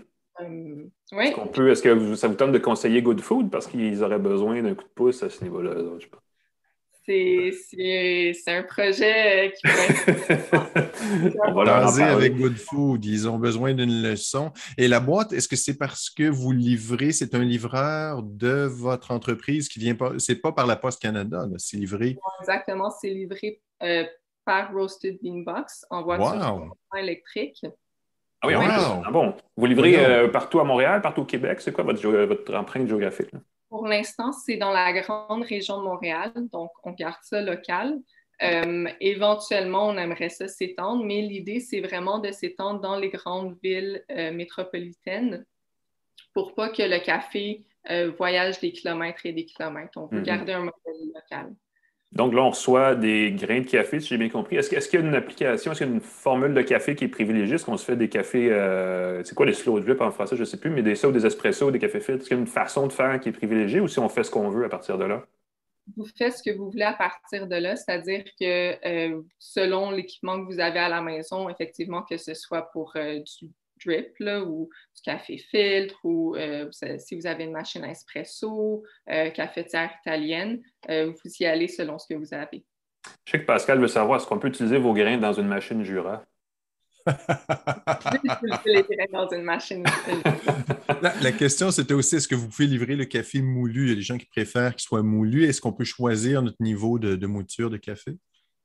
Euh, 0.42 0.86
est-ce, 1.20 1.82
que 1.82 2.14
ça 2.14 2.28
vous 2.28 2.34
tente 2.34 2.52
de 2.52 2.58
conseiller 2.58 3.02
Good 3.02 3.20
Food? 3.20 3.50
Parce 3.50 3.66
qu'ils 3.66 4.02
auraient 4.02 4.18
besoin 4.18 4.62
d'un 4.62 4.74
coup 4.74 4.84
de 4.84 4.94
pouce 4.94 5.22
à 5.22 5.30
ce 5.30 5.42
niveau-là? 5.44 5.74
C'est 7.06 8.36
un 8.46 8.62
projet 8.62 9.52
qui 9.58 9.66
va 9.66 10.66
On 11.48 11.52
va 11.52 11.64
leur 11.64 12.00
avec 12.00 12.36
Good 12.36 12.56
Food. 12.56 13.04
Ils 13.04 13.28
ont 13.28 13.38
besoin 13.38 13.74
d'une 13.74 14.02
leçon. 14.02 14.52
Et 14.78 14.86
la 14.86 15.00
boîte, 15.00 15.32
est-ce 15.32 15.48
que 15.48 15.56
c'est 15.56 15.76
parce 15.76 16.08
que 16.08 16.28
vous 16.28 16.52
livrez, 16.52 17.10
c'est 17.10 17.34
un 17.34 17.42
livreur 17.42 18.22
de 18.22 18.64
votre 18.64 19.10
entreprise 19.10 19.68
qui 19.68 19.80
vient 19.80 19.96
pas, 19.96 20.12
c'est 20.18 20.36
pas 20.36 20.52
par 20.52 20.66
la 20.66 20.76
Poste 20.76 21.02
Canada, 21.02 21.48
c'est 21.58 21.78
livré? 21.78 22.16
Exactement, 22.40 22.90
c'est 22.90 23.10
livré 23.10 23.60
euh, 23.82 24.04
par 24.44 24.72
Roasted 24.72 25.18
Bean 25.22 25.40
Box 25.40 25.84
en 25.90 26.02
voiture 26.02 26.74
électrique. 26.96 27.64
Ah 28.42 28.48
oui, 28.48 28.54
ah 28.56 29.10
bon. 29.10 29.34
Vous 29.56 29.66
livrez 29.66 30.02
euh, 30.02 30.28
partout 30.28 30.60
à 30.60 30.64
Montréal, 30.64 31.02
partout 31.02 31.22
au 31.22 31.26
Québec. 31.26 31.60
C'est 31.60 31.72
quoi 31.72 31.84
votre, 31.84 32.06
votre 32.08 32.54
empreinte 32.54 32.88
géographique? 32.88 33.30
Pour 33.68 33.86
l'instant, 33.86 34.32
c'est 34.32 34.56
dans 34.56 34.72
la 34.72 34.92
grande 34.92 35.44
région 35.44 35.78
de 35.78 35.84
Montréal, 35.84 36.32
donc 36.52 36.70
on 36.82 36.92
garde 36.92 37.22
ça 37.22 37.40
local. 37.40 37.98
Euh, 38.42 38.88
éventuellement, 39.00 39.88
on 39.88 39.98
aimerait 39.98 40.30
ça 40.30 40.48
s'étendre, 40.48 41.04
mais 41.04 41.20
l'idée, 41.20 41.60
c'est 41.60 41.80
vraiment 41.80 42.18
de 42.18 42.32
s'étendre 42.32 42.80
dans 42.80 42.96
les 42.96 43.10
grandes 43.10 43.56
villes 43.62 44.02
euh, 44.10 44.32
métropolitaines 44.32 45.44
pour 46.32 46.54
pas 46.54 46.70
que 46.70 46.82
le 46.82 46.98
café 46.98 47.64
euh, 47.90 48.10
voyage 48.16 48.58
des 48.60 48.72
kilomètres 48.72 49.26
et 49.26 49.32
des 49.32 49.44
kilomètres. 49.44 49.96
On 49.96 50.06
veut 50.06 50.20
mm-hmm. 50.20 50.24
garder 50.24 50.52
un 50.54 50.60
modèle 50.60 51.12
local. 51.14 51.54
Donc 52.12 52.34
là, 52.34 52.42
on 52.42 52.50
reçoit 52.50 52.96
des 52.96 53.30
grains 53.30 53.60
de 53.60 53.66
café, 53.66 54.00
si 54.00 54.08
j'ai 54.08 54.18
bien 54.18 54.28
compris. 54.28 54.56
Est-ce, 54.56 54.68
qu'il 54.68 55.00
y 55.00 55.02
a 55.02 55.06
une 55.06 55.14
application, 55.14 55.70
est-ce 55.70 55.78
qu'il 55.78 55.88
y 55.88 55.90
a 55.90 55.94
une 55.94 56.00
formule 56.00 56.54
de 56.54 56.62
café 56.62 56.96
qui 56.96 57.04
est 57.04 57.08
privilégiée? 57.08 57.54
Est-ce 57.54 57.64
qu'on 57.64 57.76
se 57.76 57.84
fait 57.84 57.96
des 57.96 58.08
cafés, 58.08 58.50
euh, 58.50 59.22
c'est 59.22 59.36
quoi 59.36 59.46
les 59.46 59.52
slow 59.52 59.78
drip 59.78 60.00
en 60.00 60.10
français, 60.10 60.34
je 60.34 60.40
ne 60.40 60.44
sais 60.46 60.56
plus, 60.56 60.70
mais 60.70 60.82
des 60.82 60.96
ça 60.96 61.08
ou 61.08 61.12
des 61.12 61.24
espressos, 61.24 61.70
des 61.70 61.78
cafés 61.78 62.00
filtres? 62.00 62.22
Est-ce 62.22 62.28
qu'il 62.28 62.36
y 62.36 62.40
a 62.40 62.42
une 62.42 62.48
façon 62.48 62.88
de 62.88 62.92
faire 62.92 63.20
qui 63.20 63.28
est 63.28 63.32
privilégiée 63.32 63.78
ou 63.78 63.86
si 63.86 64.00
on 64.00 64.08
fait 64.08 64.24
ce 64.24 64.30
qu'on 64.32 64.50
veut 64.50 64.64
à 64.64 64.68
partir 64.68 64.98
de 64.98 65.04
là? 65.04 65.24
Vous 65.96 66.06
faites 66.16 66.36
ce 66.36 66.42
que 66.42 66.56
vous 66.56 66.70
voulez 66.70 66.84
à 66.84 66.92
partir 66.92 67.46
de 67.46 67.56
là, 67.56 67.76
c'est-à-dire 67.76 68.24
que 68.38 69.14
euh, 69.14 69.22
selon 69.38 69.92
l'équipement 69.92 70.40
que 70.40 70.52
vous 70.52 70.60
avez 70.60 70.80
à 70.80 70.88
la 70.88 71.02
maison, 71.02 71.48
effectivement, 71.48 72.02
que 72.02 72.16
ce 72.16 72.34
soit 72.34 72.70
pour 72.72 72.92
euh, 72.96 73.20
du 73.20 73.50
drip 73.84 74.14
ou 74.20 74.68
du 74.94 75.02
café 75.02 75.38
filtre 75.38 75.98
ou 76.04 76.36
euh, 76.36 76.70
si 76.98 77.16
vous 77.16 77.26
avez 77.26 77.44
une 77.44 77.52
machine 77.52 77.84
à 77.84 77.90
espresso, 77.90 78.82
euh, 79.10 79.30
cafetière 79.30 79.90
italienne, 80.00 80.62
euh, 80.88 81.06
vous 81.12 81.30
y 81.40 81.46
allez 81.46 81.68
selon 81.68 81.98
ce 81.98 82.06
que 82.12 82.18
vous 82.18 82.34
avez. 82.34 82.64
Je 83.24 83.32
sais 83.32 83.40
que 83.40 83.46
Pascal 83.46 83.80
veut 83.80 83.88
savoir, 83.88 84.18
est-ce 84.18 84.26
qu'on 84.26 84.38
peut 84.38 84.48
utiliser 84.48 84.78
vos 84.78 84.92
grains 84.92 85.18
dans 85.18 85.32
une 85.32 85.48
machine 85.48 85.82
Jura? 85.84 86.24
les 87.06 87.14
grains 88.82 89.06
dans 89.10 89.28
une 89.30 89.42
machine. 89.42 89.82
la, 91.00 91.14
la, 91.22 91.32
question, 91.32 91.70
c'était 91.70 91.94
aussi 91.94 92.16
est-ce 92.16 92.28
que 92.28 92.34
vous 92.34 92.46
pouvez 92.46 92.66
livrer 92.66 92.94
le 92.94 93.06
café 93.06 93.40
moulu? 93.40 93.84
Il 93.84 93.88
y 93.88 93.92
a 93.92 93.94
des 93.94 94.02
gens 94.02 94.18
qui 94.18 94.26
préfèrent 94.26 94.76
qu'il 94.76 94.82
soit 94.82 95.02
moulu. 95.02 95.44
Est-ce 95.44 95.62
qu'on 95.62 95.72
peut 95.72 95.84
choisir 95.84 96.42
notre 96.42 96.62
niveau 96.62 96.98
de 96.98 97.26
mouture 97.26 97.70
de 97.70 97.78
café? 97.78 98.18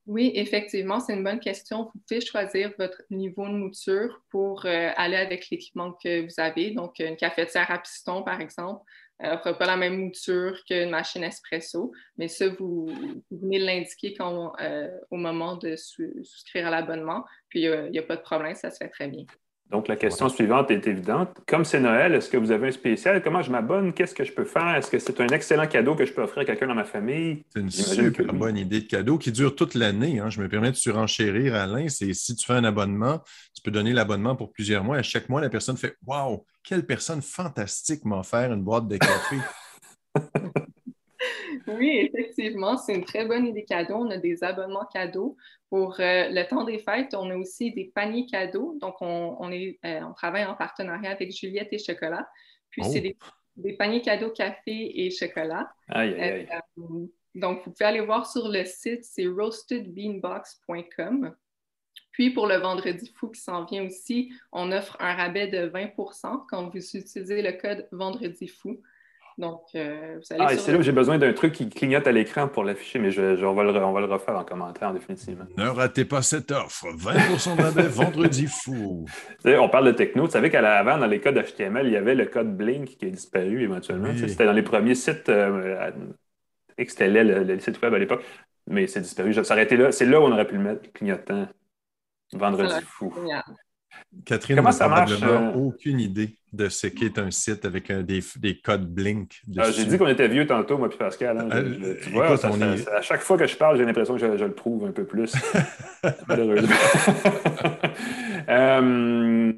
Oui, 0.08 0.32
effectivement, 0.36 1.00
c'est 1.00 1.14
une 1.14 1.24
bonne 1.24 1.40
question. 1.40 1.90
Vous 1.94 2.00
pouvez 2.08 2.22
choisir 2.22 2.72
votre 2.78 3.02
niveau 3.10 3.48
de 3.48 3.54
mouture 3.54 4.22
pour 4.30 4.66
euh, 4.66 4.92
aller 4.96 5.16
avec 5.16 5.50
l'équipement 5.50 5.94
que 5.94 6.26
vous 6.26 6.40
avez. 6.40 6.72
Donc, 6.72 7.00
une 7.00 7.16
cafetière 7.16 7.72
à 7.72 7.80
piston, 7.80 8.22
par 8.22 8.40
exemple, 8.40 8.84
n'offre 9.20 9.54
pas 9.54 9.66
la 9.66 9.78
même 9.78 9.98
mouture 9.98 10.64
qu'une 10.66 10.90
machine 10.90 11.24
espresso, 11.24 11.92
mais 12.18 12.28
ça, 12.28 12.50
vous, 12.50 12.88
venez 13.32 13.60
l'indiquer 13.60 14.14
euh, 14.20 14.90
au 15.10 15.18
moment 15.18 15.56
de 15.56 15.76
souscrire 15.76 16.68
à 16.68 16.70
l'abonnement, 16.70 17.26
puis 17.50 17.62
il 17.64 17.90
n'y 17.92 18.00
a, 18.00 18.04
pas 18.04 18.18
de 18.18 18.22
problème, 18.22 18.56
ça 18.56 18.72
se 18.72 18.78
fait 18.78 18.90
très 18.90 19.08
bien. 19.08 19.26
Donc, 19.72 19.88
la 19.88 19.96
question 19.96 20.30
suivante 20.30 20.70
est 20.70 20.86
évidente. 20.86 21.38
Comme 21.48 21.66
c'est 21.66 21.80
Noël, 21.80 22.14
est-ce 22.14 22.30
que 22.30 22.38
vous 22.38 22.52
avez 22.52 22.68
un 22.68 22.72
spécial? 22.72 23.22
Comment 23.24 23.42
je 23.42 23.52
m'abonne? 23.52 23.94
Qu'est-ce 23.94 24.14
que 24.14 24.24
je 24.24 24.32
peux 24.32 24.46
faire? 24.46 24.76
Est-ce 24.76 24.92
que 24.92 25.00
c'est 25.00 25.20
un 25.20 25.28
excellent 25.28 25.66
cadeau 25.68 25.96
que 25.96 26.06
je 26.06 26.14
peux 26.14 26.22
offrir 26.22 26.44
à 26.44 26.46
quelqu'un 26.46 26.68
dans 26.68 26.76
ma 26.76 26.84
famille? 26.84 27.44
C'est 27.50 27.62
une 27.62 27.72
super 27.72 28.34
bonne 28.34 28.58
idée 28.58 28.82
de 28.82 28.88
cadeau 28.88 29.18
qui 29.18 29.32
dure 29.32 29.56
toute 29.56 29.74
l'année. 29.74 30.20
Hein. 30.20 30.30
Je 30.30 30.40
me 30.40 30.48
permets 30.48 30.72
de 30.72 30.76
surenchérir, 30.76 31.56
Alain. 31.56 31.90
C'est 31.90 32.14
si 32.14 32.36
tu 32.36 32.46
fais 32.46 32.54
un 32.54 32.64
abonnement, 32.64 33.22
tu 33.56 33.62
peux 33.64 33.72
donner 33.72 33.92
l'abonnement 33.92 34.36
pour 34.36 34.52
plusieurs 34.52 34.84
mois. 34.84 34.98
À 34.98 35.04
chaque 35.04 35.30
mois, 35.30 35.42
la 35.42 35.50
personne 35.50 35.78
fait 35.78 35.98
Waouh, 36.06 36.46
quelle 36.64 36.86
personne 36.86 37.24
fantastique 37.24 38.06
m'a 38.06 38.20
offert 38.20 38.54
une 38.54 38.62
boîte 38.62 38.88
de 38.88 38.98
café. 38.98 39.38
Oui, 41.68 42.12
effectivement, 42.14 42.78
c'est 42.78 42.94
une 42.94 43.06
très 43.06 43.26
bonne 43.26 43.48
idée 43.48 43.66
cadeau. 43.66 43.96
On 43.96 44.12
a 44.12 44.18
des 44.18 44.44
abonnements 44.44 44.86
cadeaux. 44.86 45.36
Pour 45.70 46.00
euh, 46.00 46.30
le 46.30 46.48
temps 46.48 46.64
des 46.64 46.78
fêtes, 46.80 47.14
on 47.16 47.30
a 47.30 47.36
aussi 47.36 47.72
des 47.72 47.86
paniers 47.86 48.26
cadeaux. 48.26 48.78
Donc, 48.80 48.96
on, 49.02 49.52
est, 49.52 49.80
euh, 49.86 50.02
on 50.02 50.14
travaille 50.14 50.46
en 50.46 50.56
partenariat 50.56 51.12
avec 51.12 51.32
Juliette 51.32 51.70
et 51.72 51.80
Chocolat. 51.80 52.28
Puis, 52.70 52.84
c'est 52.84 53.16
oh. 53.20 53.26
des, 53.56 53.74
paniers 53.74 54.02
cadeaux 54.02 54.32
café 54.32 55.06
et 55.06 55.12
chocolat. 55.12 55.72
Euh, 55.96 56.44
donc, 57.34 57.64
vous 57.66 57.72
pouvez 57.72 57.86
aller 57.86 58.02
voir 58.02 58.30
sur 58.30 58.48
le 58.48 58.64
site, 58.66 59.04
c'est 59.04 59.28
roastedbeanbox.com. 59.28 61.36
Puis, 62.12 62.30
pour 62.30 62.48
le 62.48 62.56
vendredi 62.56 63.12
fou 63.16 63.30
qui 63.30 63.42
s'en 63.42 63.66
vient 63.66 63.86
aussi, 63.86 64.32
on 64.52 64.72
offre 64.72 64.96
un 65.00 65.16
rabais 65.16 65.48
de 65.48 65.68
20% 65.68 66.46
quand 66.50 66.70
vous 66.70 66.78
utilisez 66.78 67.42
le 67.42 67.54
code 67.54 67.88
vendredi 67.92 68.48
fou. 68.48 68.80
Donc, 69.38 69.64
euh, 69.76 70.18
vous 70.18 70.34
allez 70.34 70.46
ah, 70.48 70.58
c'est 70.58 70.72
là 70.72 70.78
où 70.78 70.82
j'ai 70.82 70.94
besoin 70.94 71.18
d'un 71.18 71.34
truc 71.34 71.52
qui 71.52 71.70
clignote 71.70 72.08
à 72.08 72.12
l'écran 72.14 72.48
pour 72.48 72.64
l'afficher, 72.64 73.00
mais 73.00 73.12
je, 73.12 73.44
on, 73.44 73.54
va 73.54 73.64
le, 73.64 74.06
refaire 74.06 74.38
en 74.38 74.46
commentaire, 74.46 74.94
définitivement. 74.94 75.44
Ne 75.58 75.68
ratez 75.68 76.06
pas 76.06 76.22
cette 76.22 76.52
offre. 76.52 76.88
20 76.96 77.14
de 77.14 77.62
rabais 77.62 77.82
vendredi 77.90 78.48
fou. 78.48 79.06
on 79.44 79.70
parle 79.70 79.88
de 79.88 79.92
techno. 79.92 80.26
Tu 80.26 80.32
savais 80.32 80.50
qu'à 80.50 80.62
l'avant, 80.62 80.98
dans 80.98 81.08
les 81.08 81.20
codes 81.20 81.38
HTML, 81.38 81.86
il 81.86 81.94
y 81.94 81.98
avait 81.98 82.16
le 82.16 82.28
code 82.28 82.56
Blink 82.56 82.98
qui 82.98 83.06
est 83.06 83.12
disparu 83.12 83.64
éventuellement. 83.64 84.14
C'était 84.16 84.46
dans 84.46 84.54
les 84.54 84.64
premiers 84.64 84.96
sites. 84.96 85.28
Euh, 85.28 85.92
c'était 86.88 87.10
le, 87.10 87.44
le, 87.44 87.60
site 87.60 87.82
web 87.82 87.94
à 87.94 88.00
l'époque, 88.00 88.24
mais 88.68 88.88
c'est 88.88 89.02
disparu. 89.02 89.34
Ça 89.34 89.56
là. 89.56 89.92
C'est 89.92 90.06
là 90.06 90.22
où 90.22 90.24
on 90.24 90.32
aurait 90.32 90.48
pu 90.48 90.56
le 90.56 90.64
mettre, 90.64 90.92
clignotant. 90.94 91.48
Vendredi 92.34 92.82
fou. 92.86 93.14
Catherine 94.24 94.62
n'a 94.62 94.72
probablement 94.72 95.28
euh? 95.28 95.54
aucune 95.54 96.00
idée 96.00 96.38
de 96.54 96.70
ce 96.70 96.88
qu'est 96.88 97.20
un 97.20 97.32
site 97.32 97.66
avec 97.66 97.92
des, 97.92 98.22
codes 98.64 98.88
Blink. 98.88 99.42
Ah, 99.58 99.72
j'ai 99.72 99.86
dit 99.86 99.98
qu'on 99.98 100.08
était 100.08 100.28
vieux 100.28 100.48
tantôt, 100.48 100.78
moi 100.78 100.90
et 100.92 100.98
Pascal. 100.98 101.38
Hein. 101.38 101.50
Euh, 101.52 101.96
tu 102.02 102.10
vois, 102.12 102.34
à 102.34 103.02
chaque 103.02 103.22
fois 103.22 103.38
que 103.38 103.46
je 103.46 103.56
parle, 103.56 103.78
j'ai 103.78 103.86
l'impression 103.86 104.16
que 104.16 104.38
je, 104.38 104.44
le 104.44 104.54
prouve 104.54 104.86
un 104.86 104.92
peu 104.92 105.04
plus. 105.04 105.34
Malheureusement. 106.28 106.76
Euh, 108.48 109.52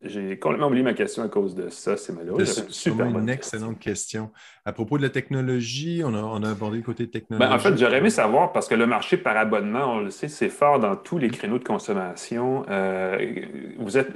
j'ai 0.00 0.38
complètement 0.38 0.68
oublié 0.68 0.84
ma 0.84 0.94
question 0.94 1.24
à 1.24 1.28
cause 1.28 1.56
de 1.56 1.70
ça, 1.70 1.96
c'est 1.96 2.12
malheureux. 2.12 2.44
C'est 2.44 2.90
une 2.90 3.28
excellente 3.28 3.80
question. 3.80 4.30
À 4.64 4.72
propos 4.72 4.96
de 4.96 5.02
la 5.02 5.10
technologie, 5.10 6.02
on 6.04 6.14
a, 6.14 6.48
abordé 6.48 6.76
le 6.76 6.84
côté 6.84 7.10
technologique. 7.10 7.50
Ben, 7.50 7.54
en 7.54 7.58
fait, 7.58 7.76
j'aurais 7.76 7.98
aimé 7.98 8.10
savoir, 8.10 8.52
parce 8.52 8.68
que 8.68 8.76
le 8.76 8.86
marché 8.86 9.16
par 9.16 9.36
abonnement, 9.36 9.94
on 9.94 10.00
le 10.00 10.10
sait, 10.10 10.28
c'est 10.28 10.50
fort 10.50 10.78
dans 10.78 10.94
tous 10.94 11.18
les 11.18 11.30
créneaux 11.30 11.58
de 11.58 11.64
consommation. 11.64 12.64
Euh, 12.68 13.18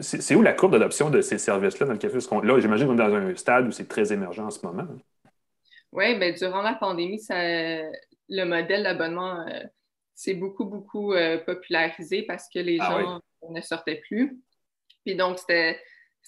c'est 0.01 0.37
où 0.37 0.43
la 0.43 0.53
courbe 0.53 0.73
d'adoption 0.73 1.11
de 1.11 1.21
ces 1.21 1.39
services-là 1.39 1.87
dans 1.87 1.93
le 1.95 1.99
café? 1.99 2.19
Là, 2.45 2.61
j'imagine 2.61 2.87
qu'on 2.87 2.95
est 2.95 2.97
dans 2.99 3.15
un 3.15 3.35
stade 3.35 3.67
où 3.67 3.73
c'est 3.73 3.89
très 3.89 4.13
émergent 4.13 4.41
en 4.41 4.51
ce 4.51 4.65
moment. 4.65 4.87
Oui, 5.91 6.17
bien, 6.17 6.33
durant 6.33 6.63
la 6.63 6.75
pandémie, 6.75 7.21
le 7.29 8.45
modèle 8.45 8.85
d'abonnement 8.85 9.41
euh, 9.49 9.65
s'est 10.15 10.35
beaucoup, 10.35 10.65
beaucoup 10.65 11.13
euh, 11.13 11.39
popularisé 11.39 12.23
parce 12.23 12.49
que 12.49 12.61
les 12.61 12.79
ah 12.81 13.01
gens 13.01 13.21
ne 13.51 13.61
sortaient 13.61 14.01
plus. 14.07 14.41
Puis 15.05 15.15
donc, 15.15 15.39
c'était 15.39 15.81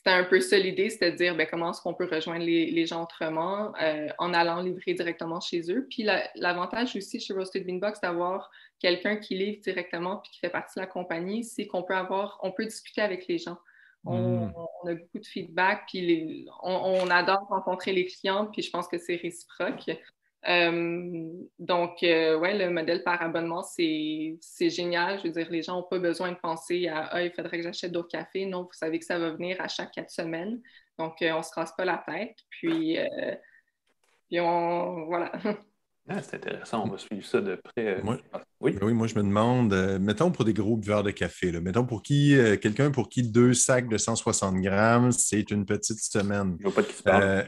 c'était 0.05 0.17
un 0.17 0.25
peu 0.25 0.39
ça 0.41 0.59
l'idée, 0.59 0.91
c'était 0.91 1.13
de 1.13 1.17
dire 1.17 1.35
ben, 1.35 1.47
comment 1.51 1.71
est-ce 1.71 1.81
qu'on 1.81 1.95
peut 1.95 2.09
rejoindre 2.11 2.45
les, 2.45 2.87
gens 2.87 3.05
autrement 3.05 3.73
euh, 3.81 4.09
en 4.19 4.35
allant 4.35 4.61
livrer 4.61 4.93
directement 4.93 5.41
chez 5.41 5.73
eux. 5.73 5.87
Puis 5.89 6.07
l'avantage 6.35 6.95
aussi 6.95 7.21
chez 7.21 7.33
Roasted 7.33 7.65
Beanbox 7.67 8.03
d'avoir 8.03 8.51
quelqu'un 8.79 9.17
qui 9.17 9.35
livre 9.35 9.63
directement 9.63 10.19
puis 10.19 10.31
qui 10.33 10.41
fait 10.41 10.51
partie 10.51 10.75
de 10.79 10.83
la 10.83 10.87
compagnie, 10.87 11.43
c'est 11.43 11.67
qu'on 11.67 11.83
peut 11.83 11.95
avoir, 11.95 12.39
on 12.43 12.53
peut 12.53 12.67
discuter 12.67 13.01
avec 13.01 13.27
les 13.29 13.39
gens. 13.39 13.57
On, 14.05 14.49
hmm. 14.49 14.89
a 14.89 14.95
beaucoup 14.95 15.19
de 15.19 15.27
feedback, 15.27 15.85
puis 15.89 16.47
on, 16.63 17.09
adore 17.09 17.47
rencontrer 17.49 17.95
les 17.95 18.05
clients, 18.05 18.45
puis 18.45 18.61
je 18.61 18.71
pense 18.71 18.87
que 18.87 18.99
c'est 18.99 19.17
réciproque. 19.17 19.89
Euh, 20.49 21.33
donc, 21.59 22.03
euh, 22.03 22.39
ouais, 22.39 22.57
le 22.57 22.71
modèle 22.71 23.03
par 23.03 23.21
abonnement, 23.23 23.63
c'est 23.63 24.39
génial. 24.61 25.19
Je 25.19 25.25
veux 25.25 25.33
dire, 25.33 25.51
les 25.51 25.63
gens 25.63 25.77
n'ont 25.77 25.89
pas 25.89 25.99
besoin 25.99 26.33
de 26.33 26.37
penser 26.37 26.89
à 26.89 27.07
Ah, 27.07 27.23
il 27.23 27.33
faudrait 27.33 27.59
que 27.59 27.63
j'achète 27.65 27.93
d'autres 27.93 28.09
cafés. 28.09 28.47
Non, 28.47 28.63
vous 28.63 28.73
savez 28.73 28.99
que 28.99 29.05
ça 29.05 29.19
va 29.19 29.31
venir 29.31 29.61
à 29.61 29.69
chaque 29.69 29.93
quatre 29.93 30.11
semaines. 30.11 30.61
Donc, 30.99 31.23
euh, 31.23 31.33
on 31.33 31.39
ne 31.39 31.43
se 31.43 31.51
casse 31.55 31.73
pas 31.77 31.85
la 31.85 32.05
tête. 32.07 32.37
Puis, 32.51 32.99
puis 34.29 34.41
on. 34.41 35.07
Voilà. 35.07 35.33
Ah, 36.07 36.21
c'est 36.21 36.37
intéressant, 36.37 36.85
on 36.85 36.91
va 36.91 36.99
suivre 36.99 37.25
ça 37.25 37.41
de 37.41 37.57
près. 37.57 38.03
Moi, 38.03 38.19
oui? 38.61 38.73
Ben 38.73 38.87
oui, 38.87 38.93
moi 38.93 39.07
je 39.07 39.15
me 39.15 39.23
demande, 39.23 39.75
mettons 40.01 40.31
pour 40.31 40.45
des 40.45 40.53
gros 40.53 40.77
buveurs 40.77 41.03
de 41.03 41.11
café, 41.11 41.51
là, 41.51 41.63
mettons 41.63 41.87
pour 41.87 42.03
qui, 42.03 42.37
quelqu'un 42.61 42.91
pour 42.91 43.09
qui 43.09 43.23
deux 43.23 43.55
sacs 43.55 43.89
de 43.89 43.97
160 43.97 44.61
grammes, 44.61 45.13
c'est 45.13 45.51
une 45.51 45.65
petite 45.65 46.01
semaine. 46.01 46.59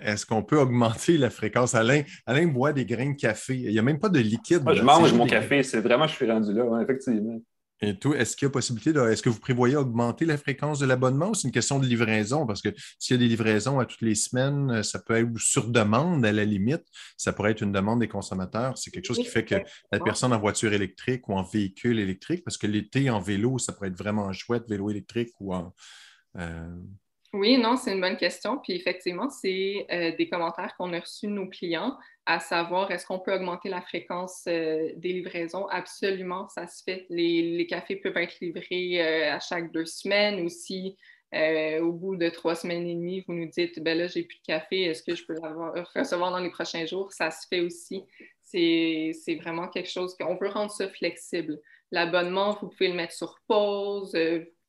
Est-ce 0.02 0.24
qu'on 0.24 0.42
peut 0.42 0.58
augmenter 0.58 1.18
la 1.18 1.28
fréquence? 1.28 1.74
Alain, 1.74 2.02
Alain 2.24 2.46
boit 2.46 2.72
des 2.72 2.86
grains 2.86 3.10
de 3.10 3.16
café. 3.16 3.56
Il 3.56 3.70
n'y 3.70 3.78
a 3.78 3.82
même 3.82 3.98
pas 3.98 4.08
de 4.08 4.20
liquide. 4.20 4.62
Moi, 4.62 4.74
je 4.74 4.82
mange 4.82 5.12
mon 5.12 5.26
café, 5.26 5.62
c'est 5.62 5.80
vraiment, 5.80 6.06
je 6.06 6.14
suis 6.14 6.30
rendu 6.30 6.54
là, 6.54 6.80
effectivement. 6.82 7.38
Et 7.82 7.98
tout, 7.98 8.14
est-ce 8.14 8.36
qu'il 8.36 8.46
y 8.46 8.48
a 8.48 8.50
possibilité 8.50 8.92
de, 8.92 9.00
est-ce 9.00 9.22
que 9.22 9.28
vous 9.28 9.38
prévoyez 9.38 9.76
augmenter 9.76 10.24
la 10.24 10.38
fréquence 10.38 10.78
de 10.78 10.86
l'abonnement 10.86 11.30
ou 11.30 11.34
c'est 11.34 11.46
une 11.46 11.52
question 11.52 11.78
de 11.78 11.86
livraison? 11.86 12.46
Parce 12.46 12.62
que 12.62 12.70
s'il 12.98 13.16
y 13.16 13.18
a 13.18 13.22
des 13.22 13.28
livraisons 13.28 13.78
à 13.78 13.84
toutes 13.84 14.00
les 14.00 14.14
semaines, 14.14 14.70
euh, 14.70 14.82
ça 14.82 14.98
peut 14.98 15.14
être 15.14 15.38
sur 15.38 15.68
demande 15.68 16.24
à 16.24 16.32
la 16.32 16.44
limite. 16.44 16.84
Ça 17.18 17.34
pourrait 17.34 17.50
être 17.50 17.60
une 17.60 17.72
demande 17.72 18.00
des 18.00 18.08
consommateurs. 18.08 18.78
C'est 18.78 18.90
quelque 18.90 19.06
chose 19.06 19.18
qui 19.18 19.26
fait 19.26 19.44
que 19.44 19.56
la 19.92 20.00
personne 20.00 20.32
en 20.32 20.38
voiture 20.38 20.72
électrique 20.72 21.28
ou 21.28 21.34
en 21.34 21.42
véhicule 21.42 21.98
électrique, 21.98 22.44
parce 22.44 22.56
que 22.56 22.66
l'été 22.66 23.10
en 23.10 23.20
vélo, 23.20 23.58
ça 23.58 23.72
pourrait 23.72 23.88
être 23.88 23.98
vraiment 23.98 24.32
chouette, 24.32 24.64
vélo 24.68 24.90
électrique 24.90 25.32
ou 25.40 25.54
en. 25.54 25.74
Euh, 26.38 26.68
oui, 27.32 27.58
non, 27.58 27.76
c'est 27.76 27.92
une 27.92 28.00
bonne 28.00 28.16
question. 28.16 28.58
Puis 28.58 28.74
effectivement, 28.74 29.28
c'est 29.30 29.86
euh, 29.90 30.16
des 30.16 30.28
commentaires 30.28 30.74
qu'on 30.76 30.92
a 30.92 31.00
reçus 31.00 31.26
de 31.26 31.32
nos 31.32 31.48
clients, 31.48 31.96
à 32.24 32.40
savoir 32.40 32.90
est-ce 32.90 33.06
qu'on 33.06 33.18
peut 33.18 33.34
augmenter 33.34 33.68
la 33.68 33.80
fréquence 33.80 34.44
euh, 34.48 34.92
des 34.96 35.12
livraisons? 35.12 35.66
Absolument, 35.68 36.48
ça 36.48 36.66
se 36.66 36.82
fait. 36.82 37.06
Les, 37.10 37.66
cafés 37.66 37.96
peuvent 37.96 38.16
être 38.16 38.38
livrés 38.40 39.02
euh, 39.02 39.34
à 39.34 39.40
chaque 39.40 39.72
deux 39.72 39.86
semaines 39.86 40.40
ou 40.44 40.48
si 40.48 40.96
au 41.82 41.92
bout 41.92 42.16
de 42.16 42.30
trois 42.30 42.54
semaines 42.54 42.86
et 42.86 42.94
demie, 42.94 43.22
vous 43.28 43.34
nous 43.34 43.50
dites 43.50 43.78
ben 43.80 43.98
là, 43.98 44.06
j'ai 44.06 44.22
plus 44.22 44.38
de 44.38 44.44
café, 44.46 44.84
est-ce 44.84 45.02
que 45.02 45.14
je 45.14 45.26
peux 45.26 45.34
le 45.34 45.82
recevoir 45.94 46.30
dans 46.30 46.38
les 46.38 46.48
prochains 46.48 46.86
jours? 46.86 47.12
Ça 47.12 47.30
se 47.30 47.46
fait 47.46 47.60
aussi. 47.60 48.04
C'est 48.40 49.34
vraiment 49.42 49.68
quelque 49.68 49.90
chose 49.90 50.16
qu'on 50.16 50.36
veut 50.36 50.48
rendre 50.48 50.70
ça 50.70 50.88
flexible. 50.88 51.60
L'abonnement, 51.90 52.56
vous 52.58 52.68
pouvez 52.68 52.88
le 52.88 52.94
mettre 52.94 53.12
sur 53.12 53.38
pause, 53.46 54.16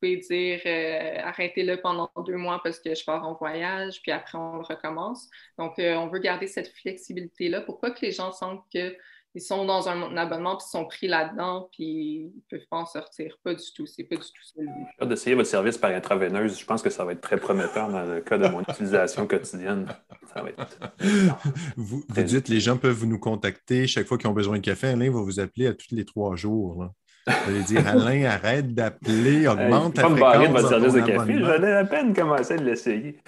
pouvez 0.00 0.16
dire 0.16 0.60
euh, 0.66 1.20
arrêtez-le 1.22 1.80
pendant 1.80 2.10
deux 2.26 2.36
mois 2.36 2.60
parce 2.62 2.78
que 2.78 2.94
je 2.94 3.04
pars 3.04 3.24
en 3.26 3.34
voyage, 3.34 4.00
puis 4.02 4.12
après 4.12 4.38
on 4.38 4.62
recommence. 4.62 5.28
Donc, 5.58 5.78
euh, 5.78 5.94
on 5.94 6.08
veut 6.08 6.18
garder 6.18 6.46
cette 6.46 6.68
flexibilité-là 6.68 7.60
pour 7.62 7.80
pas 7.80 7.90
que 7.90 8.00
les 8.02 8.12
gens 8.12 8.32
sentent 8.32 8.64
qu'ils 8.70 8.96
sont 9.38 9.64
dans 9.64 9.88
un, 9.88 10.16
abonnement 10.16 10.56
puis 10.56 10.66
sont 10.68 10.84
pris 10.86 11.06
là-dedans 11.06 11.68
puis 11.72 11.84
ils 11.84 12.42
peuvent 12.50 12.66
pas 12.70 12.78
en 12.78 12.86
sortir. 12.86 13.36
Pas 13.42 13.54
du 13.54 13.64
tout. 13.74 13.86
C'est 13.86 14.04
pas 14.04 14.16
du 14.16 14.22
tout 14.22 14.44
ça. 14.44 14.62
J'ai 15.00 15.06
d'essayer 15.06 15.34
votre 15.34 15.48
service 15.48 15.78
par 15.78 15.90
intraveineuse. 15.90 16.58
Je 16.58 16.64
pense 16.64 16.82
que 16.82 16.90
ça 16.90 17.04
va 17.04 17.12
être 17.12 17.20
très 17.20 17.38
prometteur 17.38 17.88
dans 17.90 18.04
le 18.04 18.20
cas 18.20 18.38
de 18.38 18.48
mon 18.48 18.62
utilisation 18.62 19.26
quotidienne. 19.26 19.86
Ça 20.34 20.42
va 20.42 20.50
être... 20.50 20.78
vous, 21.76 22.02
vous 22.08 22.22
dites 22.22 22.48
les 22.48 22.60
gens 22.60 22.76
peuvent 22.76 23.04
nous 23.04 23.18
contacter 23.18 23.86
chaque 23.86 24.06
fois 24.06 24.18
qu'ils 24.18 24.28
ont 24.28 24.34
besoin 24.34 24.58
de 24.58 24.64
café. 24.64 24.88
Alain 24.88 25.10
va 25.10 25.20
vous 25.20 25.40
appeler 25.40 25.66
à 25.66 25.74
tous 25.74 25.94
les 25.94 26.04
trois 26.04 26.36
jours. 26.36 26.82
Là. 26.82 26.92
Vous 27.28 27.50
allez 27.50 27.62
dire, 27.62 27.86
Alain, 27.86 28.24
arrête 28.24 28.74
d'appeler, 28.74 29.46
augmente 29.46 29.94
ta 29.94 30.02
fréquence. 30.02 30.20
Pas 30.20 30.38
me 30.38 30.46
de 30.46 30.52
votre 30.52 30.68
service 30.68 30.92
de 30.94 31.00
café, 31.00 31.38
j'allais 31.38 31.72
à 31.72 31.84
peine 31.84 32.14
commencer 32.14 32.56
de 32.56 32.64
l'essayer. 32.64 33.18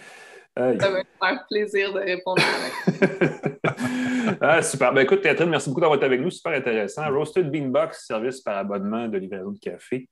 Ça 0.57 0.73
va 0.73 0.99
me 0.99 1.05
faire 1.05 1.47
plaisir 1.49 1.93
de 1.93 2.01
répondre. 2.01 2.43
ah, 4.41 4.63
super. 4.63 4.93
Ben, 4.93 5.03
écoute, 5.03 5.23
Catherine, 5.23 5.49
merci 5.49 5.69
beaucoup 5.69 5.81
d'avoir 5.81 5.97
été 5.97 6.07
avec 6.07 6.21
nous. 6.21 6.31
Super 6.31 6.53
intéressant. 6.53 7.09
Roasted 7.11 7.51
Beanbox, 7.51 8.07
service 8.07 8.41
par 8.41 8.59
abonnement 8.59 9.09
de 9.09 9.17
livraison 9.17 9.53
de 9.53 9.59
café, 9.59 10.09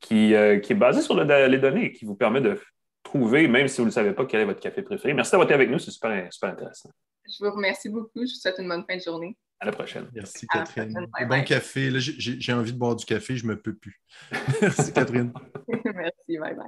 qui, 0.00 0.34
euh, 0.34 0.58
qui 0.58 0.72
est 0.72 0.76
basé 0.76 1.00
sur 1.00 1.14
les 1.22 1.58
données, 1.58 1.92
qui 1.92 2.04
vous 2.04 2.16
permet 2.16 2.40
de 2.40 2.58
trouver, 3.02 3.48
même 3.48 3.68
si 3.68 3.80
vous 3.80 3.86
ne 3.86 3.92
savez 3.92 4.12
pas, 4.12 4.26
quel 4.26 4.40
est 4.40 4.44
votre 4.44 4.60
café 4.60 4.82
préféré. 4.82 5.14
Merci 5.14 5.32
d'avoir 5.32 5.46
été 5.46 5.54
avec 5.54 5.70
nous. 5.70 5.78
C'est 5.78 5.90
super, 5.90 6.32
super 6.32 6.50
intéressant. 6.50 6.90
Je 7.26 7.44
vous 7.44 7.52
remercie 7.52 7.88
beaucoup. 7.88 8.10
Je 8.16 8.20
vous 8.20 8.26
souhaite 8.26 8.58
une 8.58 8.68
bonne 8.68 8.84
fin 8.88 8.96
de 8.96 9.02
journée. 9.02 9.36
À 9.62 9.66
la 9.66 9.70
prochaine. 9.70 10.08
Merci, 10.12 10.44
Catherine. 10.48 11.06
bon 11.28 11.44
café. 11.44 11.92
j'ai 12.00 12.52
envie 12.52 12.72
de 12.72 12.78
boire 12.78 12.96
du 12.96 13.04
café, 13.04 13.36
je 13.36 13.46
ne 13.46 13.50
me 13.50 13.56
peux 13.60 13.72
plus. 13.72 14.02
Merci, 14.60 14.92
Catherine. 14.92 15.32
Merci, 15.94 16.38
bye 16.40 16.56
bye. 16.56 16.66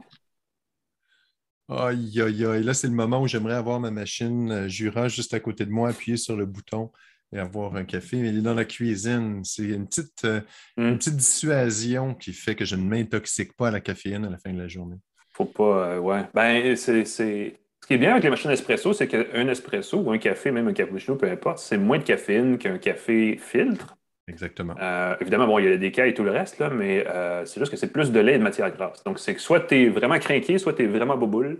Aïe, 1.68 2.22
aïe, 2.22 2.46
aïe. 2.46 2.62
Là, 2.62 2.72
c'est 2.72 2.86
le 2.86 2.92
moment 2.92 3.20
où 3.20 3.26
j'aimerais 3.26 3.54
avoir 3.54 3.80
ma 3.80 3.90
machine 3.90 4.48
euh, 4.52 4.68
Jura 4.68 5.08
juste 5.08 5.34
à 5.34 5.40
côté 5.40 5.66
de 5.66 5.72
moi, 5.72 5.88
appuyer 5.88 6.16
sur 6.16 6.36
le 6.36 6.46
bouton 6.46 6.92
et 7.32 7.40
avoir 7.40 7.74
un 7.74 7.84
café. 7.84 8.18
Mais 8.18 8.28
il 8.28 8.38
est 8.38 8.42
dans 8.42 8.54
la 8.54 8.64
cuisine. 8.64 9.42
C'est 9.42 9.64
une 9.64 9.88
petite, 9.88 10.24
euh, 10.24 10.40
hmm. 10.76 10.82
une 10.90 10.98
petite 10.98 11.16
dissuasion 11.16 12.14
qui 12.14 12.32
fait 12.32 12.54
que 12.54 12.64
je 12.64 12.76
ne 12.76 12.84
m'intoxique 12.84 13.56
pas 13.56 13.68
à 13.68 13.70
la 13.72 13.80
caféine 13.80 14.24
à 14.24 14.30
la 14.30 14.38
fin 14.38 14.52
de 14.52 14.58
la 14.58 14.68
journée. 14.68 14.98
Faut 15.32 15.46
pas, 15.46 15.94
euh, 15.94 15.98
ouais. 15.98 16.28
Ben, 16.32 16.76
c'est 16.76 17.58
ce 17.84 17.86
qui 17.86 17.92
est 17.92 17.98
bien 17.98 18.12
avec 18.12 18.24
les 18.24 18.30
machines 18.30 18.50
espresso, 18.50 18.94
c'est 18.94 19.06
qu'un 19.06 19.46
espresso 19.46 19.98
ou 19.98 20.10
un 20.10 20.16
café, 20.16 20.50
même 20.50 20.66
un 20.68 20.72
cappuccino, 20.72 21.16
peu 21.16 21.30
importe, 21.30 21.58
c'est 21.58 21.76
moins 21.76 21.98
de 21.98 22.02
caféine 22.02 22.56
qu'un 22.56 22.78
café 22.78 23.36
filtre. 23.36 23.98
Exactement. 24.26 24.74
Euh, 24.80 25.14
évidemment, 25.20 25.46
bon, 25.46 25.58
il 25.58 25.66
y 25.66 25.68
a 25.68 25.76
des 25.76 25.92
cas 25.92 26.06
et 26.06 26.14
tout 26.14 26.22
le 26.22 26.30
reste, 26.30 26.58
là, 26.60 26.70
mais 26.70 27.06
euh, 27.06 27.44
c'est 27.44 27.60
juste 27.60 27.70
que 27.70 27.76
c'est 27.76 27.92
plus 27.92 28.10
de 28.10 28.18
lait 28.20 28.36
et 28.36 28.38
de 28.38 28.42
matière 28.42 28.74
grasse. 28.74 29.04
Donc, 29.04 29.18
c'est 29.18 29.34
que 29.34 29.40
soit 29.42 29.60
tu 29.60 29.74
es 29.74 29.88
vraiment 29.90 30.18
craqué, 30.18 30.56
soit 30.56 30.72
tu 30.72 30.84
es 30.84 30.86
vraiment 30.86 31.18
boboule. 31.18 31.58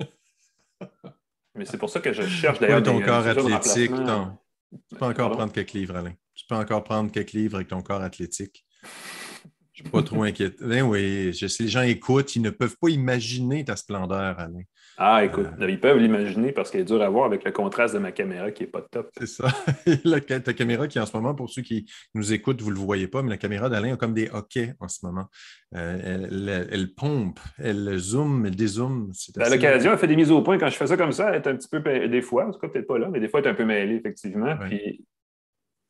mais 1.54 1.66
c'est 1.66 1.76
pour 1.76 1.90
ça 1.90 2.00
que 2.00 2.14
je 2.14 2.22
cherche 2.22 2.58
d'ailleurs. 2.58 2.82
ton 2.82 2.98
corps 2.98 3.26
athlétique. 3.26 3.92
Tu 4.88 4.96
peux 4.96 5.04
encore 5.04 5.30
prendre 5.32 5.52
quelques 5.52 5.74
livres, 5.74 5.96
Alain. 5.96 6.14
Tu 6.34 6.46
peux 6.48 6.54
encore 6.54 6.84
prendre 6.84 7.12
quelques 7.12 7.32
livres 7.32 7.56
avec 7.56 7.68
ton 7.68 7.82
corps 7.82 8.00
athlétique. 8.00 8.64
Je 9.74 9.82
ne 9.82 9.88
suis 9.88 9.90
pas 9.90 10.02
trop 10.02 10.22
inquiète. 10.22 10.56
Ben 10.62 10.80
oui, 10.84 11.34
je 11.34 11.46
sais, 11.48 11.64
les 11.64 11.68
gens 11.68 11.82
écoutent, 11.82 12.34
ils 12.34 12.40
ne 12.40 12.48
peuvent 12.48 12.78
pas 12.80 12.88
imaginer 12.88 13.62
ta 13.62 13.76
splendeur, 13.76 14.40
Alain. 14.40 14.62
Ah, 15.02 15.24
écoute, 15.24 15.46
euh, 15.58 15.70
ils 15.70 15.80
peuvent 15.80 15.96
l'imaginer 15.96 16.52
parce 16.52 16.70
qu'elle 16.70 16.82
est 16.82 16.84
dure 16.84 17.00
à 17.00 17.08
voir 17.08 17.24
avec 17.24 17.42
le 17.42 17.52
contraste 17.52 17.94
de 17.94 17.98
ma 17.98 18.12
caméra 18.12 18.50
qui 18.50 18.64
n'est 18.64 18.68
pas 18.68 18.82
top. 18.82 19.08
C'est 19.16 19.26
ça. 19.26 19.48
ta 20.44 20.52
caméra 20.52 20.88
qui, 20.88 21.00
en 21.00 21.06
ce 21.06 21.16
moment, 21.16 21.34
pour 21.34 21.48
ceux 21.48 21.62
qui 21.62 21.90
nous 22.14 22.34
écoutent, 22.34 22.60
vous 22.60 22.68
ne 22.68 22.74
le 22.74 22.80
voyez 22.80 23.08
pas, 23.08 23.22
mais 23.22 23.30
la 23.30 23.38
caméra 23.38 23.70
d'Alain 23.70 23.94
a 23.94 23.96
comme 23.96 24.12
des 24.12 24.28
hockey 24.30 24.74
en 24.78 24.88
ce 24.88 25.06
moment. 25.06 25.24
Euh, 25.74 26.66
elle, 26.70 26.94
pompe, 26.94 27.40
elle 27.56 27.96
zoome, 27.96 28.44
elle 28.44 28.56
dézoome. 28.56 29.10
À 29.38 29.48
l'occasion, 29.48 29.90
elle 29.90 29.98
fait 29.98 30.06
des 30.06 30.16
mises 30.16 30.30
au 30.30 30.42
point. 30.42 30.58
Quand 30.58 30.68
je 30.68 30.76
fais 30.76 30.86
ça 30.86 30.98
comme 30.98 31.12
ça, 31.12 31.30
elle 31.30 31.36
est 31.36 31.46
un 31.46 31.56
petit 31.56 31.68
peu, 31.68 31.80
des 31.80 32.20
fois, 32.20 32.48
en 32.48 32.50
tout 32.50 32.58
cas, 32.58 32.68
peut-être 32.68 32.86
pas 32.86 32.98
là, 32.98 33.08
mais 33.10 33.20
des 33.20 33.28
fois, 33.30 33.40
elle 33.40 33.46
est 33.46 33.50
un 33.50 33.54
peu 33.54 33.64
mêlée, 33.64 33.94
effectivement. 33.94 34.54
Puis 34.68 35.02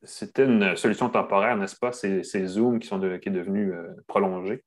c'était 0.04 0.44
une 0.44 0.76
solution 0.76 1.08
temporaire, 1.08 1.56
n'est-ce 1.56 1.76
pas? 1.76 1.90
Ces, 1.90 2.22
zooms 2.46 2.78
qui 2.78 2.86
sont 2.86 3.00
qui 3.00 3.28
est 3.28 3.32
devenu 3.32 3.72
euh, 3.72 3.88
prolongés. 4.06 4.62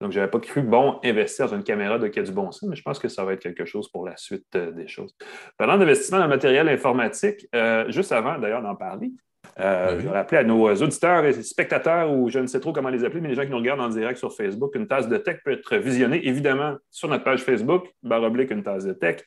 Donc, 0.00 0.12
je 0.12 0.18
n'avais 0.18 0.30
pas 0.30 0.40
cru 0.40 0.62
bon 0.62 0.98
investir 1.04 1.48
dans 1.48 1.56
une 1.56 1.62
caméra 1.62 1.98
de 1.98 2.08
qui 2.08 2.18
a 2.18 2.22
du 2.22 2.32
bon 2.32 2.50
sens, 2.50 2.68
mais 2.68 2.76
je 2.76 2.82
pense 2.82 2.98
que 2.98 3.08
ça 3.08 3.24
va 3.24 3.34
être 3.34 3.42
quelque 3.42 3.66
chose 3.66 3.88
pour 3.90 4.06
la 4.06 4.16
suite 4.16 4.46
euh, 4.56 4.70
des 4.70 4.88
choses. 4.88 5.14
Parlant 5.58 5.76
d'investissement 5.76 6.18
dans 6.18 6.24
le 6.24 6.30
matériel 6.30 6.68
informatique, 6.68 7.46
euh, 7.54 7.90
juste 7.90 8.10
avant 8.12 8.38
d'ailleurs 8.38 8.62
d'en 8.62 8.74
parler, 8.74 9.12
euh, 9.58 9.98
je 10.00 10.06
vais 10.06 10.10
rappeler 10.10 10.38
à 10.38 10.44
nos 10.44 10.70
auditeurs 10.70 11.26
et 11.26 11.34
spectateurs, 11.42 12.10
ou 12.10 12.30
je 12.30 12.38
ne 12.38 12.46
sais 12.46 12.60
trop 12.60 12.72
comment 12.72 12.88
les 12.88 13.04
appeler, 13.04 13.20
mais 13.20 13.28
les 13.28 13.34
gens 13.34 13.44
qui 13.44 13.50
nous 13.50 13.58
regardent 13.58 13.80
en 13.80 13.90
direct 13.90 14.18
sur 14.18 14.32
Facebook, 14.34 14.74
une 14.74 14.86
tasse 14.86 15.06
de 15.06 15.18
tech 15.18 15.40
peut 15.44 15.52
être 15.52 15.76
visionnée 15.76 16.26
évidemment 16.26 16.76
sur 16.90 17.08
notre 17.08 17.24
page 17.24 17.42
Facebook, 17.42 17.86
barre 18.02 18.22
oblique 18.22 18.50
une 18.50 18.62
tasse 18.62 18.84
de 18.84 18.94
tech. 18.94 19.20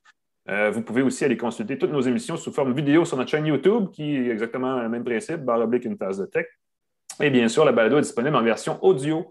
vous 0.72 0.82
pouvez 0.82 1.04
aussi 1.04 1.24
aller 1.24 1.38
consulter 1.38 1.78
toutes 1.78 1.92
nos 1.92 2.02
émissions 2.02 2.38
sous 2.38 2.52
forme 2.52 2.74
vidéo 2.74 3.06
sur 3.06 3.18
notre 3.18 3.30
chaîne 3.30 3.46
YouTube, 3.46 3.90
qui 3.92 4.16
est 4.16 4.30
exactement 4.30 4.82
le 4.82 4.90
même 4.90 5.04
principe, 5.04 5.42
barre 5.42 5.62
oblique 5.62 5.86
une 5.86 5.98
tasse 5.98 6.18
de 6.18 6.26
tech. 6.26 6.48
Et 7.22 7.30
bien 7.30 7.48
sûr, 7.48 7.64
la 7.64 7.72
balado 7.72 8.00
est 8.00 8.02
disponible 8.02 8.36
en 8.36 8.44
version 8.44 8.84
audio 8.84 9.28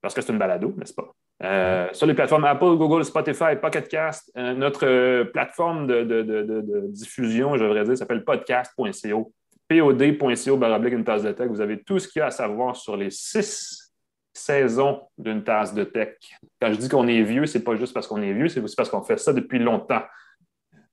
parce 0.00 0.14
que 0.14 0.20
c'est 0.20 0.32
une 0.32 0.38
balado, 0.38 0.74
n'est-ce 0.76 0.94
pas? 0.94 1.12
Euh, 1.42 1.88
sur 1.92 2.06
les 2.06 2.14
plateformes 2.14 2.44
Apple, 2.44 2.76
Google, 2.76 3.04
Spotify, 3.04 3.56
Pocket 3.60 3.88
Cast, 3.88 4.32
euh, 4.36 4.54
notre 4.54 4.86
euh, 4.86 5.24
plateforme 5.24 5.86
de, 5.86 6.86
diffusion, 6.88 7.56
je 7.56 7.64
devrais 7.64 7.84
dire, 7.84 7.96
s'appelle 7.96 8.24
podcast.co. 8.24 9.32
pod.co 9.68 10.56
baroblique 10.56 10.94
une 10.94 11.04
tasse 11.04 11.22
de 11.22 11.32
tech. 11.32 11.48
Vous 11.48 11.60
avez 11.60 11.82
tout 11.82 11.98
ce 11.98 12.08
qu'il 12.08 12.20
y 12.20 12.22
a 12.22 12.26
à 12.26 12.30
savoir 12.30 12.74
sur 12.74 12.96
les 12.96 13.10
six 13.10 13.92
saisons 14.32 15.02
d'une 15.16 15.42
tasse 15.42 15.74
de 15.74 15.84
tech. 15.84 16.16
Quand 16.60 16.72
je 16.72 16.78
dis 16.78 16.88
qu'on 16.88 17.06
est 17.06 17.22
vieux, 17.22 17.46
ce 17.46 17.58
n'est 17.58 17.64
pas 17.64 17.76
juste 17.76 17.94
parce 17.94 18.06
qu'on 18.06 18.22
est 18.22 18.32
vieux, 18.32 18.48
c'est 18.48 18.60
aussi 18.60 18.76
parce 18.76 18.88
qu'on 18.88 19.02
fait 19.02 19.18
ça 19.18 19.32
depuis 19.32 19.58
longtemps. 19.58 20.02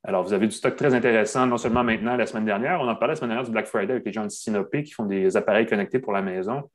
Alors, 0.04 0.22
vous 0.22 0.32
avez 0.32 0.46
du 0.46 0.54
stock 0.54 0.76
très 0.76 0.94
intéressant, 0.94 1.46
non 1.46 1.56
seulement 1.56 1.82
maintenant, 1.82 2.16
la 2.16 2.26
semaine 2.26 2.44
dernière, 2.44 2.80
on 2.80 2.88
en 2.88 2.94
parlait 2.94 3.12
la 3.12 3.16
semaine 3.16 3.30
dernière 3.30 3.44
du 3.44 3.50
Black 3.50 3.66
Friday 3.66 3.92
avec 3.92 4.04
les 4.04 4.12
gens 4.12 4.22
de 4.22 4.28
Sinopé 4.28 4.84
qui 4.84 4.92
font 4.92 5.04
des 5.04 5.36
appareils 5.36 5.66
connectés 5.66 5.98
pour 5.98 6.12
la 6.12 6.22
maison. 6.22 6.70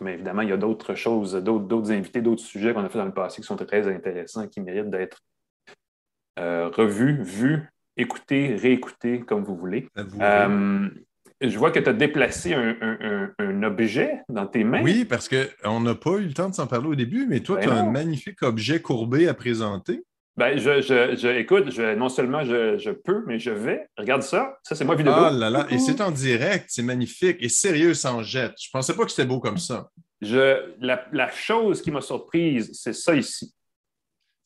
Mais 0.00 0.14
évidemment, 0.14 0.42
il 0.42 0.48
y 0.48 0.52
a 0.52 0.56
d'autres 0.56 0.94
choses, 0.94 1.34
d'autres 1.34 1.92
invités, 1.92 2.22
d'autres 2.22 2.42
sujets 2.42 2.72
qu'on 2.72 2.84
a 2.84 2.88
fait 2.88 2.98
dans 2.98 3.04
le 3.04 3.12
passé 3.12 3.40
qui 3.42 3.46
sont 3.46 3.56
très 3.56 3.86
intéressants 3.86 4.42
et 4.42 4.48
qui 4.48 4.60
méritent 4.60 4.90
d'être 4.90 5.18
revu, 6.36 7.22
vu, 7.22 7.68
écouté, 7.96 8.54
réécouté, 8.54 9.20
comme 9.20 9.44
vous 9.44 9.56
voulez. 9.56 9.88
je 9.96 11.58
vois 11.58 11.70
que 11.70 11.78
tu 11.78 11.88
as 11.88 11.92
déplacé 11.92 12.54
un, 12.54 13.62
objet 13.62 14.22
dans 14.30 14.46
tes 14.46 14.64
mains. 14.64 14.82
Oui, 14.82 15.04
parce 15.04 15.28
qu'on 15.28 15.80
n'a 15.80 15.94
pas 15.94 16.16
eu 16.16 16.24
le 16.24 16.32
temps 16.32 16.48
de 16.48 16.54
s'en 16.54 16.66
parler 16.66 16.88
au 16.88 16.94
début, 16.94 17.26
mais 17.26 17.40
toi, 17.40 17.56
ben 17.56 17.62
tu 17.62 17.68
as 17.68 17.74
un 17.74 17.90
magnifique 17.90 18.42
objet 18.42 18.80
courbé 18.80 19.28
à 19.28 19.34
présenter. 19.34 20.02
Ben, 20.36 20.56
je, 20.56 20.80
je, 20.80 21.28
écoute, 21.38 21.70
je, 21.70 21.94
non 21.94 22.08
seulement 22.08 22.44
je, 22.44 22.90
peux, 22.90 23.24
mais 23.26 23.38
je 23.38 23.50
vais. 23.50 23.86
Regarde 23.98 24.22
ça. 24.22 24.56
Ça, 24.62 24.74
c'est 24.74 24.84
moi 24.84 24.94
vidéo. 24.94 25.12
Ah 25.14 25.30
là 25.30 25.50
là, 25.50 25.66
et 25.70 25.78
c'est 25.78 26.00
en 26.00 26.10
direct, 26.10 26.66
c'est 26.68 26.82
magnifique. 26.82 27.38
Et 27.40 27.48
sérieux, 27.48 27.94
sans 27.94 28.22
jette. 28.22 28.54
Je 28.60 28.68
pensais 28.72 28.94
pas 28.94 29.04
que 29.04 29.10
c'était 29.10 29.28
beau 29.28 29.40
comme 29.40 29.58
ça. 29.58 29.88
Je, 30.20 30.74
la, 30.80 31.30
chose 31.30 31.82
qui 31.82 31.90
m'a 31.90 32.00
surprise, 32.00 32.70
c'est 32.74 32.92
ça 32.92 33.14
ici. 33.14 33.54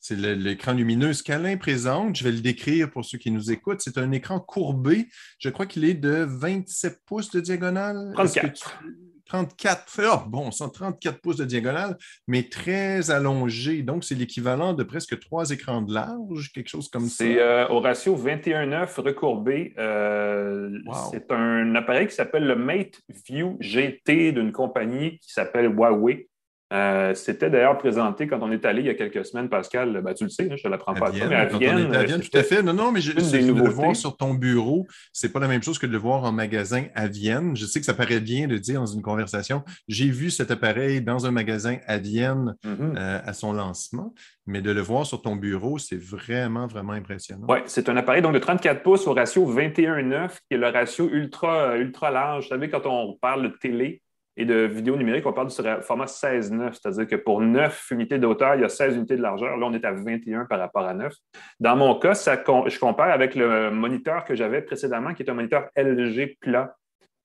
C'est 0.07 0.17
l'écran 0.17 0.73
lumineux 0.73 1.13
qu'Alain 1.25 1.57
présente. 1.57 2.15
Je 2.15 2.23
vais 2.23 2.31
le 2.31 2.39
décrire 2.39 2.91
pour 2.91 3.03
ceux 3.03 3.17
qui 3.17 3.31
nous 3.31 3.51
écoutent. 3.51 3.81
C'est 3.81 3.97
un 3.97 4.11
écran 4.11 4.39
courbé. 4.39 5.07
Je 5.39 5.49
crois 5.49 5.65
qu'il 5.65 5.83
est 5.83 5.95
de 5.95 6.27
27 6.29 6.99
pouces 7.07 7.31
de 7.31 7.39
diagonale. 7.39 8.11
34. 8.13 8.83
34, 9.25 10.01
oh, 10.03 10.29
bon, 10.29 10.51
134 10.51 11.19
pouces 11.19 11.37
de 11.37 11.45
diagonale, 11.45 11.97
mais 12.27 12.43
très 12.43 13.09
allongé. 13.09 13.81
Donc, 13.81 14.03
c'est 14.03 14.13
l'équivalent 14.13 14.73
de 14.73 14.83
presque 14.83 15.19
trois 15.19 15.49
écrans 15.49 15.81
de 15.81 15.91
large, 15.91 16.51
quelque 16.53 16.69
chose 16.69 16.87
comme 16.87 17.07
ça. 17.07 17.23
C'est 17.23 17.41
euh, 17.41 17.67
au 17.69 17.79
ratio 17.79 18.15
21-9 18.15 19.01
recourbé. 19.01 19.73
Euh, 19.79 20.69
c'est 21.11 21.31
un 21.31 21.73
appareil 21.73 22.05
qui 22.05 22.13
s'appelle 22.13 22.45
le 22.45 22.55
Mate 22.55 23.01
View 23.27 23.57
GT 23.59 24.33
d'une 24.33 24.51
compagnie 24.51 25.17
qui 25.17 25.31
s'appelle 25.31 25.73
Huawei. 25.73 26.27
Euh, 26.73 27.13
c'était 27.13 27.51
d'ailleurs 27.51 27.77
présenté 27.77 28.27
quand 28.27 28.39
on 28.41 28.51
est 28.51 28.65
allé 28.65 28.81
il 28.81 28.87
y 28.87 28.89
a 28.89 28.95
quelques 28.95 29.23
semaines, 29.23 29.49
Pascal. 29.49 30.01
Ben, 30.03 30.13
tu 30.15 30.23
le 30.23 30.31
sais, 30.31 30.47
je 30.47 30.53
ne 30.53 30.57
te 30.57 30.67
l'apprends 30.67 30.95
pas. 30.95 31.11
Vienne, 31.11 31.29
mais 31.29 31.35
à 31.35 31.45
Vienne, 31.45 31.93
à 31.93 32.03
Vienne 32.03 32.21
tout 32.21 32.35
à 32.35 32.41
fait. 32.41 32.63
Non, 32.63 32.73
non, 32.73 32.91
mais 32.91 33.01
je, 33.01 33.11
de 33.11 33.53
le 33.53 33.69
voir 33.69 33.95
sur 33.95 34.17
ton 34.17 34.33
bureau, 34.33 34.87
c'est 35.13 35.31
pas 35.31 35.39
la 35.39 35.47
même 35.47 35.61
chose 35.61 35.77
que 35.77 35.85
de 35.85 35.91
le 35.91 35.99
voir 35.99 36.23
en 36.23 36.31
magasin 36.31 36.85
à 36.95 37.07
Vienne. 37.07 37.55
Je 37.55 37.65
sais 37.65 37.79
que 37.79 37.85
ça 37.85 37.93
paraît 37.93 38.19
bien 38.19 38.47
de 38.47 38.57
dire 38.57 38.79
dans 38.79 38.87
une 38.87 39.03
conversation, 39.03 39.63
j'ai 39.87 40.09
vu 40.09 40.31
cet 40.31 40.49
appareil 40.49 41.01
dans 41.01 41.27
un 41.27 41.31
magasin 41.31 41.77
à 41.85 41.97
Vienne 41.97 42.55
mm-hmm. 42.65 42.97
euh, 42.97 43.19
à 43.23 43.33
son 43.33 43.53
lancement, 43.53 44.15
mais 44.47 44.61
de 44.61 44.71
le 44.71 44.81
voir 44.81 45.05
sur 45.05 45.21
ton 45.21 45.35
bureau, 45.35 45.77
c'est 45.77 46.01
vraiment, 46.01 46.65
vraiment 46.65 46.93
impressionnant. 46.93 47.45
Oui, 47.47 47.59
c'est 47.65 47.89
un 47.89 47.97
appareil 47.97 48.23
donc, 48.23 48.33
de 48.33 48.39
34 48.39 48.81
pouces 48.81 49.05
au 49.05 49.13
ratio 49.13 49.45
21-9, 49.53 50.29
qui 50.29 50.55
est 50.55 50.57
le 50.57 50.69
ratio 50.69 51.09
ultra, 51.09 51.77
ultra 51.77 52.09
large. 52.09 52.45
Vous 52.45 52.49
savez, 52.49 52.69
quand 52.69 52.85
on 52.85 53.13
parle 53.21 53.43
de 53.43 53.55
télé, 53.55 54.01
et 54.37 54.45
de 54.45 54.55
vidéo 54.65 54.97
numérique, 54.97 55.25
on 55.25 55.33
parle 55.33 55.47
du 55.47 55.55
format 55.81 56.05
16-9, 56.05 56.73
c'est-à-dire 56.73 57.07
que 57.07 57.15
pour 57.15 57.39
9 57.39 57.91
unités 57.91 58.17
d'auteur, 58.17 58.55
il 58.55 58.61
y 58.61 58.63
a 58.65 58.69
16 58.69 58.97
unités 58.97 59.15
de 59.15 59.21
largeur. 59.21 59.55
Là, 59.55 59.65
on 59.65 59.73
est 59.73 59.85
à 59.85 59.93
21 59.93 60.45
par 60.45 60.59
rapport 60.59 60.83
à 60.83 60.93
9. 60.93 61.13
Dans 61.61 61.75
mon 61.77 61.97
cas, 61.97 62.13
je 62.13 62.79
compare 62.79 63.11
avec 63.11 63.35
le 63.35 63.71
moniteur 63.71 64.25
que 64.25 64.35
j'avais 64.35 64.61
précédemment, 64.61 65.13
qui 65.13 65.23
est 65.23 65.29
un 65.29 65.35
moniteur 65.35 65.69
LG 65.77 66.37
plat, 66.41 66.75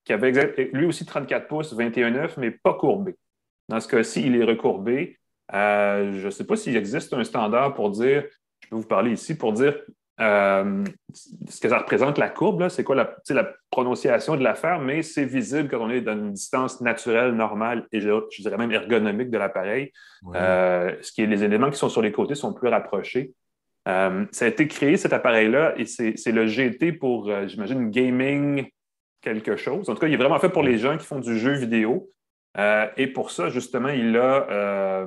qui 0.05 0.13
avait 0.13 0.71
lui 0.73 0.87
aussi 0.87 1.05
34 1.05 1.49
pouces, 1.49 1.77
21-9, 1.77 2.35
mais 2.39 2.53
pas 2.53 2.75
courbé. 2.75 3.17
Dans 3.69 3.81
ce 3.81 3.89
cas-ci, 3.89 4.27
il 4.27 4.37
est 4.37 4.45
recourbé. 4.45 5.19
Euh, 5.53 6.13
je 6.13 6.27
ne 6.27 6.31
sais 6.31 6.47
pas 6.47 6.57
s'il 6.57 6.77
existe 6.77 7.13
un 7.13 7.25
standard 7.25 7.75
pour 7.75 7.91
dire, 7.91 8.25
je 8.61 8.69
peux 8.69 8.77
vous 8.77 8.87
parler 8.87 9.13
ici, 9.13 9.37
pour 9.37 9.53
dire 9.53 9.77
euh, 10.21 10.85
ce 11.49 11.61
que 11.61 11.69
ça 11.69 11.79
représente 11.79 12.19
la 12.19 12.29
courbe, 12.29 12.69
c'est 12.69 12.85
quoi 12.85 12.95
la, 12.95 13.17
la, 13.31 13.53
prononciation 13.71 14.37
de 14.37 14.43
l'affaire, 14.43 14.81
mais 14.81 15.03
c'est 15.03 15.25
visible 15.25 15.69
quand 15.69 15.81
on 15.81 15.91
est 15.91 16.01
dans 16.01 16.13
une 16.13 16.33
distance 16.33 16.81
naturelle, 16.81 17.33
normale 17.33 17.87
et 17.93 18.01
je, 18.01 18.11
dirais 18.41 18.59
même 18.59 18.73
ergonomique 18.73 19.31
de 19.31 19.39
l'appareil. 19.39 19.93
Euh, 20.35 20.95
ce 21.01 21.13
qui 21.13 21.23
est 21.23 21.27
les 21.27 21.45
éléments 21.45 21.71
qui 21.71 21.79
sont 21.79 21.89
sur 21.89 22.03
les 22.03 22.13
côtés 22.13 22.35
sont 22.35 22.53
plus 22.53 22.69
rapprochés. 22.69 23.33
Euh, 23.89 24.27
ça 24.33 24.45
a 24.45 24.49
été 24.49 24.69
créé, 24.69 24.97
cet 24.97 25.13
appareil-là, 25.13 25.75
et 25.79 25.87
c'est 25.87 26.33
le 26.33 26.47
GT 26.47 26.93
pour, 26.93 27.31
j'imagine, 27.47 27.91
gaming 27.91 28.67
quelque 29.23 29.57
chose. 29.57 29.89
En 29.89 29.95
tout 29.95 30.01
cas, 30.01 30.09
il 30.09 30.15
est 30.15 30.19
vraiment 30.19 30.39
fait 30.39 30.51
pour 30.51 30.63
les 30.63 30.79
gens 30.79 30.99
qui 30.99 31.07
font 31.07 31.21
du 31.21 31.39
jeu 31.39 31.53
vidéo. 31.53 32.11
et 32.97 33.07
pour 33.07 33.31
ça, 33.31 33.49
justement, 33.49 33.89
il 33.89 34.17
a 34.17 35.07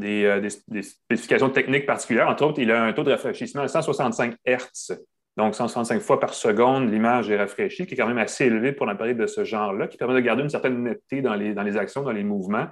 euh, 0.00 0.40
des, 0.68 0.82
spécifications 0.82 1.50
techniques 1.50 1.86
particulières. 1.86 2.28
Entre 2.28 2.44
autres, 2.44 2.60
il 2.60 2.70
a 2.70 2.82
un 2.82 2.92
taux 2.92 3.04
de 3.04 3.10
rafraîchissement 3.10 3.62
à 3.62 3.68
165 3.68 4.36
Hz. 4.46 4.98
Donc, 5.36 5.54
165 5.54 6.00
fois 6.00 6.20
par 6.20 6.34
seconde, 6.34 6.90
l'image 6.90 7.30
est 7.30 7.36
rafraîchie, 7.36 7.86
qui 7.86 7.94
est 7.94 7.96
quand 7.96 8.06
même 8.06 8.18
assez 8.18 8.46
élevé 8.46 8.72
pour 8.72 8.88
un 8.88 8.92
appareil 8.92 9.14
de 9.14 9.26
ce 9.26 9.44
genre-là, 9.44 9.88
qui 9.88 9.96
permet 9.96 10.14
de 10.14 10.20
garder 10.20 10.42
une 10.42 10.50
certaine 10.50 10.82
netteté 10.82 11.22
dans 11.22 11.34
les, 11.34 11.54
dans 11.54 11.62
les 11.62 11.76
actions, 11.76 12.02
dans 12.02 12.12
les 12.12 12.24
mouvements. 12.24 12.66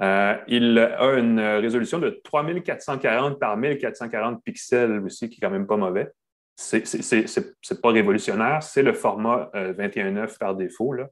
Euh, 0.00 0.34
il 0.48 0.78
a 0.78 1.18
une 1.18 1.40
résolution 1.40 1.98
de 1.98 2.20
3440 2.24 3.38
par 3.38 3.56
1440 3.56 4.42
pixels 4.42 5.02
aussi, 5.04 5.28
qui 5.28 5.36
est 5.36 5.40
quand 5.40 5.52
même 5.52 5.66
pas 5.66 5.76
mauvais. 5.76 6.10
C'est 6.56 7.80
pas 7.80 7.90
révolutionnaire, 7.90 8.62
c'est 8.62 8.82
le 8.82 8.92
format 8.92 9.50
21.9 9.54 10.18
euh, 10.18 10.26
par 10.38 10.54
défaut. 10.54 10.92
Là. 10.92 11.08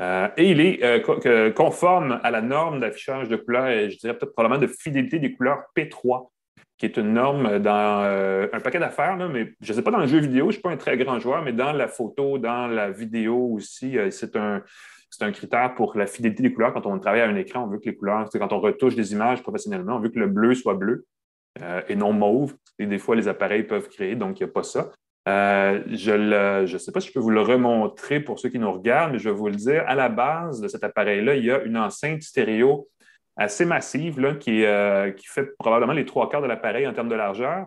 Euh, 0.00 0.28
et 0.36 0.50
il 0.50 0.60
est 0.60 0.82
euh, 0.84 1.52
conforme 1.52 2.20
à 2.22 2.30
la 2.30 2.42
norme 2.42 2.80
d'affichage 2.80 3.28
de 3.28 3.36
couleurs, 3.36 3.68
et 3.68 3.90
je 3.90 3.98
dirais 3.98 4.16
peut-être 4.16 4.34
probablement 4.34 4.60
de 4.60 4.66
fidélité 4.66 5.18
des 5.18 5.32
couleurs 5.32 5.64
P3, 5.74 6.28
qui 6.76 6.84
est 6.84 6.98
une 6.98 7.14
norme 7.14 7.58
dans 7.60 8.02
euh, 8.04 8.46
un 8.52 8.60
paquet 8.60 8.78
d'affaires, 8.78 9.16
mais 9.16 9.54
je 9.60 9.72
ne 9.72 9.76
sais 9.76 9.82
pas 9.82 9.90
dans 9.90 10.00
le 10.00 10.06
jeu 10.06 10.18
vidéo, 10.18 10.44
je 10.44 10.48
ne 10.48 10.52
suis 10.52 10.60
pas 10.60 10.70
un 10.70 10.76
très 10.76 10.98
grand 10.98 11.18
joueur, 11.18 11.42
mais 11.42 11.52
dans 11.52 11.72
la 11.72 11.88
photo, 11.88 12.36
dans 12.36 12.66
la 12.66 12.90
vidéo 12.90 13.52
aussi, 13.54 13.96
c'est 14.10 14.36
un, 14.36 14.62
un 15.22 15.32
critère 15.32 15.74
pour 15.74 15.96
la 15.96 16.06
fidélité 16.06 16.42
des 16.42 16.52
couleurs. 16.52 16.74
Quand 16.74 16.84
on 16.84 16.98
travaille 16.98 17.22
à 17.22 17.28
un 17.28 17.36
écran, 17.36 17.64
on 17.64 17.68
veut 17.68 17.78
que 17.78 17.86
les 17.86 17.96
couleurs, 17.96 18.28
quand 18.30 18.52
on 18.52 18.60
retouche 18.60 18.96
des 18.96 19.12
images 19.12 19.42
professionnellement, 19.42 19.96
on 19.96 20.00
veut 20.00 20.10
que 20.10 20.18
le 20.18 20.26
bleu 20.26 20.54
soit 20.54 20.74
bleu 20.74 21.06
et 21.88 21.96
non 21.96 22.12
mauve. 22.12 22.54
Et 22.78 22.84
des 22.84 22.98
fois, 22.98 23.16
les 23.16 23.28
appareils 23.28 23.62
peuvent 23.62 23.88
créer, 23.88 24.14
donc 24.14 24.38
il 24.38 24.44
n'y 24.44 24.50
a 24.50 24.52
pas 24.52 24.62
ça. 24.62 24.90
Euh, 25.28 25.82
je 25.88 26.72
ne 26.72 26.78
sais 26.78 26.92
pas 26.92 27.00
si 27.00 27.08
je 27.08 27.12
peux 27.12 27.20
vous 27.20 27.30
le 27.30 27.40
remontrer 27.40 28.20
pour 28.20 28.38
ceux 28.38 28.48
qui 28.48 28.58
nous 28.58 28.70
regardent, 28.70 29.12
mais 29.12 29.18
je 29.18 29.28
vais 29.28 29.34
vous 29.34 29.48
le 29.48 29.56
dire. 29.56 29.82
À 29.86 29.94
la 29.94 30.08
base 30.08 30.60
de 30.60 30.68
cet 30.68 30.84
appareil-là, 30.84 31.34
il 31.34 31.44
y 31.44 31.50
a 31.50 31.62
une 31.62 31.76
enceinte 31.76 32.22
stéréo 32.22 32.88
assez 33.36 33.64
massive 33.64 34.20
là, 34.20 34.34
qui, 34.34 34.64
euh, 34.64 35.12
fait 35.24 35.56
probablement 35.58 35.92
les 35.92 36.06
trois 36.06 36.28
quarts 36.28 36.42
de 36.42 36.46
l'appareil 36.46 36.86
en 36.86 36.92
termes 36.92 37.08
de 37.08 37.16
largeur. 37.16 37.66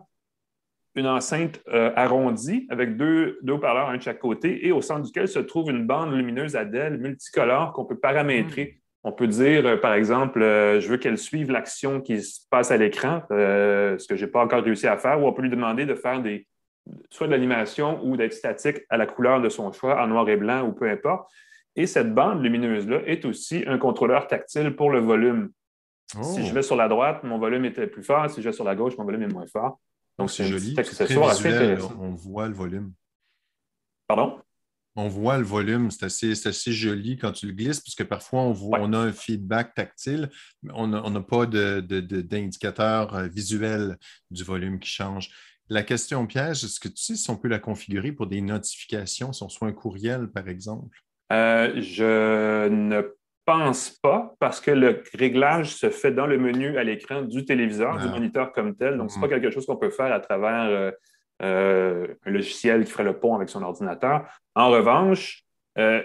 Une 0.95 1.05
enceinte 1.05 1.61
euh, 1.67 1.91
arrondie 1.95 2.65
avec 2.69 2.97
deux, 2.97 3.39
haut-parleurs, 3.47 3.89
un 3.89 3.97
de 3.97 4.01
chaque 4.01 4.19
côté, 4.19 4.65
et 4.65 4.71
au 4.71 4.81
centre 4.81 5.05
duquel 5.05 5.27
se 5.27 5.39
trouve 5.39 5.69
une 5.69 5.85
bande 5.85 6.13
lumineuse 6.13 6.55
Adèle 6.55 6.97
multicolore 6.97 7.73
qu'on 7.73 7.85
peut 7.85 7.99
paramétrer. 7.99 8.79
On 9.03 9.11
peut 9.11 9.27
dire, 9.27 9.79
par 9.79 9.93
exemple, 9.93 10.41
je 10.41 10.85
veux 10.87 10.97
qu'elle 10.97 11.17
suive 11.17 11.51
l'action 11.51 12.01
qui 12.01 12.21
se 12.21 12.41
passe 12.49 12.71
à 12.71 12.75
l'écran, 12.75 13.21
ce 13.29 14.05
que 14.07 14.17
je 14.17 14.25
n'ai 14.25 14.31
pas 14.31 14.43
encore 14.43 14.61
réussi 14.61 14.87
à 14.87 14.97
faire, 14.97 15.21
ou 15.21 15.27
on 15.27 15.31
peut 15.31 15.41
lui 15.41 15.49
demander 15.49 15.85
de 15.85 15.95
faire 15.95 16.21
des, 16.21 16.47
soit 17.09 17.27
de 17.27 17.31
l'animation 17.31 18.03
ou 18.03 18.17
d'être 18.17 18.33
statique 18.33 18.77
à 18.89 18.97
la 18.97 19.05
couleur 19.05 19.41
de 19.41 19.49
son 19.49 19.71
choix, 19.71 20.01
en 20.01 20.07
noir 20.07 20.27
et 20.29 20.37
blanc 20.37 20.67
ou 20.67 20.73
peu 20.73 20.89
importe. 20.89 21.29
Et 21.75 21.87
cette 21.87 22.13
bande 22.13 22.43
lumineuse-là 22.43 23.01
est 23.05 23.25
aussi 23.25 23.63
un 23.67 23.77
contrôleur 23.77 24.27
tactile 24.27 24.75
pour 24.75 24.91
le 24.91 24.99
volume. 24.99 25.51
Si 26.07 26.45
je 26.45 26.51
oh. 26.51 26.55
vais 26.55 26.63
sur 26.63 26.75
la 26.75 26.87
droite, 26.87 27.23
mon 27.23 27.37
volume 27.37 27.65
est 27.65 27.87
plus 27.87 28.03
fort. 28.03 28.29
Si 28.29 28.41
je 28.41 28.49
vais 28.49 28.53
sur 28.53 28.65
la 28.65 28.75
gauche, 28.75 28.97
mon 28.97 29.05
volume 29.05 29.23
est 29.23 29.33
moins 29.33 29.45
fort. 29.45 29.79
Donc, 30.17 30.31
c'est 30.31 30.43
joli. 30.43 30.75
C'est 30.75 31.17
On 31.17 32.15
voit 32.15 32.47
le 32.47 32.53
volume. 32.53 32.93
Pardon? 34.07 34.39
On 34.95 35.07
voit 35.07 35.37
le 35.37 35.45
volume, 35.45 35.91
c'est 35.91 36.05
assez, 36.05 36.71
joli 36.73 37.15
quand 37.15 37.31
tu 37.31 37.45
le 37.45 37.53
glisses, 37.53 37.79
puisque 37.79 38.03
parfois 38.03 38.41
on, 38.41 38.51
voit, 38.51 38.79
on 38.81 38.91
a 38.91 38.97
un 38.97 39.13
feedback 39.13 39.73
tactile, 39.73 40.29
mais 40.61 40.73
on 40.75 40.87
n'a 40.87 41.21
pas 41.21 41.45
d'indicateur 41.45 43.15
euh, 43.15 43.27
visuel 43.27 43.97
du 44.29 44.43
volume 44.43 44.77
qui 44.79 44.89
change. 44.89 45.29
La 45.71 45.83
question 45.83 46.25
piège, 46.25 46.63
est-ce 46.63 46.79
que 46.79 46.87
tu 46.87 46.97
sais 46.97 47.15
si 47.15 47.29
on 47.29 47.37
peut 47.37 47.47
la 47.47 47.59
configurer 47.59 48.11
pour 48.11 48.25
des 48.25 48.41
notifications, 48.41 49.31
si 49.33 49.43
on 49.43 49.47
reçoit 49.47 49.67
un 49.67 49.71
courriel, 49.71 50.27
par 50.27 50.47
exemple? 50.47 50.97
Euh, 51.31 51.79
je 51.79 52.67
ne 52.69 53.03
pense 53.45 53.91
pas 53.91 54.33
parce 54.39 54.59
que 54.61 54.71
le 54.71 55.03
réglage 55.13 55.75
se 55.75 55.91
fait 55.91 56.11
dans 56.11 56.25
le 56.25 56.39
menu 56.39 56.79
à 56.79 56.83
l'écran 56.83 57.21
du 57.21 57.45
téléviseur, 57.45 57.97
du 57.97 58.07
ah. 58.07 58.11
moniteur 58.11 58.51
comme 58.51 58.75
tel. 58.75 58.97
Donc, 58.97 59.11
ce 59.11 59.15
n'est 59.15 59.21
pas 59.21 59.27
mm-hmm. 59.27 59.41
quelque 59.41 59.51
chose 59.51 59.67
qu'on 59.67 59.77
peut 59.77 59.91
faire 59.91 60.11
à 60.11 60.19
travers 60.19 60.69
euh, 60.69 60.91
euh, 61.43 62.07
un 62.25 62.31
logiciel 62.31 62.83
qui 62.83 62.91
ferait 62.91 63.03
le 63.03 63.19
pont 63.19 63.35
avec 63.35 63.49
son 63.49 63.61
ordinateur. 63.61 64.25
En 64.55 64.69
revanche, 64.69 65.43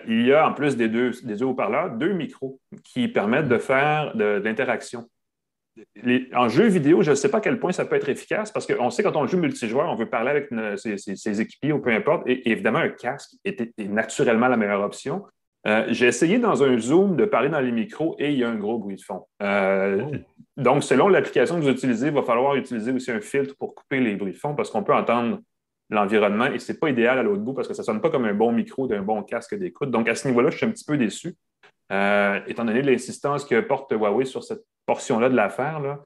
il 0.06 0.24
y 0.24 0.32
a 0.32 0.46
en 0.46 0.52
plus 0.52 0.76
des 0.76 0.88
deux, 0.88 1.10
des 1.24 1.34
deux 1.34 1.46
haut-parleurs, 1.46 1.90
deux 1.90 2.12
micros 2.12 2.60
qui 2.84 3.08
permettent 3.08 3.48
de 3.48 3.58
faire 3.58 4.14
de 4.14 4.40
l'interaction 4.44 5.08
en 6.34 6.48
jeu 6.48 6.66
vidéo, 6.66 7.02
je 7.02 7.10
ne 7.10 7.14
sais 7.14 7.30
pas 7.30 7.38
à 7.38 7.40
quel 7.40 7.58
point 7.58 7.72
ça 7.72 7.84
peut 7.84 7.96
être 7.96 8.08
efficace 8.08 8.52
parce 8.52 8.66
qu'on 8.66 8.90
sait 8.90 9.02
quand 9.02 9.16
on 9.16 9.26
joue 9.26 9.38
multijoueur, 9.38 9.90
on 9.90 9.96
veut 9.96 10.08
parler 10.08 10.30
avec 10.30 10.48
ses, 10.76 11.40
équipiers 11.40 11.72
ou 11.72 11.80
peu 11.80 11.90
importe. 11.90 12.26
Et, 12.26 12.50
évidemment, 12.50 12.78
un 12.78 12.90
casque 12.90 13.32
est, 13.44 13.76
naturellement 13.88 14.48
la 14.48 14.56
meilleure 14.56 14.82
option. 14.82 15.24
Euh, 15.66 15.86
j'ai 15.88 16.06
essayé 16.06 16.38
dans 16.38 16.62
un 16.62 16.78
Zoom 16.78 17.16
de 17.16 17.24
parler 17.24 17.48
dans 17.48 17.60
les 17.60 17.72
micros 17.72 18.16
et 18.18 18.32
il 18.32 18.38
y 18.38 18.44
a 18.44 18.50
un 18.50 18.56
gros 18.56 18.78
bruit 18.78 18.96
de 18.96 19.00
fond. 19.00 19.26
Euh, 19.42 20.02
oh. 20.04 20.16
Donc, 20.58 20.84
selon 20.84 21.08
l'application 21.08 21.56
que 21.56 21.62
vous 21.62 21.70
utilisez, 21.70 22.08
il 22.08 22.12
va 22.12 22.22
falloir 22.22 22.54
utiliser 22.54 22.92
aussi 22.92 23.10
un 23.10 23.20
filtre 23.20 23.54
pour 23.58 23.74
couper 23.74 24.00
les 24.00 24.14
bruits 24.14 24.32
de 24.32 24.38
fond 24.38 24.54
parce 24.54 24.70
qu'on 24.70 24.84
peut 24.84 24.94
entendre 24.94 25.40
l'environnement 25.90 26.46
et 26.46 26.58
ce 26.58 26.72
n'est 26.72 26.78
pas 26.78 26.90
idéal 26.90 27.18
à 27.18 27.22
l'autre 27.22 27.42
bout 27.42 27.54
parce 27.54 27.66
que 27.66 27.74
ça 27.74 27.82
ne 27.82 27.86
sonne 27.86 28.00
pas 28.00 28.10
comme 28.10 28.26
un 28.26 28.34
bon 28.34 28.52
micro 28.52 28.86
d'un 28.86 29.02
bon 29.02 29.22
casque 29.22 29.54
d'écoute. 29.56 29.90
Donc, 29.90 30.06
à 30.08 30.14
ce 30.14 30.28
niveau-là, 30.28 30.50
je 30.50 30.58
suis 30.58 30.66
un 30.66 30.70
petit 30.70 30.84
peu 30.84 30.98
déçu. 30.98 31.34
Euh, 31.92 32.40
étant 32.46 32.64
donné 32.64 32.82
l'insistance 32.82 33.44
que 33.44 33.60
porte 33.60 33.92
Huawei 33.92 34.24
sur 34.24 34.42
cette 34.42 34.64
portion-là 34.86 35.28
de 35.28 35.36
l'affaire, 35.36 35.98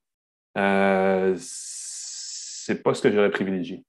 euh, 0.56 1.34
c'est 1.38 2.82
pas 2.82 2.94
ce 2.94 3.02
que 3.02 3.10
j'aurais 3.10 3.30
privilégié. 3.30 3.84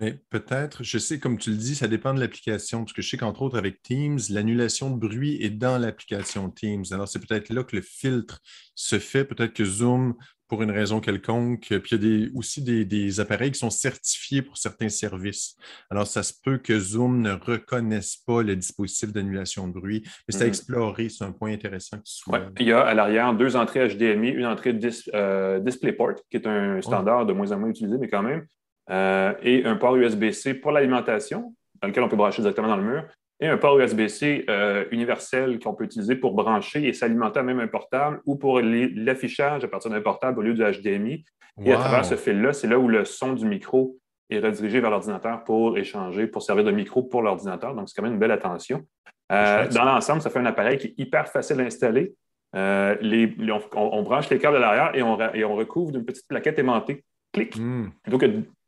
Mais 0.00 0.18
peut-être, 0.30 0.82
je 0.82 0.96
sais, 0.96 1.18
comme 1.18 1.36
tu 1.36 1.50
le 1.50 1.56
dis, 1.56 1.74
ça 1.74 1.86
dépend 1.86 2.14
de 2.14 2.20
l'application, 2.20 2.80
parce 2.84 2.94
que 2.94 3.02
je 3.02 3.08
sais 3.10 3.18
qu'entre 3.18 3.42
autres, 3.42 3.58
avec 3.58 3.82
Teams, 3.82 4.18
l'annulation 4.30 4.90
de 4.90 4.98
bruit 4.98 5.36
est 5.42 5.50
dans 5.50 5.76
l'application 5.76 6.50
Teams. 6.50 6.84
Alors, 6.90 7.06
c'est 7.06 7.18
peut-être 7.18 7.50
là 7.50 7.64
que 7.64 7.76
le 7.76 7.82
filtre 7.82 8.40
se 8.74 8.98
fait. 8.98 9.26
Peut-être 9.26 9.52
que 9.52 9.64
Zoom, 9.64 10.14
pour 10.48 10.62
une 10.62 10.70
raison 10.70 11.00
quelconque, 11.00 11.66
puis 11.68 11.96
il 11.96 12.22
y 12.22 12.24
a 12.24 12.28
aussi 12.34 12.62
des, 12.62 13.20
appareils 13.20 13.52
qui 13.52 13.58
sont 13.58 13.70
certifiés 13.70 14.40
pour 14.40 14.56
certains 14.56 14.88
services. 14.88 15.54
Alors, 15.90 16.06
ça 16.06 16.22
se 16.22 16.32
peut 16.42 16.56
que 16.56 16.78
Zoom 16.78 17.20
ne 17.20 17.32
reconnaisse 17.32 18.16
pas 18.16 18.42
le 18.42 18.56
dispositif 18.56 19.12
d'annulation 19.12 19.68
de 19.68 19.74
bruit, 19.74 20.02
mais 20.26 20.32
c'est 20.32 20.42
à 20.42 20.44
mhm. 20.44 20.48
explorer. 20.48 21.08
C'est 21.10 21.24
un 21.24 21.32
point 21.32 21.52
intéressant. 21.52 21.98
il 22.58 22.66
y 22.66 22.72
a 22.72 22.80
à 22.80 22.94
l'arrière 22.94 23.34
deux 23.34 23.54
entrées 23.54 23.86
HDMI, 23.86 24.30
une 24.30 24.46
entrée 24.46 24.76
euh, 25.14 25.60
DisplayPort, 25.60 26.14
qui 26.30 26.38
est 26.38 26.46
un 26.46 26.80
standard 26.80 27.26
de 27.26 27.34
moins 27.34 27.52
en 27.52 27.58
moins 27.58 27.68
utilisé, 27.68 27.98
mais 27.98 28.08
quand 28.08 28.22
même. 28.22 28.46
Euh, 28.90 29.34
et 29.42 29.64
un 29.64 29.76
port 29.76 29.96
USB-C 29.96 30.54
pour 30.54 30.72
l'alimentation, 30.72 31.54
dans 31.80 31.88
lequel 31.88 32.02
on 32.02 32.08
peut 32.08 32.16
brancher 32.16 32.42
directement 32.42 32.68
dans 32.68 32.76
le 32.76 32.82
mur, 32.82 33.04
et 33.40 33.48
un 33.48 33.56
port 33.56 33.78
USB-C 33.78 34.44
euh, 34.50 34.84
universel 34.90 35.58
qu'on 35.60 35.74
peut 35.74 35.84
utiliser 35.84 36.14
pour 36.14 36.34
brancher 36.34 36.86
et 36.86 36.92
s'alimenter 36.92 37.40
à 37.40 37.42
même 37.42 37.60
un 37.60 37.68
portable 37.68 38.20
ou 38.26 38.36
pour 38.36 38.60
l'affichage 38.60 39.64
à 39.64 39.68
partir 39.68 39.90
d'un 39.90 40.00
portable 40.02 40.40
au 40.40 40.42
lieu 40.42 40.54
du 40.54 40.62
HDMI. 40.62 41.24
Et 41.64 41.72
à 41.72 41.76
travers 41.76 42.04
ce 42.04 42.16
fil-là, 42.16 42.52
c'est 42.52 42.68
là 42.68 42.78
où 42.78 42.88
le 42.88 43.04
son 43.04 43.32
du 43.32 43.46
micro 43.46 43.96
est 44.28 44.38
redirigé 44.38 44.80
vers 44.80 44.90
l'ordinateur 44.90 45.42
pour 45.44 45.76
échanger, 45.76 46.26
pour 46.26 46.42
servir 46.42 46.64
de 46.64 46.70
micro 46.70 47.02
pour 47.02 47.22
l'ordinateur. 47.22 47.74
Donc, 47.74 47.88
c'est 47.88 47.96
quand 47.96 48.02
même 48.02 48.14
une 48.14 48.18
belle 48.18 48.30
attention. 48.30 48.82
Euh, 49.32 49.68
dans 49.68 49.84
l'ensemble, 49.84 50.22
ça 50.22 50.30
fait 50.30 50.38
un 50.38 50.46
appareil 50.46 50.78
qui 50.78 50.88
est 50.88 50.94
hyper 50.98 51.28
facile 51.28 51.60
à 51.60 51.64
installer. 51.64 52.14
on, 52.54 54.02
branche 54.02 54.30
les 54.30 54.38
câbles 54.38 54.56
à 54.56 54.60
l'arrière 54.60 54.94
et 54.94 55.02
on, 55.02 55.18
et 55.34 55.44
on 55.44 55.54
recouvre 55.54 55.92
d'une 55.92 56.04
petite 56.04 56.26
plaquette 56.28 56.58
aimantée. 56.58 57.04
Clic. 57.32 57.56
Hmm. 57.56 57.90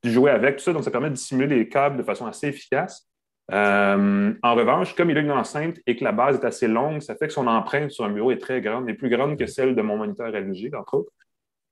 Jouer 0.04 0.30
avec, 0.30 0.56
tout 0.56 0.64
ça. 0.64 0.72
Donc, 0.72 0.84
ça 0.84 0.90
permet 0.90 1.10
de 1.10 1.16
simuler 1.16 1.56
les 1.56 1.68
câbles 1.68 1.96
de 1.96 2.02
façon 2.02 2.26
assez 2.26 2.48
efficace. 2.48 3.08
Euh, 3.52 4.32
en 4.42 4.54
revanche, 4.54 4.94
comme 4.94 5.10
il 5.10 5.18
a 5.18 5.20
une 5.20 5.32
enceinte 5.32 5.78
et 5.86 5.96
que 5.96 6.04
la 6.04 6.12
base 6.12 6.36
est 6.36 6.44
assez 6.44 6.68
longue, 6.68 7.00
ça 7.00 7.14
fait 7.16 7.26
que 7.26 7.32
son 7.32 7.46
empreinte 7.46 7.90
sur 7.90 8.04
un 8.04 8.10
bureau 8.10 8.30
est 8.30 8.38
très 8.38 8.60
grande, 8.60 8.88
est 8.88 8.94
plus 8.94 9.10
grande 9.10 9.38
que 9.38 9.46
celle 9.46 9.74
de 9.74 9.82
mon 9.82 9.96
moniteur 9.96 10.28
LG, 10.28 10.74
entre 10.74 10.94
autres. 10.94 11.12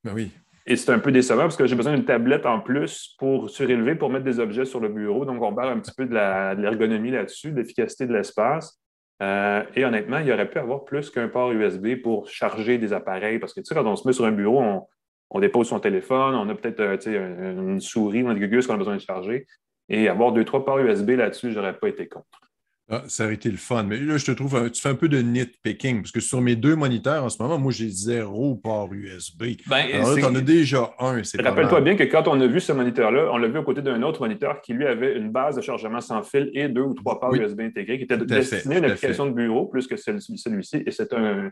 Ben 0.04 0.12
oui. 0.14 0.30
Et 0.66 0.76
c'est 0.76 0.92
un 0.92 0.98
peu 0.98 1.10
décevant 1.10 1.42
parce 1.42 1.56
que 1.56 1.66
j'ai 1.66 1.74
besoin 1.74 1.94
d'une 1.94 2.04
tablette 2.04 2.46
en 2.46 2.60
plus 2.60 3.14
pour 3.18 3.48
surélever, 3.50 3.94
pour 3.94 4.10
mettre 4.10 4.24
des 4.24 4.38
objets 4.38 4.64
sur 4.64 4.80
le 4.80 4.88
bureau. 4.88 5.24
Donc, 5.24 5.42
on 5.42 5.54
perd 5.54 5.68
un 5.68 5.80
petit 5.80 5.92
peu 5.96 6.06
de 6.06 6.14
l'ergonomie 6.60 7.10
là-dessus, 7.10 7.50
de 7.50 7.56
l'efficacité 7.56 8.06
de 8.06 8.12
l'espace. 8.12 8.78
Euh, 9.22 9.62
et 9.74 9.84
honnêtement, 9.84 10.18
il 10.18 10.26
y 10.26 10.32
aurait 10.32 10.48
pu 10.48 10.58
avoir 10.58 10.84
plus 10.84 11.10
qu'un 11.10 11.28
port 11.28 11.52
USB 11.52 12.00
pour 12.02 12.28
charger 12.28 12.78
des 12.78 12.92
appareils 12.92 13.38
parce 13.38 13.52
que, 13.52 13.60
tu 13.60 13.66
sais, 13.66 13.74
quand 13.74 13.86
on 13.86 13.96
se 13.96 14.06
met 14.06 14.12
sur 14.12 14.24
un 14.24 14.32
bureau, 14.32 14.60
on, 14.62 14.86
on 15.30 15.40
dépose 15.40 15.68
son 15.68 15.80
téléphone, 15.80 16.34
on 16.34 16.48
a 16.48 16.54
peut-être 16.54 16.80
euh, 16.80 17.52
une 17.52 17.80
souris, 17.80 18.22
gugus 18.22 18.66
qu'on 18.66 18.74
a 18.74 18.78
besoin 18.78 18.96
de 18.96 19.00
charger. 19.00 19.46
Et 19.88 20.08
avoir 20.08 20.32
deux, 20.32 20.44
trois 20.44 20.64
ports 20.64 20.78
USB 20.78 21.10
là-dessus, 21.10 21.52
je 21.52 21.58
n'aurais 21.58 21.76
pas 21.76 21.88
été 21.88 22.08
contre. 22.08 22.49
Ah, 22.92 23.04
ça 23.06 23.24
aurait 23.24 23.34
été 23.34 23.48
le 23.50 23.56
fun. 23.56 23.84
Mais 23.84 23.98
là, 23.98 24.16
je 24.16 24.26
te 24.26 24.32
trouve, 24.32 24.68
tu 24.70 24.82
fais 24.82 24.88
un 24.88 24.96
peu 24.96 25.08
de 25.08 25.18
nitpicking, 25.18 26.02
parce 26.02 26.10
que 26.10 26.18
sur 26.18 26.40
mes 26.40 26.56
deux 26.56 26.74
moniteurs 26.74 27.22
en 27.22 27.28
ce 27.28 27.40
moment, 27.40 27.56
moi, 27.56 27.70
j'ai 27.70 27.88
zéro 27.88 28.56
port 28.56 28.92
USB. 28.92 29.44
Ben, 29.68 29.86
Alors 29.94 30.16
tu 30.16 30.24
en 30.24 30.34
as 30.34 30.40
déjà 30.40 30.90
un. 30.98 31.22
Rappelle-toi 31.38 31.80
bien 31.82 31.94
que 31.94 32.02
quand 32.02 32.26
on 32.26 32.40
a 32.40 32.46
vu 32.48 32.60
ce 32.60 32.72
moniteur-là, 32.72 33.30
on 33.32 33.38
l'a 33.38 33.46
vu 33.46 33.58
à 33.58 33.62
côté 33.62 33.80
d'un 33.80 34.02
autre 34.02 34.20
moniteur 34.20 34.60
qui, 34.60 34.72
lui, 34.72 34.86
avait 34.86 35.16
une 35.16 35.30
base 35.30 35.54
de 35.56 35.60
chargement 35.60 36.00
sans 36.00 36.22
fil 36.22 36.50
et 36.52 36.68
deux 36.68 36.82
ou 36.82 36.94
trois 36.94 37.20
ports 37.20 37.34
USB 37.34 37.60
intégrés, 37.60 37.98
qui 37.98 38.04
était 38.04 38.18
destiné 38.18 38.76
à 38.76 38.78
une 38.78 38.84
application 38.86 39.26
de 39.26 39.32
bureau 39.32 39.66
plus 39.66 39.86
que 39.86 39.96
celui-ci. 39.96 40.82
Et 40.84 40.90
c'est 40.90 41.12
un, 41.12 41.50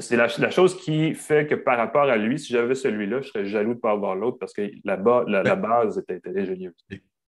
c'est 0.00 0.16
la, 0.16 0.50
chose 0.50 0.76
qui 0.76 1.14
fait 1.14 1.46
que 1.46 1.56
par 1.56 1.76
rapport 1.76 2.02
à 2.04 2.16
lui, 2.16 2.38
si 2.38 2.52
j'avais 2.52 2.76
celui-là, 2.76 3.20
je 3.20 3.28
serais 3.28 3.46
jaloux 3.46 3.70
de 3.70 3.76
ne 3.76 3.80
pas 3.80 3.90
avoir 3.90 4.14
l'autre 4.14 4.38
parce 4.38 4.52
que 4.52 4.70
la, 4.84 4.96
la, 5.26 5.42
ben 5.42 5.56
base 5.56 5.98
était, 5.98 6.16
était 6.16 6.38
ingénieuse. 6.38 6.74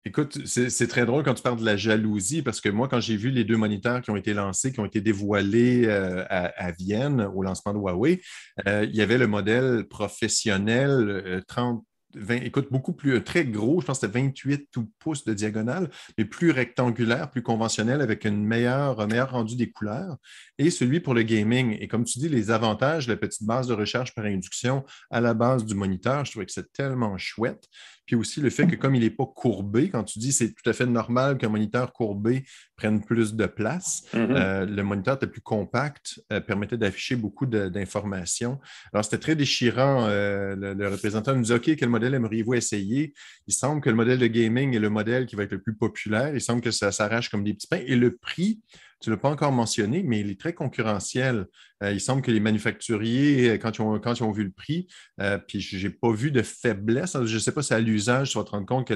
Écoute, 0.06 0.38
c'est 0.44 0.86
très 0.86 1.06
drôle 1.06 1.24
quand 1.24 1.32
tu 1.32 1.42
parles 1.42 1.58
de 1.58 1.64
la 1.64 1.78
jalousie, 1.78 2.42
parce 2.42 2.60
que 2.60 2.68
moi, 2.68 2.88
quand 2.88 3.00
j'ai 3.00 3.16
vu 3.16 3.30
les 3.30 3.42
deux 3.42 3.56
moniteurs 3.56 4.02
qui 4.02 4.10
ont 4.10 4.16
été 4.16 4.34
lancés, 4.34 4.70
qui 4.70 4.80
ont 4.80 4.84
été 4.84 5.00
dévoilés 5.00 5.86
euh, 5.86 6.24
à, 6.28 6.72
Vienne 6.72 7.22
au 7.34 7.42
lancement 7.42 7.72
de 7.72 7.78
Huawei, 7.78 8.20
euh, 8.68 8.84
il 8.84 8.94
y 8.94 9.00
avait 9.00 9.16
le 9.16 9.26
modèle 9.26 9.86
professionnel 9.88 11.42
30, 11.48 11.82
euh, 12.16 12.38
écoute, 12.42 12.68
beaucoup 12.70 12.92
plus, 12.92 13.22
très 13.24 13.44
gros, 13.44 13.80
je 13.80 13.86
pense 13.86 13.98
que 13.98 14.06
c'était 14.06 14.20
28 14.20 14.68
pouces 14.98 15.24
de 15.24 15.34
diagonale, 15.34 15.90
mais 16.18 16.24
plus 16.24 16.50
rectangulaire, 16.50 17.30
plus 17.30 17.42
conventionnel, 17.42 18.00
avec 18.00 18.24
une 18.24 18.44
meilleure, 18.44 19.00
un 19.00 19.06
meilleur 19.06 19.30
rendu 19.30 19.56
des 19.56 19.70
couleurs, 19.70 20.16
et 20.58 20.70
celui 20.70 21.00
pour 21.00 21.14
le 21.14 21.22
gaming. 21.22 21.76
Et 21.80 21.88
comme 21.88 22.04
tu 22.04 22.18
dis, 22.18 22.28
les 22.28 22.50
avantages, 22.50 23.08
la 23.08 23.16
petite 23.16 23.44
base 23.46 23.66
de 23.68 23.74
recherche 23.74 24.14
par 24.14 24.26
induction 24.26 24.84
à 25.10 25.20
la 25.20 25.34
base 25.34 25.64
du 25.64 25.74
moniteur, 25.74 26.24
je 26.24 26.32
trouvais 26.32 26.46
que 26.46 26.52
c'est 26.52 26.72
tellement 26.72 27.16
chouette. 27.18 27.68
Puis 28.06 28.16
aussi 28.16 28.40
le 28.40 28.50
fait 28.50 28.66
que 28.66 28.76
comme 28.76 28.94
il 28.94 29.02
n'est 29.02 29.10
pas 29.10 29.26
courbé, 29.26 29.90
quand 29.90 30.04
tu 30.04 30.18
dis 30.18 30.32
c'est 30.32 30.52
tout 30.52 30.68
à 30.68 30.72
fait 30.72 30.86
normal 30.86 31.38
qu'un 31.38 31.48
moniteur 31.48 31.92
courbé 31.92 32.44
prenne 32.76 33.02
plus 33.02 33.34
de 33.34 33.46
place, 33.46 34.04
mm-hmm. 34.12 34.36
euh, 34.36 34.66
le 34.66 34.82
moniteur 34.82 35.16
était 35.16 35.26
plus 35.26 35.40
compact, 35.40 36.20
euh, 36.32 36.40
permettait 36.40 36.76
d'afficher 36.76 37.16
beaucoup 37.16 37.46
d'informations. 37.46 38.60
Alors 38.92 39.04
c'était 39.04 39.18
très 39.18 39.36
déchirant. 39.36 40.06
Euh, 40.08 40.54
le, 40.56 40.88
représentant 40.88 41.34
nous 41.34 41.42
dit 41.42 41.52
OK, 41.52 41.74
quel 41.76 41.88
modèle 41.88 42.14
aimeriez-vous 42.14 42.54
essayer? 42.54 43.14
Il 43.46 43.54
semble 43.54 43.80
que 43.80 43.90
le 43.90 43.96
modèle 43.96 44.18
de 44.18 44.26
gaming 44.26 44.74
est 44.74 44.80
le 44.80 44.90
modèle 44.90 45.26
qui 45.26 45.36
va 45.36 45.44
être 45.44 45.52
le 45.52 45.62
plus 45.62 45.74
populaire. 45.74 46.34
Il 46.34 46.40
semble 46.40 46.60
que 46.60 46.70
ça 46.70 46.92
s'arrache 46.92 47.30
comme 47.30 47.44
des 47.44 47.54
petits 47.54 47.66
pains. 47.66 47.82
Et 47.86 47.96
le 47.96 48.16
prix, 48.16 48.60
tu 49.04 49.10
ne 49.10 49.16
l'as 49.16 49.20
pas 49.20 49.28
encore 49.28 49.52
mentionné, 49.52 50.02
mais 50.02 50.20
il 50.20 50.30
est 50.30 50.40
très 50.40 50.54
concurrentiel. 50.54 51.46
Euh, 51.82 51.92
il 51.92 52.00
semble 52.00 52.22
que 52.22 52.30
les 52.30 52.40
manufacturiers, 52.40 53.50
euh, 53.50 53.58
quand 53.58 53.76
ils 53.76 53.82
ont, 53.82 53.98
quand 54.00 54.14
ils 54.14 54.24
ont 54.24 54.32
vu 54.32 54.44
le 54.44 54.50
prix, 54.50 54.86
euh, 55.20 55.36
puis 55.36 55.60
je 55.60 55.86
n'ai 55.86 55.92
pas 55.92 56.10
vu 56.10 56.30
de 56.30 56.40
faiblesse. 56.40 57.12
Je 57.24 57.34
ne 57.34 57.38
sais 57.38 57.52
pas 57.52 57.62
si 57.62 57.74
à 57.74 57.80
l'usage, 57.80 58.30
tu 58.30 58.38
vas 58.38 58.44
te 58.44 58.50
rendre 58.50 58.64
compte 58.64 58.88
que 58.88 58.94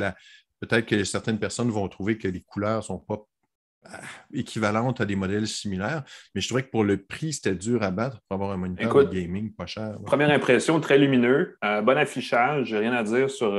peut-être 0.60 0.86
que 0.86 1.04
certaines 1.04 1.38
personnes 1.38 1.68
vont 1.68 1.86
trouver 1.88 2.16
que 2.16 2.26
les 2.26 2.40
couleurs 2.40 2.78
ne 2.78 2.82
sont 2.84 2.98
pas 2.98 3.18
équivalentes 4.32 5.02
à 5.02 5.04
des 5.04 5.14
modèles 5.14 5.46
similaires, 5.46 6.04
mais 6.34 6.40
je 6.40 6.48
trouvais 6.48 6.62
que 6.62 6.70
pour 6.70 6.84
le 6.84 6.96
prix, 6.96 7.34
c'était 7.34 7.54
dur 7.54 7.82
à 7.82 7.90
battre 7.90 8.20
pour 8.28 8.34
avoir 8.34 8.50
un 8.52 8.56
moniteur 8.56 8.92
de 8.92 9.14
gaming 9.14 9.52
pas 9.52 9.66
cher. 9.66 9.98
Première 10.04 10.30
impression, 10.30 10.80
très 10.80 10.98
lumineux, 10.98 11.56
bon 11.62 11.96
affichage, 11.96 12.74
rien 12.74 12.92
à 12.92 13.02
dire 13.02 13.30
sur, 13.30 13.52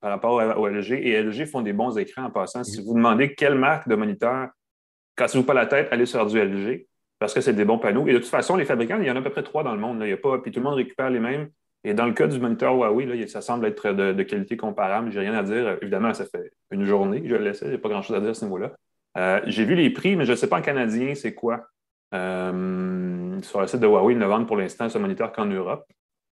par 0.00 0.10
rapport 0.10 0.58
au 0.58 0.66
LG. 0.66 0.92
Et 0.92 1.22
LG 1.22 1.46
font 1.46 1.62
des 1.62 1.72
bons 1.72 1.96
écrans 1.96 2.24
en 2.24 2.30
passant. 2.30 2.64
Si 2.64 2.82
vous 2.82 2.94
demandez 2.94 3.34
quelle 3.34 3.54
marque 3.54 3.88
de 3.88 3.94
moniteur 3.94 4.48
Cassez-vous 5.16 5.44
pas 5.44 5.54
la 5.54 5.66
tête, 5.66 5.88
allez 5.90 6.06
sur 6.06 6.24
du 6.26 6.40
LG 6.40 6.86
parce 7.18 7.32
que 7.32 7.40
c'est 7.40 7.52
des 7.52 7.64
bons 7.64 7.78
panneaux. 7.78 8.06
Et 8.06 8.12
de 8.12 8.18
toute 8.18 8.28
façon, 8.28 8.56
les 8.56 8.64
fabricants, 8.64 8.98
il 9.00 9.06
y 9.06 9.10
en 9.10 9.16
a 9.16 9.20
à 9.20 9.22
peu 9.22 9.30
près 9.30 9.42
trois 9.42 9.62
dans 9.62 9.74
le 9.74 9.80
monde. 9.80 9.98
Il 10.02 10.08
y 10.08 10.12
a 10.12 10.16
pas, 10.16 10.38
puis 10.38 10.50
tout 10.50 10.60
le 10.60 10.64
monde 10.64 10.74
récupère 10.74 11.10
les 11.10 11.20
mêmes. 11.20 11.48
Et 11.84 11.94
dans 11.94 12.06
le 12.06 12.12
cas 12.12 12.26
du 12.26 12.38
moniteur 12.40 12.74
Huawei, 12.74 13.26
ça 13.28 13.40
semble 13.40 13.66
être 13.66 13.92
de, 13.92 14.22
qualité 14.22 14.56
comparable. 14.56 15.10
Je 15.10 15.18
n'ai 15.18 15.28
rien 15.28 15.38
à 15.38 15.42
dire. 15.42 15.78
Évidemment, 15.80 16.12
ça 16.14 16.24
fait 16.24 16.52
une 16.70 16.84
journée 16.84 17.22
que 17.22 17.28
je 17.28 17.34
le 17.34 17.44
laissais. 17.44 17.66
Je 17.66 17.72
n'ai 17.72 17.78
pas 17.78 17.90
grand-chose 17.90 18.16
à 18.16 18.20
dire 18.20 18.30
à 18.30 18.34
ce 18.34 18.44
niveau-là. 18.44 18.72
Euh, 19.16 19.40
j'ai 19.46 19.64
vu 19.64 19.74
les 19.74 19.90
prix, 19.90 20.16
mais 20.16 20.24
je 20.24 20.32
ne 20.32 20.36
sais 20.36 20.48
pas 20.48 20.58
en 20.58 20.62
canadien 20.62 21.14
c'est 21.14 21.34
quoi. 21.34 21.66
Euh, 22.14 23.40
sur 23.42 23.60
le 23.60 23.66
site 23.66 23.80
de 23.80 23.86
Huawei, 23.86 24.14
ils 24.14 24.18
ne 24.18 24.26
vendent 24.26 24.46
pour 24.46 24.56
l'instant 24.56 24.88
ce 24.88 24.98
moniteur 24.98 25.32
qu'en 25.32 25.46
Europe. 25.46 25.86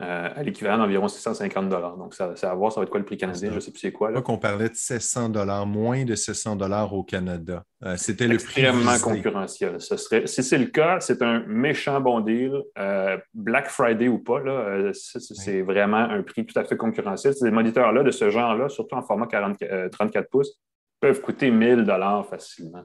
Euh, 0.03 0.29
à 0.37 0.43
l'équivalent 0.43 0.77
d'environ 0.77 1.09
650 1.09 1.71
Donc, 1.71 2.13
ça, 2.13 2.35
à 2.43 2.55
voir, 2.55 2.71
ça 2.71 2.81
va 2.81 2.85
être 2.85 2.91
quoi 2.91 3.01
le 3.01 3.07
prix 3.07 3.17
canadien, 3.17 3.49
je 3.49 3.55
ne 3.55 3.61
sais 3.61 3.71
plus 3.71 3.81
c'est 3.81 3.93
quoi. 3.93 4.11
Là. 4.11 4.21
qu'on 4.21 4.37
parlait 4.37 4.69
de 4.69 4.75
700 4.75 5.31
moins 5.65 6.05
de 6.05 6.15
700 6.15 6.59
au 6.93 7.03
Canada. 7.03 7.63
Euh, 7.83 7.97
c'était 7.97 8.29
le 8.29 8.37
prix. 8.37 8.61
Extrêmement 8.61 8.99
concurrentiel. 8.99 9.81
Ce 9.81 9.97
serait, 9.97 10.27
si 10.27 10.43
c'est 10.43 10.59
le 10.59 10.67
cas, 10.67 11.01
c'est 11.01 11.23
un 11.23 11.45
méchant 11.47 11.99
bon 12.03 12.21
deal. 12.21 12.53
Euh, 12.77 13.17
Black 13.33 13.69
Friday 13.69 14.09
ou 14.09 14.19
pas, 14.19 14.41
là, 14.41 14.91
c'est 14.93 15.63
vraiment 15.63 15.97
un 15.97 16.23
prix 16.23 16.45
tout 16.45 16.59
à 16.59 16.65
fait 16.65 16.77
concurrentiel. 16.77 17.33
Ces 17.33 17.51
moniteurs-là, 17.51 18.03
de 18.03 18.11
ce 18.11 18.29
genre-là, 18.29 18.69
surtout 18.69 18.97
en 18.97 19.03
format 19.03 19.27
34 19.27 20.29
pouces, 20.29 20.61
peuvent 21.01 21.23
coûter 21.23 21.51
1000 21.51 21.87
facilement. 22.29 22.85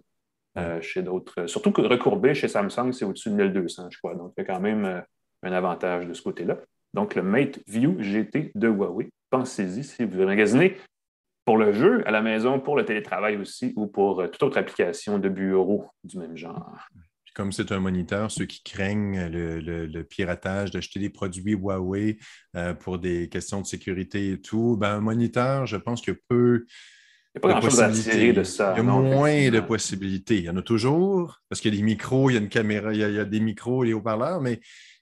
chez 0.80 1.02
d'autres. 1.02 1.46
Surtout 1.48 1.74
que 1.74 1.82
recourbé 1.82 2.34
chez 2.36 2.48
Samsung, 2.48 2.94
c'est 2.94 3.04
au-dessus 3.04 3.32
de 3.32 3.36
1200, 3.36 3.90
je 3.90 3.98
crois. 3.98 4.16
Donc, 4.16 4.32
il 4.38 4.42
y 4.42 4.44
a 4.46 4.54
quand 4.54 4.62
même 4.62 5.04
un 5.44 5.52
avantage 5.52 6.08
de 6.08 6.14
ce 6.14 6.22
côté-là 6.22 6.56
donc 6.94 7.16
le 7.16 7.24
Mate 7.24 7.60
View 7.68 7.96
GT 8.00 8.52
de 8.56 8.68
Huawei. 8.68 9.10
Pensez-y 9.30 9.84
si 9.84 10.04
vous 10.04 10.24
magasinez 10.24 10.78
pour 11.46 11.58
le 11.58 11.74
jeu, 11.74 12.08
à 12.08 12.12
la 12.12 12.22
maison, 12.22 12.60
pour 12.60 12.76
le 12.76 12.86
télétravail 12.86 13.38
aussi, 13.38 13.74
ou 13.76 13.88
pour 13.88 14.22
euh, 14.22 14.28
toute 14.28 14.44
autre 14.44 14.58
application 14.58 15.20
de 15.20 15.30
bureau 15.30 15.88
du 16.04 16.18
même 16.18 16.38
genre. 16.38 16.78
comme 17.34 17.52
c'est 17.52 17.72
un 17.72 17.80
moniteur, 17.80 18.30
ceux 18.30 18.46
qui 18.46 18.62
craignent 18.64 19.28
le, 19.28 20.02
piratage, 20.04 20.72
d'acheter 20.72 21.00
des 21.00 21.10
produits 21.10 21.54
Huawei 21.54 22.18
euh, 22.56 22.74
pour 22.74 23.00
des 23.00 23.30
questions 23.30 23.62
de 23.62 23.66
sécurité 23.66 24.32
et 24.32 24.42
tout, 24.42 24.78
ben, 24.80 24.96
un 24.96 25.02
moniteur, 25.02 25.66
je 25.66 25.78
pense 25.78 26.02
que 26.02 26.12
peu. 26.12 26.66
Il 27.34 27.40
n'y 27.40 27.40
a 27.40 27.54
pas 27.54 27.60
grand-chose 27.60 27.82
à 27.82 27.90
tirer 27.90 28.34
de 28.34 28.44
ça. 28.44 28.74
Il 28.76 28.78
y 28.78 28.80
a 28.82 28.84
moins 28.84 29.50
de 29.50 29.62
possibilités. 29.62 30.38
Il 30.38 30.44
y 30.44 30.50
en 30.50 30.58
a 30.58 30.62
toujours, 30.62 31.40
parce 31.48 31.62
qu'il 31.62 31.74
y 31.74 31.78
a 31.78 31.80
des 31.80 31.84
micros, 31.84 32.30
il 32.30 32.34
y 32.34 32.38
a 32.38 32.42
une 32.42 32.50
caméra, 32.50 32.94
il 32.94 33.00
y 33.00 33.04
a, 33.04 33.24
des 33.24 33.40
micros, 33.40 33.84
les 33.84 33.94
haut-parleurs, 33.94 34.42
mais 34.42 34.60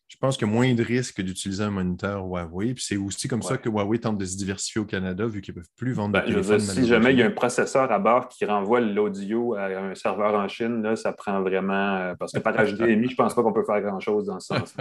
je 0.10 0.18
pense 0.18 0.38
qu'il 0.38 0.47
y 0.47 0.49
a 0.49 0.53
moins 0.53 0.74
de 0.74 0.84
risques 0.84 1.22
d'utiliser 1.22 1.64
un 1.64 1.70
moniteur 1.70 2.26
Huawei. 2.26 2.74
Puis 2.74 2.84
c'est 2.84 2.97
aussi 2.97 3.28
comme 3.28 3.43
ça 3.43 3.57
que 3.57 3.70
Huawei 3.70 3.99
tente 3.99 4.18
de 4.18 4.26
se 4.26 4.36
diversifier 4.38 4.82
au 4.82 4.86
Canada, 4.86 5.28
vu 5.28 5.39
qu'ils 5.39 5.53
ne 5.53 5.60
peuvent 5.60 5.70
plus 5.78 5.93
vendre 5.93 6.20
de 6.20 6.34
ben, 6.34 6.60
Si 6.60 6.88
jamais 6.88 7.14
il 7.14 7.20
y 7.20 7.22
a 7.22 7.28
un 7.28 7.32
processeur 7.32 7.91
à 7.91 7.99
bord 7.99 8.28
qui 8.28 8.43
renvoie 8.43 8.82
l'audio 8.82 9.53
à 9.53 9.66
un 9.66 9.93
serveur 9.93 10.34
en 10.34 10.47
Chine, 10.47 10.82
là, 10.82 10.95
ça 10.95 11.14
prend 11.14 11.41
vraiment. 11.41 11.97
Euh, 11.97 12.16
parce 12.20 12.32
que 12.32 12.39
par 12.39 12.53
HDMI, 12.57 13.05
je 13.05 13.12
ne 13.12 13.16
pense 13.16 13.36
pas 13.36 13.43
qu'on 13.43 13.53
peut 13.53 13.64
faire 13.64 13.82
grand-chose 13.82 14.26
dans 14.26 14.39
ce 14.39 14.55
sens, 14.55 14.74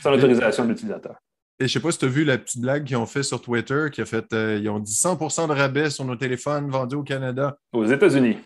sans, 0.00 0.10
l'autorisation 0.10 0.64
de 0.64 0.70
l'utilisateur. 0.70 1.16
Et 1.58 1.66
je 1.66 1.72
sais 1.72 1.80
pas 1.80 1.90
si 1.90 1.98
tu 1.98 2.04
as 2.04 2.08
vu 2.08 2.22
la 2.22 2.38
petite 2.38 2.60
blague 2.60 2.84
qu'ils 2.84 2.96
ont 2.96 3.06
fait 3.06 3.24
sur 3.24 3.42
Twitter, 3.42 3.86
qui 3.92 4.00
a 4.00 4.06
fait, 4.06 4.32
euh, 4.32 4.60
ils 4.62 4.68
ont 4.70 4.78
dit 4.78 4.94
100% 4.94 5.48
de 5.48 5.54
rabais 5.54 5.90
sur 5.90 6.04
nos 6.04 6.14
téléphones 6.14 6.70
vendus 6.70 6.94
au 6.94 7.02
Canada. 7.02 7.58
Aux 7.72 7.84
États-Unis. 7.84 8.36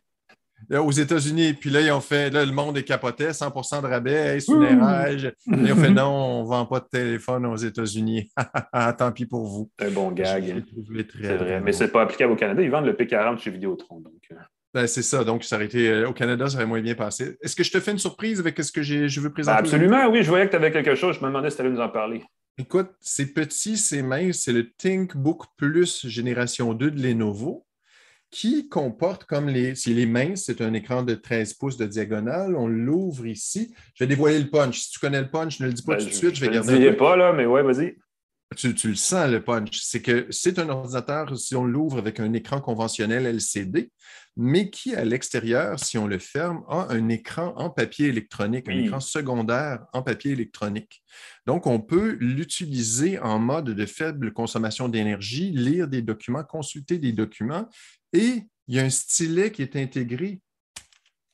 Aux 0.70 0.90
États-Unis. 0.90 1.54
Puis 1.54 1.70
là, 1.70 1.80
ils 1.80 1.90
ont 1.90 2.00
fait, 2.00 2.30
là, 2.30 2.44
le 2.44 2.52
monde 2.52 2.76
est 2.78 2.82
capoté, 2.82 3.28
100% 3.28 3.82
de 3.82 3.86
rabais, 3.86 4.34
hey, 4.34 4.40
c'est 4.40 4.52
une 4.52 4.62
érage. 4.62 5.32
Ils 5.46 5.72
ont 5.72 5.76
fait, 5.76 5.90
non, 5.90 6.08
on 6.08 6.42
ne 6.42 6.48
vend 6.48 6.66
pas 6.66 6.80
de 6.80 6.88
téléphone 6.90 7.46
aux 7.46 7.56
États-Unis. 7.56 8.30
Tant 8.98 9.12
pis 9.12 9.26
pour 9.26 9.46
vous. 9.46 9.70
C'est 9.78 9.86
un 9.86 9.90
bon 9.90 10.10
gag. 10.12 10.64
C'est 11.20 11.36
vrai, 11.36 11.60
mais 11.60 11.72
ce 11.72 11.84
n'est 11.84 11.90
pas 11.90 12.02
applicable 12.02 12.32
au 12.32 12.36
Canada. 12.36 12.62
Ils 12.62 12.70
vendent 12.70 12.86
le 12.86 12.94
P40 12.94 13.38
chez 13.38 13.50
Vidéotron. 13.50 14.00
Donc... 14.00 14.22
Euh. 14.30 14.36
Ben, 14.74 14.86
c'est 14.86 15.02
ça. 15.02 15.22
Donc, 15.22 15.44
ça 15.44 15.56
aurait 15.56 15.66
été 15.66 15.90
euh, 15.90 16.08
au 16.08 16.14
Canada, 16.14 16.48
ça 16.48 16.56
aurait 16.56 16.66
moins 16.66 16.80
bien 16.80 16.94
passé. 16.94 17.36
Est-ce 17.42 17.54
que 17.54 17.62
je 17.62 17.70
te 17.70 17.78
fais 17.78 17.90
une 17.90 17.98
surprise 17.98 18.40
avec 18.40 18.58
ce 18.62 18.72
que 18.72 18.82
je 18.82 19.20
veux 19.20 19.30
présenter? 19.30 19.56
Ben, 19.56 19.64
absolument, 19.64 20.08
oui. 20.10 20.22
Je 20.22 20.28
voyais 20.30 20.46
que 20.46 20.52
tu 20.52 20.56
avais 20.56 20.72
quelque 20.72 20.94
chose. 20.94 21.16
Je 21.16 21.20
me 21.20 21.26
demandais 21.26 21.50
si 21.50 21.56
tu 21.56 21.62
allais 21.62 21.70
nous 21.70 21.80
en 21.80 21.90
parler. 21.90 22.22
Écoute, 22.58 22.90
c'est 23.00 23.32
petit, 23.34 23.76
c'est 23.76 24.02
mince. 24.02 24.38
C'est 24.38 24.52
le 24.52 24.70
ThinkBook 24.70 25.44
Plus 25.56 26.06
génération 26.06 26.72
2 26.72 26.90
de 26.90 27.02
Lenovo 27.02 27.66
qui 28.32 28.68
comporte 28.68 29.24
comme 29.24 29.48
les. 29.48 29.76
Si 29.76 29.94
les 29.94 30.06
mince, 30.06 30.44
c'est 30.46 30.60
un 30.62 30.72
écran 30.72 31.04
de 31.04 31.14
13 31.14 31.52
pouces 31.54 31.76
de 31.76 31.86
diagonale. 31.86 32.56
On 32.56 32.66
l'ouvre 32.66 33.26
ici. 33.26 33.72
Je 33.94 34.02
vais 34.02 34.08
dévoiler 34.08 34.40
le 34.40 34.48
punch. 34.48 34.80
Si 34.80 34.90
tu 34.90 34.98
connais 34.98 35.20
le 35.20 35.28
punch, 35.28 35.60
ne 35.60 35.66
le 35.66 35.72
dis 35.72 35.82
pas 35.82 35.96
ben, 35.96 36.02
tout 36.02 36.08
de 36.08 36.14
suite. 36.14 36.34
Je 36.34 36.40
vais 36.44 36.50
garder. 36.50 36.78
Ne 36.78 36.90
pas, 36.90 37.14
là, 37.14 37.32
mais 37.32 37.46
ouais, 37.46 37.62
vas-y. 37.62 37.94
Tu, 38.56 38.88
le 38.88 38.94
sens, 38.94 39.30
le 39.30 39.42
punch. 39.42 39.80
C'est 39.82 40.02
que 40.02 40.26
c'est 40.30 40.58
un 40.58 40.68
ordinateur, 40.68 41.36
si 41.38 41.54
on 41.54 41.64
l'ouvre 41.64 41.98
avec 41.98 42.20
un 42.20 42.32
écran 42.32 42.60
conventionnel 42.60 43.26
LCD, 43.26 43.90
mais 44.36 44.70
qui, 44.70 44.94
à 44.94 45.04
l'extérieur, 45.04 45.78
si 45.78 45.98
on 45.98 46.06
le 46.06 46.18
ferme, 46.18 46.64
a 46.68 46.86
un 46.90 47.08
écran 47.08 47.54
en 47.56 47.70
papier 47.70 48.08
électronique, 48.08 48.68
un 48.68 48.78
écran 48.78 49.00
secondaire 49.00 49.84
en 49.92 50.02
papier 50.02 50.32
électronique. 50.32 51.02
Donc, 51.46 51.66
on 51.66 51.80
peut 51.80 52.16
l'utiliser 52.20 53.18
en 53.18 53.38
mode 53.38 53.70
de 53.70 53.86
faible 53.86 54.32
consommation 54.32 54.88
d'énergie, 54.88 55.50
lire 55.50 55.88
des 55.88 56.02
documents, 56.02 56.44
consulter 56.44 56.98
des 56.98 57.12
documents, 57.12 57.68
et 58.12 58.44
il 58.68 58.76
y 58.76 58.80
a 58.80 58.84
un 58.84 58.90
stylet 58.90 59.50
qui 59.50 59.62
est 59.62 59.76
intégré 59.76 60.40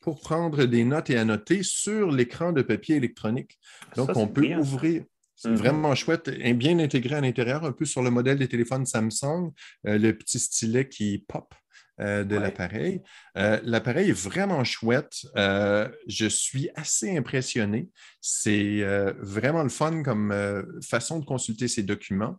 pour 0.01 0.21
prendre 0.21 0.65
des 0.65 0.85
notes 0.85 1.11
et 1.11 1.17
annoter 1.17 1.63
sur 1.63 2.11
l'écran 2.11 2.53
de 2.53 2.63
papier 2.63 2.97
électronique. 2.97 3.59
Donc, 3.97 4.11
on 4.17 4.27
peut 4.27 4.57
ouvrir. 4.57 5.05
C'est 5.39 5.51
mhm. 5.51 5.57
vraiment 5.57 5.95
chouette, 5.95 6.29
bien 6.57 6.81
intégré 6.81 7.15
à 7.15 7.21
l'intérieur, 7.21 7.65
un 7.65 7.71
peu 7.71 7.85
sur 7.85 8.03
le 8.03 8.11
modèle 8.11 8.39
des 8.39 8.49
téléphones 8.49 8.85
Samsung, 8.85 9.53
euh, 9.87 9.97
le 9.97 10.13
petit 10.19 10.41
stylet 10.41 10.89
qui 10.89 11.25
pop 11.29 11.55
euh, 12.01 12.25
de 12.25 12.35
l'appareil. 12.35 13.03
Euh, 13.37 13.61
l'appareil 13.63 14.11
est 14.11 14.21
vraiment 14.21 14.65
chouette. 14.65 15.27
je 15.37 16.27
suis 16.29 16.71
assez 16.75 17.17
impressionné. 17.17 17.89
C'est 18.21 18.83
vraiment 19.21 19.63
le 19.63 19.69
fun 19.69 20.03
comme 20.03 20.35
façon 20.83 21.21
de 21.21 21.25
consulter 21.25 21.69
ces 21.69 21.85
documents 21.85 22.37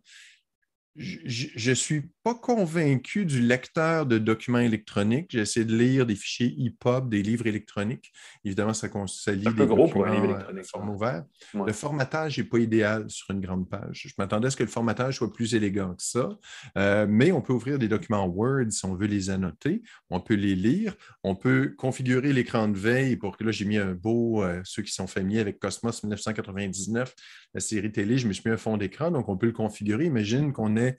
je 0.96 1.72
suis 1.72 2.10
pas 2.22 2.34
convaincu 2.34 3.24
du 3.24 3.40
lecteur 3.40 4.04
de 4.04 4.18
documents 4.18 4.58
électroniques. 4.58 5.28
J'ai 5.30 5.40
essayé 5.40 5.64
de 5.64 5.74
lire 5.74 6.04
des 6.04 6.14
fichiers 6.14 6.54
EPUB, 6.58 7.08
des 7.08 7.22
livres 7.22 7.46
électroniques. 7.46 8.12
Évidemment, 8.44 8.74
ça, 8.74 8.88
ça 9.06 9.32
lit 9.32 9.44
des 9.54 9.66
gros 9.66 9.88
pour 9.88 10.06
un 10.06 10.14
livre 10.14 10.24
électronique. 10.26 10.66
forme 10.66 10.90
ouverte. 10.90 11.26
Le 11.54 11.72
formatage 11.72 12.38
n'est 12.38 12.44
pas 12.44 12.58
idéal 12.58 13.08
sur 13.08 13.30
une 13.30 13.40
grande 13.40 13.68
page. 13.68 14.06
Je 14.08 14.14
m'attendais 14.18 14.48
à 14.48 14.50
ce 14.50 14.56
que 14.56 14.62
le 14.62 14.68
formatage 14.68 15.16
soit 15.16 15.32
plus 15.32 15.54
élégant 15.54 15.94
que 15.94 16.02
ça, 16.02 16.28
euh, 16.76 17.06
mais 17.08 17.32
on 17.32 17.40
peut 17.40 17.54
ouvrir 17.54 17.78
des 17.78 17.88
documents 17.88 18.26
Word 18.26 18.70
si 18.70 18.84
on 18.84 18.94
veut 18.94 19.06
les 19.06 19.30
annoter. 19.30 19.82
On 20.10 20.20
peut 20.20 20.34
les 20.34 20.54
lire. 20.54 20.94
On 21.24 21.34
peut 21.34 21.74
configurer 21.76 22.32
l'écran 22.32 22.68
de 22.68 22.76
veille 22.76 23.16
pour 23.16 23.36
que 23.36 23.44
là, 23.44 23.50
j'ai 23.50 23.64
mis 23.64 23.78
un 23.78 23.92
beau, 23.92 24.42
euh, 24.42 24.60
ceux 24.64 24.82
qui 24.82 24.92
sont 24.92 25.06
familiers 25.06 25.40
avec 25.40 25.58
Cosmos 25.58 26.02
1999, 26.02 27.14
la 27.54 27.60
série 27.60 27.92
télé, 27.92 28.18
je 28.18 28.28
me 28.28 28.32
suis 28.32 28.42
mis 28.46 28.52
un 28.52 28.58
fond 28.58 28.76
d'écran, 28.76 29.10
donc 29.10 29.28
on 29.28 29.36
peut 29.36 29.46
le 29.46 29.52
configurer. 29.52 30.04
Imagine 30.04 30.52
qu'on 30.52 30.76
ait 30.76 30.96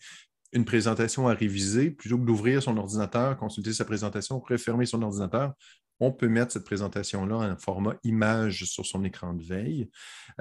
une 0.54 0.66
présentation 0.66 1.28
à 1.28 1.34
réviser, 1.34 1.92
plutôt 1.92 2.18
que 2.18 2.24
d'ouvrir 2.24 2.62
son 2.62 2.78
ordinateur, 2.78 3.38
consulter 3.38 3.74
sa 3.74 3.86
présentation, 3.86 4.40
refermer 4.40 4.86
son 4.86 5.02
ordinateur, 5.02 5.54
on 6.02 6.12
peut 6.12 6.28
mettre 6.28 6.52
cette 6.52 6.66
présentation-là 6.66 7.36
en 7.36 7.58
format 7.58 7.96
image 8.04 8.66
sur 8.66 8.86
son 8.86 9.04
écran 9.04 9.34
de 9.34 9.44
veille. 9.44 9.90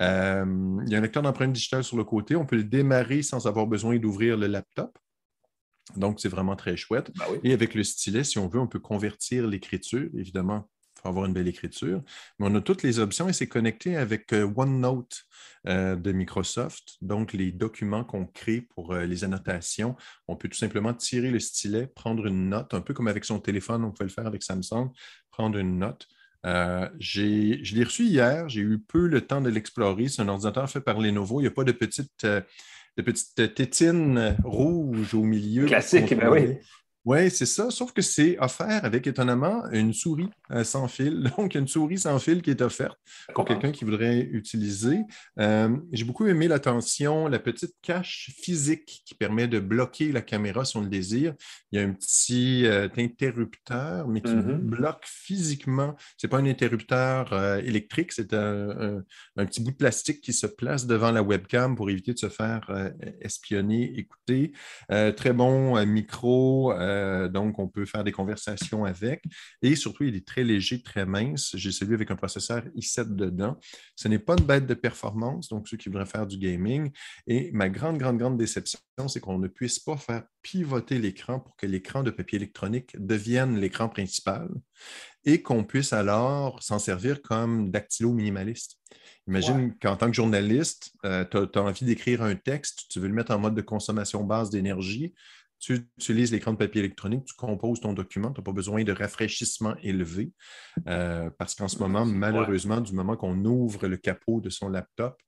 Euh, 0.00 0.44
il 0.86 0.90
y 0.90 0.94
a 0.94 0.98
un 0.98 1.02
lecteur 1.02 1.22
d'empreinte 1.22 1.52
digitale 1.52 1.84
sur 1.84 1.98
le 1.98 2.04
côté. 2.04 2.34
On 2.34 2.46
peut 2.46 2.56
le 2.56 2.64
démarrer 2.64 3.22
sans 3.22 3.46
avoir 3.46 3.66
besoin 3.66 3.98
d'ouvrir 3.98 4.38
le 4.38 4.46
laptop. 4.46 4.98
Donc, 5.96 6.18
c'est 6.20 6.28
vraiment 6.28 6.56
très 6.56 6.76
chouette. 6.76 7.11
Ben 7.14 7.26
Et 7.44 7.52
avec 7.52 7.74
le 7.74 7.84
stylet, 7.84 8.24
si 8.24 8.38
on 8.38 8.48
veut, 8.48 8.61
on 8.61 8.66
peut 8.66 8.78
convertir 8.78 9.46
l'écriture. 9.46 10.08
Évidemment, 10.16 10.66
faut 11.01 11.09
avoir 11.09 11.26
une 11.26 11.32
belle 11.32 11.48
écriture. 11.48 12.03
Mais 12.38 12.46
on 12.48 12.55
a 12.55 12.61
toutes 12.61 12.82
les 12.82 12.98
options 12.98 13.28
et 13.28 13.32
c'est 13.32 13.46
connecté 13.46 13.96
avec 13.96 14.32
euh, 14.32 14.51
OneNote 14.57 15.24
euh, 15.66 15.96
de 15.96 16.12
Microsoft. 16.12 16.96
Donc, 17.01 17.32
les 17.32 17.53
documents 17.53 18.05
qu'on 18.05 18.26
crée 18.26 18.61
pour 18.61 18.92
euh, 18.92 19.07
les 19.07 19.24
annotations, 19.24 19.96
on 20.28 20.36
peut 20.36 20.48
tout 20.48 20.59
simplement 20.59 20.94
tirer 20.94 21.30
le 21.30 21.40
stylet, 21.40 21.86
prendre 21.86 22.26
une 22.26 22.48
note, 22.51 22.74
un 22.74 22.80
peu 22.80 22.94
comme 22.94 23.09
avec 23.09 23.24
son 23.24 23.40
téléphone, 23.40 23.84
on 23.84 23.90
pouvait 23.90 24.09
le 24.09 24.14
faire 24.14 24.26
avec 24.26 24.42
Samsung, 24.42 24.90
prendre 25.30 25.59
une 25.59 25.78
note. 25.78 26.07
je 26.44 27.74
l'ai 27.74 27.84
reçu 27.84 28.05
hier, 28.05 28.48
j'ai 28.48 28.61
eu 28.61 28.78
peu 28.78 29.07
le 29.07 29.20
temps 29.22 29.40
de 29.40 29.51
l'explorer. 29.51 30.09
C'est 30.09 30.22
un 30.22 30.28
ordinateur 30.28 30.68
fait 30.68 30.80
par 30.80 31.01
Lenovo. 31.01 31.40
Il 31.40 31.44
n'y 31.44 31.48
a 31.48 31.53
pas 31.53 31.64
de 31.64 31.72
petite, 31.72 32.24
de 32.24 33.03
petite 33.03 33.55
tétine 33.55 34.36
rouge 34.44 35.14
au 35.14 35.22
milieu. 35.22 35.66
Classique, 35.66 36.14
ben 36.16 36.28
oui. 36.30 36.59
Oui, 37.07 37.30
c'est 37.30 37.46
ça, 37.46 37.70
sauf 37.70 37.92
que 37.92 38.03
c'est 38.03 38.38
offert 38.40 38.84
avec 38.84 39.07
étonnamment 39.07 39.64
une 39.70 39.94
souris 39.94 40.28
euh, 40.51 40.64
sans 40.64 40.86
fil. 40.86 41.32
Donc, 41.38 41.55
il 41.55 41.57
y 41.57 41.59
a 41.59 41.61
une 41.62 41.68
souris 41.68 41.98
sans 41.98 42.18
fil 42.18 42.42
qui 42.42 42.51
est 42.51 42.61
offerte 42.61 42.98
pour 43.34 43.46
quelqu'un 43.46 43.72
qui 43.72 43.86
voudrait 43.86 44.20
utiliser. 44.20 44.98
Euh, 45.38 45.74
j'ai 45.92 46.05
beaucoup 46.05 46.26
aimé 46.26 46.46
l'attention, 46.46 47.26
la 47.26 47.38
petite 47.38 47.74
cache 47.80 48.32
physique 48.42 49.03
qui 49.07 49.14
permet 49.14 49.48
de 49.48 49.61
bloquer 49.61 50.12
la 50.12 50.20
caméra 50.20 50.66
si 50.66 50.76
on 50.76 50.82
le 50.82 50.88
désire. 50.88 51.32
Il 51.72 51.80
y 51.80 51.82
a 51.82 51.86
un 51.86 51.92
petit 51.92 52.66
euh, 52.66 52.88
interrupteur, 52.98 54.07
mais 54.07 54.20
qui 54.20 54.32
mm-hmm. 54.32 54.59
bloque 54.59 55.05
physiquement. 55.07 55.96
Ce 56.18 56.26
n'est 56.26 56.30
pas 56.30 56.38
un 56.38 56.46
interrupteur 56.46 57.32
électrique, 57.61 58.12
c'est 58.12 58.34
un, 58.34 59.03
petit 59.36 59.62
bout 59.62 59.70
de 59.70 59.76
plastique 59.76 60.20
qui 60.20 60.34
se 60.34 60.46
place 60.46 60.86
devant 60.86 61.12
la 61.12 61.22
webcam 61.22 61.76
pour 61.76 61.88
éviter 61.88 62.12
de 62.12 62.18
se 62.18 62.28
faire 62.28 62.70
espionner, 63.20 63.98
écouter. 63.98 64.53
très 64.88 65.32
bon 65.32 65.82
micro. 65.86 66.72
Euh, 66.91 67.28
donc, 67.28 67.59
on 67.59 67.68
peut 67.68 67.86
faire 67.86 68.05
des 68.05 68.12
conversations 68.12 68.84
avec. 68.84 69.22
Et 69.62 69.76
surtout, 69.76 70.05
il 70.05 70.16
est 70.16 70.26
très 70.26 70.45
léger, 70.45 70.82
très 70.82 71.07
mince. 71.07 71.51
J'ai 71.55 71.72
celui 71.72 71.95
avec 71.95 72.11
un 72.11 72.16
processeur 72.16 72.64
i7 72.76 73.14
dedans. 73.14 73.59
Ce 73.97 74.09
n'est 74.09 74.18
pas 74.18 74.36
une 74.38 74.45
bête 74.45 74.66
de 74.66 74.74
performance, 74.74 75.49
donc 75.49 75.68
ceux 75.68 75.76
qui 75.76 75.88
voudraient 75.88 76.07
faire 76.07 76.26
du 76.26 76.38
gaming. 76.38 76.91
Et 77.26 77.51
ma 77.53 77.68
grande, 77.68 77.99
grande, 77.99 78.18
grande 78.18 78.36
déception, 78.36 78.80
c'est 79.09 79.20
qu'on 79.20 79.38
ne 79.38 79.49
puisse 79.49 79.78
pas 79.78 79.97
faire 79.97 80.24
pivoter 80.43 80.99
l'écran 80.99 81.41
pour 81.41 81.57
que 81.57 81.66
l'écran 81.66 82.03
de 82.03 82.11
papier 82.11 82.36
électronique 82.36 82.97
devienne 82.99 83.59
l'écran 83.59 83.88
principal 83.88 84.49
et 85.24 85.43
qu'on 85.43 85.64
puisse 85.64 85.93
alors 85.93 86.62
s'en 86.62 86.78
servir 86.78 87.20
comme 87.22 87.70
dactylo 87.70 88.12
minimaliste. 88.12 88.78
Imagine 89.28 89.76
qu'en 89.78 89.97
tant 89.97 90.09
que 90.09 90.16
journaliste, 90.16 90.93
euh, 91.05 91.24
tu 91.24 91.36
as, 91.36 91.62
envie 91.62 91.84
d'écrire 91.84 92.22
un 92.22 92.34
texte, 92.34 92.86
tu 92.91 93.01
veux 93.01 93.09
le 93.09 93.14
mettre 93.14 93.32
en 93.32 93.38
mode 93.38 93.55
de 93.55 93.61
consommation 93.61 94.24
basse 94.24 94.51
d'énergie 94.51 95.14
tu 95.61 95.74
utilises 95.98 96.32
l'écran 96.32 96.52
de 96.52 96.56
papier 96.56 96.80
électronique, 96.80 97.26
tu 97.26 97.34
composes 97.34 97.80
ton 97.80 97.92
document, 97.92 98.32
tu 98.32 98.40
n'as 98.40 98.44
pas 98.44 98.52
besoin 98.52 98.82
de 98.82 98.92
rafraîchissement 98.92 99.76
élevé 99.82 100.32
euh, 100.88 101.30
parce 101.38 101.54
qu'en 101.54 101.68
ce 101.68 101.78
moment, 101.78 102.06
malheureusement, 102.06 102.80
du 102.80 102.94
moment 102.94 103.16
qu'on 103.16 103.44
ouvre 103.44 103.86
le 103.86 103.98
capot 103.98 104.40
de 104.40 104.48
son 104.48 104.70
laptop, 104.70 105.20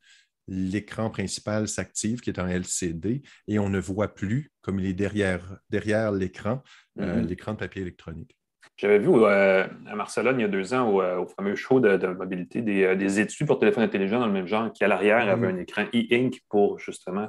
l'écran 0.49 1.11
principal 1.11 1.69
s'active, 1.69 2.21
qui 2.21 2.31
est 2.31 2.41
en 2.41 2.49
LCD, 2.49 3.23
et 3.47 3.59
on 3.59 3.69
ne 3.69 3.79
voit 3.79 4.15
plus, 4.15 4.51
comme 4.63 4.81
il 4.81 4.87
est 4.87 4.95
derrière, 4.95 5.59
derrière 5.71 6.11
l'écran, 6.11 6.63
euh, 6.99 7.21
mm-hmm. 7.21 7.27
l'écran 7.27 7.53
de 7.53 7.59
papier 7.59 7.83
électronique. 7.83 8.37
J'avais 8.79 8.99
vu 8.99 9.11
euh, 9.11 9.65
à 9.87 9.97
Barcelone 9.97 10.41
il 10.41 10.43
y 10.43 10.47
a 10.47 10.49
deux 10.49 10.73
ans 10.73 10.89
au, 10.89 11.27
fameux 11.27 11.55
show 11.55 11.79
de, 11.79 12.07
mobilité 12.07 12.63
des, 12.63 12.97
des, 12.97 13.21
études 13.21 13.47
pour 13.47 13.59
téléphone 13.59 13.85
intelligent 13.85 14.19
dans 14.19 14.27
le 14.27 14.33
même 14.33 14.47
genre 14.47 14.73
qui 14.73 14.83
à 14.83 14.89
l'arrière 14.89 15.29
avait 15.29 15.47
mm-hmm. 15.47 15.55
un 15.55 15.59
écran 15.59 15.83
e-ink 15.95 16.41
pour 16.49 16.79
justement 16.79 17.29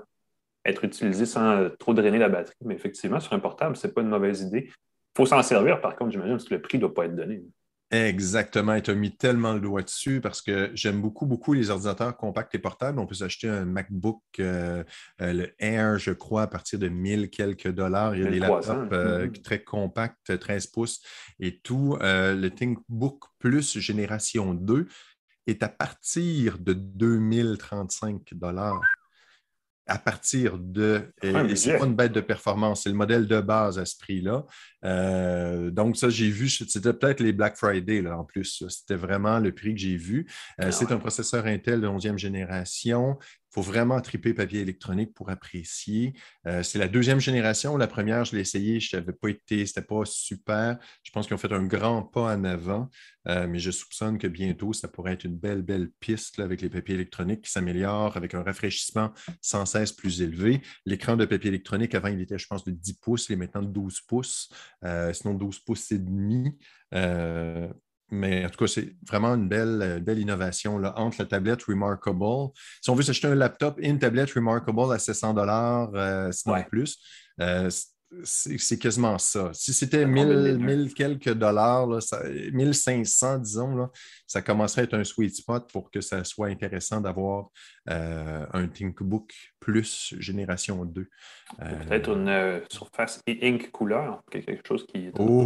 être 0.66 0.84
utilisé 0.84 1.26
sans 1.26 1.58
euh, 1.58 1.70
trop 1.80 1.94
drainer 1.94 2.20
la 2.20 2.30
batterie. 2.30 2.56
Mais 2.64 2.76
effectivement, 2.76 3.20
sur 3.20 3.34
un 3.34 3.40
portable, 3.40 3.76
ce 3.76 3.88
n'est 3.88 3.94
pas 3.94 4.02
une 4.02 4.10
mauvaise 4.10 4.42
idée. 4.42 4.70
Il 4.70 5.18
faut 5.18 5.26
s'en 5.26 5.42
servir, 5.44 5.82
par 5.82 5.96
contre, 5.96 6.12
j'imagine, 6.12 6.34
parce 6.34 6.46
que 6.46 6.56
le 6.56 6.62
prix 6.62 6.78
ne 6.78 6.82
doit 6.82 6.94
pas 6.94 7.06
être 7.06 7.16
donné. 7.16 7.44
Exactement. 7.92 8.80
tu 8.82 8.90
as 8.90 8.96
mis 8.96 9.16
tellement 9.16 9.54
le 9.54 9.60
doigt 9.60 9.84
dessus 9.84 10.20
parce 10.20 10.42
que 10.42 10.72
j'aime 10.74 11.00
beaucoup, 11.00 11.28
beaucoup 11.28 11.54
les 11.54 11.70
ordinateurs 11.70 12.18
compacts 12.18 12.56
et 12.56 12.60
portables. 12.60 12.98
On 12.98 13.06
peut 13.06 13.14
s'acheter 13.14 13.48
un 13.48 13.66
MacBook, 13.66 14.20
euh, 14.40 14.84
euh, 15.22 15.34
le 15.34 15.54
Air, 15.60 16.00
je 16.00 16.10
crois, 16.10 16.44
à 16.44 16.48
partir 16.48 16.80
de 16.80 16.88
1000 16.88 17.30
quelques 17.30 17.70
dollars. 17.70 18.16
Il 18.16 18.24
y 18.24 18.28
a 18.28 18.32
des 18.32 18.40
laptops 18.40 18.92
mm-hmm. 18.92 19.42
très 19.44 19.64
compacts, 19.64 20.40
13 20.40 20.68
pouces 20.68 21.02
et 21.40 21.60
tout. 21.60 21.96
le 22.02 22.48
ThinkBook 22.50 23.26
Plus 23.38 23.78
génération 23.78 24.56
2 24.56 24.88
est 25.46 25.62
à 25.62 25.70
partir 25.70 26.58
de 26.58 26.74
2035 26.74 28.34
dollars 28.34 28.82
à 29.86 29.98
partir 29.98 30.58
de. 30.58 31.12
Et, 31.22 31.56
c'est 31.56 31.78
pas 31.78 31.86
une 31.86 31.96
bête 31.96 32.14
de 32.14 32.22
performance, 32.22 32.84
c'est 32.84 32.90
le 32.90 32.96
modèle 32.96 33.28
de 33.28 33.42
base 33.42 33.78
à 33.78 33.86
ce 33.86 33.98
prix-là. 33.98 34.46
Euh, 34.86 35.72
donc, 35.72 35.98
ça, 35.98 36.10
j'ai 36.10 36.30
vu, 36.30 36.50
c'était 36.50 36.94
peut-être 36.94 37.20
les 37.20 37.34
Black 37.34 37.58
Friday 37.58 38.02
là, 38.02 38.18
en 38.18 38.24
plus. 38.24 38.64
C'était 38.70 38.96
vraiment 38.96 39.40
le 39.40 39.54
prix 39.54 39.74
que 39.74 39.80
j'ai 39.80 39.98
vu. 39.98 40.28
Euh, 40.62 40.66
ah 40.68 40.72
c'est 40.72 40.92
un 40.92 40.98
processeur 40.98 41.46
Intel 41.46 41.82
de 41.82 41.88
11e 41.88 42.18
génération 42.18 43.18
faut 43.54 43.62
vraiment 43.62 44.02
triper 44.02 44.34
papier 44.34 44.62
électronique 44.62 45.14
pour 45.14 45.30
apprécier. 45.30 46.14
Euh, 46.48 46.64
c'est 46.64 46.80
la 46.80 46.88
deuxième 46.88 47.20
génération. 47.20 47.78
La 47.78 47.86
première, 47.86 48.26
je 48.26 48.36
l'ai 48.36 48.42
essayé, 48.42 48.80
je 48.80 48.96
n'avais 48.96 49.14
pas 49.14 49.30
été, 49.30 49.66
c'était 49.68 49.84
pas 49.84 50.06
super. 50.06 50.80
Je 51.04 51.12
pense 51.12 51.28
qu'ils 51.28 51.36
ont 51.36 51.38
fait 51.38 51.54
un 51.54 51.64
grand 51.64 52.02
pas 52.02 52.36
en 52.36 52.44
avant, 52.46 52.90
euh, 53.28 53.48
mais 53.48 53.60
je 53.60 53.70
soupçonne 53.70 54.18
que 54.18 54.26
bientôt, 54.26 54.74
ça 54.74 54.88
pourrait 54.88 55.14
être 55.14 55.26
une 55.26 55.38
belle, 55.38 55.62
belle 55.62 55.92
piste 56.00 56.40
avec 56.40 56.62
les 56.62 56.70
papiers 56.70 56.96
électroniques 56.96 57.42
qui 57.42 57.52
s'améliorent 57.52 58.18
avec 58.18 58.34
un 58.34 58.42
rafraîchissement 58.42 59.12
sans 59.40 59.68
cesse 59.68 59.92
plus 59.92 60.24
élevé. 60.24 60.62
L'écran 60.88 61.16
de 61.16 61.26
papier 61.26 61.50
électronique, 61.50 61.94
avant, 61.94 62.08
il 62.08 62.22
était, 62.22 62.40
je 62.40 62.48
pense, 62.48 62.64
de 62.64 62.72
10 62.72 62.94
pouces, 62.96 63.30
il 63.30 63.34
est 63.34 63.38
maintenant 63.38 63.62
de 63.62 63.72
12 63.72 64.02
pouces, 64.02 64.50
euh, 64.84 65.14
sinon 65.14 65.36
12 65.36 65.60
pouces 65.60 65.92
et 65.92 66.00
demi. 66.00 66.58
Mais 68.14 68.46
en 68.46 68.50
tout 68.50 68.64
cas, 68.64 68.68
c'est 68.68 68.96
vraiment 69.08 69.34
une 69.34 69.48
belle, 69.48 69.80
euh, 69.82 70.00
belle 70.00 70.20
innovation 70.20 70.78
là, 70.78 70.94
entre 70.98 71.18
la 71.20 71.26
tablette 71.26 71.64
Remarkable. 71.64 72.52
Si 72.82 72.90
on 72.90 72.96
veut 72.96 73.04
s'acheter 73.04 73.28
un 73.28 73.36
laptop 73.36 73.80
et 73.80 73.90
une 73.90 73.98
tablette 73.98 74.32
Remarkable 74.32 74.94
à 74.94 75.00
700 75.00 75.34
dollars, 75.34 75.90
euh, 75.96 76.32
sinon 76.32 76.64
plus, 76.70 77.00
euh, 77.42 77.70
c'est 78.24 78.78
quasiment 78.78 79.18
ça. 79.18 79.50
Si 79.54 79.74
c'était 79.74 80.06
1000, 80.06 80.94
quelques 80.94 81.34
dollars, 81.34 81.88
là, 81.88 82.00
1500, 82.52 83.40
disons, 83.40 83.76
là, 83.76 83.90
ça 84.34 84.42
commencerait 84.42 84.82
à 84.82 84.84
être 84.86 84.96
un 84.96 85.04
sweet 85.04 85.36
spot 85.36 85.70
pour 85.72 85.92
que 85.92 86.02
ça 86.02 86.24
soit 86.24 86.48
intéressant 86.48 87.00
d'avoir 87.00 87.50
euh, 87.88 88.44
un 88.52 88.68
ThinkBook 88.68 89.32
Plus 89.60 90.16
génération 90.18 90.86
2. 90.86 91.08
Peut-être 91.88 92.10
une 92.10 92.30
euh, 92.30 92.60
surface 92.68 93.22
e-ink 93.30 93.70
couleur, 93.70 94.24
quelque 94.32 94.68
chose 94.68 94.88
qui 94.88 95.12
oh, 95.20 95.46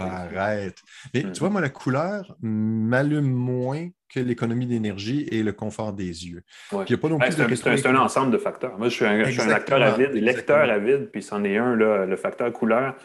arrête. 0.00 0.78
Mais 1.12 1.30
tu 1.30 1.40
vois, 1.40 1.50
moi, 1.50 1.60
la 1.60 1.68
couleur 1.68 2.34
m'allume 2.40 3.30
moins 3.30 3.90
que 4.08 4.20
l'économie 4.20 4.66
d'énergie 4.66 5.28
et 5.30 5.42
le 5.42 5.52
confort 5.52 5.92
des 5.92 6.26
yeux. 6.26 6.42
c'est 6.86 7.86
un, 7.86 7.96
ensemble 7.96 8.32
de 8.32 8.38
facteurs. 8.38 8.78
Moi, 8.78 8.88
je 8.88 8.94
suis 8.94 9.04
un, 9.04 9.24
je 9.24 9.30
suis 9.30 9.42
un 9.42 9.50
acteur 9.50 9.82
avide, 9.82 10.12
lecteur 10.12 10.70
avide, 10.70 11.10
puis 11.12 11.22
c'en 11.22 11.44
est 11.44 11.58
un, 11.58 11.76
là, 11.76 12.06
le 12.06 12.16
facteur 12.16 12.50
couleur. 12.50 12.96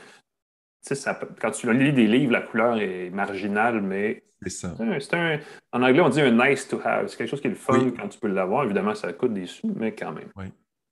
Ça, 0.81 1.19
quand 1.41 1.51
tu 1.51 1.71
lis 1.73 1.93
des 1.93 2.07
livres, 2.07 2.31
la 2.31 2.41
couleur 2.41 2.79
est 2.79 3.09
marginale, 3.09 3.81
mais 3.81 4.23
c'est 4.47 4.67
Un, 5.13 5.39
en 5.73 5.83
anglais, 5.83 6.01
on 6.01 6.09
dit 6.09 6.21
un 6.21 6.31
nice 6.31 6.67
to 6.67 6.79
have. 6.83 7.07
C'est 7.07 7.17
quelque 7.17 7.29
chose 7.29 7.41
qui 7.41 7.47
est 7.47 7.51
le 7.51 7.55
fun 7.55 7.91
quand 7.91 8.07
tu 8.07 8.19
peux 8.19 8.29
l'avoir. 8.29 8.63
Évidemment, 8.63 8.95
ça 8.95 9.11
coûte 9.13 9.33
des 9.33 9.45
sous, 9.45 9.73
mais 9.75 9.93
quand 9.93 10.13
même. 10.13 10.29
Oui. 10.35 10.45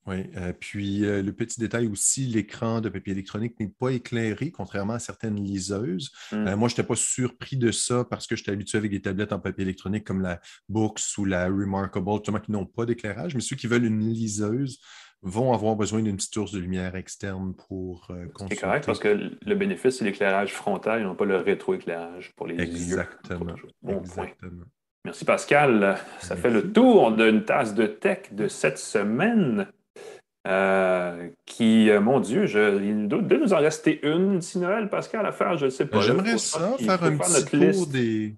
Oui, 0.07 0.23
euh, 0.37 0.53
puis 0.57 1.05
euh, 1.05 1.21
le 1.21 1.33
petit 1.33 1.59
détail 1.59 1.85
aussi, 1.87 2.27
l'écran 2.27 2.79
de 2.79 2.87
papier 2.87 3.11
électronique 3.11 3.59
n'est 3.59 3.67
pas 3.67 3.89
éclairé, 3.89 4.51
contrairement 4.51 4.93
à 4.93 4.99
certaines 4.99 5.35
liseuses. 5.35 6.13
Hmm. 6.31 6.47
Euh, 6.47 6.55
moi, 6.55 6.69
je 6.69 6.75
n'étais 6.75 6.87
pas 6.87 6.95
surpris 6.95 7.57
de 7.57 7.71
ça 7.71 8.05
parce 8.05 8.25
que 8.25 8.37
j'étais 8.37 8.51
habitué 8.51 8.77
avec 8.77 8.91
des 8.91 9.01
tablettes 9.01 9.33
en 9.33 9.39
papier 9.39 9.63
électronique 9.63 10.05
comme 10.05 10.21
la 10.21 10.39
Books 10.69 11.01
ou 11.17 11.25
la 11.25 11.47
Remarkable, 11.47 12.09
justement, 12.13 12.39
qui 12.39 12.53
n'ont 12.53 12.65
pas 12.65 12.85
d'éclairage, 12.85 13.35
mais 13.35 13.41
ceux 13.41 13.57
qui 13.57 13.67
veulent 13.67 13.83
une 13.83 13.99
liseuse 13.99 14.79
vont 15.27 15.53
avoir 15.53 15.75
besoin 15.75 16.01
d'une 16.01 16.15
petite 16.15 16.33
source 16.33 16.51
de 16.51 16.59
lumière 16.59 16.95
externe 16.95 17.53
pour 17.67 18.07
consulter. 18.33 18.55
C'est 18.55 18.61
correct 18.61 18.85
parce 18.85 18.99
que 18.99 19.31
le 19.41 19.55
bénéfice, 19.55 19.97
c'est 19.97 20.05
l'éclairage 20.05 20.53
frontal 20.53 21.01
et 21.01 21.03
non 21.03 21.15
pas 21.15 21.25
le 21.25 21.37
rétroéclairage 21.37 22.33
pour 22.35 22.47
les 22.47 22.61
Exactement. 22.61 23.55
Bon 23.81 23.99
Exactement. 23.99 24.65
Merci 25.05 25.23
Pascal. 25.23 25.97
Ça 26.19 26.35
fait 26.35 26.49
le 26.49 26.73
tour 26.73 27.11
d'une 27.11 27.45
tasse 27.45 27.73
de 27.73 27.85
tech 27.85 28.33
de 28.33 28.47
cette 28.47 28.77
semaine. 28.77 29.67
Euh, 30.47 31.27
qui, 31.45 31.89
euh, 31.89 31.99
mon 31.99 32.21
Dieu, 32.21 32.45
je, 32.45 32.81
il 32.81 33.09
doit, 33.09 33.21
nous 33.21 33.53
en 33.53 33.57
rester 33.57 33.99
une 34.07 34.39
d'ici 34.39 34.59
Noël, 34.59 34.89
Pascal, 34.89 35.25
à 35.25 35.33
faire, 35.33 35.57
je 35.57 35.65
ne 35.65 35.69
sais 35.69 35.85
pas. 35.85 35.99
J'aimerais 35.99 36.37
ça, 36.37 36.73
faire 36.79 37.03
un 37.03 37.17
petit 37.17 37.73
tour 37.73 37.87
des, 37.87 38.33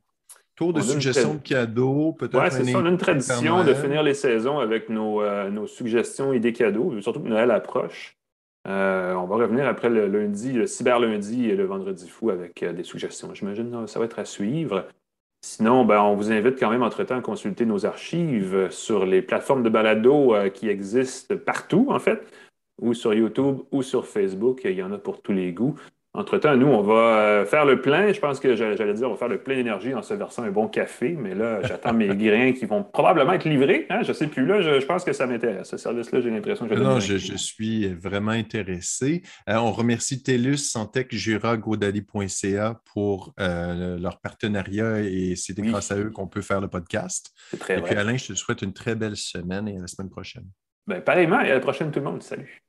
tour 0.60 0.74
de 0.74 0.82
suggestions 0.82 1.34
de 1.36 1.40
cadeaux, 1.40 2.12
peut-être. 2.12 2.42
Oui, 2.42 2.50
c'est 2.52 2.66
ça. 2.66 2.78
On 2.78 2.86
a 2.86 2.90
une 2.90 2.98
tradition 2.98 3.64
de 3.64 3.74
finir 3.74 4.04
les 4.04 4.14
saisons 4.14 4.60
avec 4.60 4.90
nos, 4.90 5.22
euh, 5.22 5.50
nos 5.50 5.68
suggestions 5.68 6.34
et 6.34 6.40
des 6.40 6.54
cadeaux, 6.54 7.02
surtout 7.02 7.22
que 7.22 7.28
Noël 7.28 7.50
approche. 7.52 8.18
on 8.66 9.26
va 9.26 9.36
revenir 9.36 9.66
après 9.68 9.90
le 9.90 10.08
lundi, 10.08 10.52
le 10.52 10.68
cyber 10.68 11.00
lundi 11.00 11.50
et 11.50 11.56
le 11.56 11.66
vendredi 11.66 12.08
fou 12.08 12.30
avec 12.30 12.64
des 12.64 12.84
suggestions. 12.84 13.34
J'imagine 13.34 13.72
que 13.72 13.88
ça 13.88 14.00
va 14.00 14.06
être 14.06 14.20
à 14.20 14.26
suivre. 14.26 14.86
Sinon, 15.42 15.86
ben, 15.86 16.02
on 16.02 16.16
vous 16.16 16.32
invite 16.32 16.60
quand 16.60 16.70
même 16.70 16.84
entre-temps 16.84 17.18
à 17.18 17.22
consulter 17.22 17.66
nos 17.66 17.86
archives 17.86 18.70
sur 18.72 19.06
les 19.06 19.22
plateformes 19.22 19.64
de 19.64 19.70
balado 19.70 20.36
euh, 20.36 20.50
qui 20.50 20.68
existent 20.68 21.36
partout, 21.38 21.88
en 21.90 22.00
fait, 22.00 22.22
ou 22.82 22.94
sur 22.94 23.14
YouTube 23.14 23.60
ou 23.72 23.82
sur 23.82 24.06
Facebook. 24.06 24.62
Il 24.66 24.72
y 24.72 24.84
en 24.84 24.92
a 24.92 24.98
pour 24.98 25.22
tous 25.22 25.32
les 25.32 25.54
goûts. 25.54 25.76
Entre-temps, 26.16 26.58
nous, 26.58 26.66
on 26.66 26.82
va 26.82 27.20
euh, 27.20 27.46
faire 27.46 27.66
le 27.66 27.82
plein. 27.82 28.12
Je 28.12 28.20
pense 28.20 28.40
que 28.40 28.56
j'allais 28.56 28.94
dire, 28.96 29.08
on 29.08 29.12
va 29.12 29.18
faire 29.18 29.28
le 29.28 29.38
plein 29.38 29.56
d'énergie 29.56 29.94
en 29.94 30.02
se 30.02 30.16
versant 30.16 30.42
un 30.42 30.50
bon 30.50 30.68
café, 30.68 31.16
mais 31.16 31.36
là, 31.36 31.62
j'attends 31.62 31.94
mes 31.94 32.08
grains 32.16 32.52
qui 32.52 32.66
vont 32.66 32.84
probablement 32.84 33.34
être 33.34 33.48
livrés. 33.48 33.86
Hein? 33.92 34.02
Je 34.02 34.08
ne 34.08 34.14
sais 34.14 34.26
plus. 34.26 34.44
Là, 34.44 34.60
je, 34.60 34.84
pense 34.86 35.04
que 35.04 35.14
ça 35.14 35.28
m'intéresse. 35.28 35.70
Ce 35.70 35.78
service-là, 35.78 36.22
j'ai 36.22 36.32
l'impression 36.32 36.68
que 36.68 36.76
je 36.76 36.82
Non, 36.82 37.00
je, 37.00 37.16
suis 37.16 37.94
vraiment 37.94 38.32
intéressé. 38.32 39.22
Euh, 39.48 39.58
on 39.58 39.72
remercie 39.72 40.24
TELUS, 40.24 40.58
Santec, 40.58 41.14
Jura, 41.14 41.58
GoDaddy.ca 41.58 42.82
pour 42.92 43.36
euh, 43.40 44.00
leur 44.00 44.20
partenariat 44.20 45.02
et 45.02 45.36
c'est 45.36 45.56
grâce 45.56 45.92
à 45.92 45.98
eux 46.00 46.10
qu'on 46.10 46.28
peut 46.28 46.42
faire 46.42 46.60
le 46.60 46.70
podcast. 46.70 47.32
C'est 47.52 47.60
très 47.60 47.78
Et 47.78 47.82
puis, 47.84 47.94
Alain, 47.94 48.18
je 48.18 48.30
te 48.30 48.34
souhaite 48.34 48.64
une 48.64 48.74
très 48.74 48.96
belle 48.96 49.16
semaine 49.16 49.68
et 49.68 49.78
à 49.78 49.82
la 49.82 49.88
semaine 49.88 50.10
prochaine. 50.10 50.48
Ben, 50.88 51.02
pareillement, 51.02 51.42
et 51.42 51.52
à 51.52 51.54
la 51.54 51.60
prochaine, 51.60 51.92
tout 51.92 52.00
le 52.00 52.06
monde. 52.06 52.24
Salut. 52.24 52.64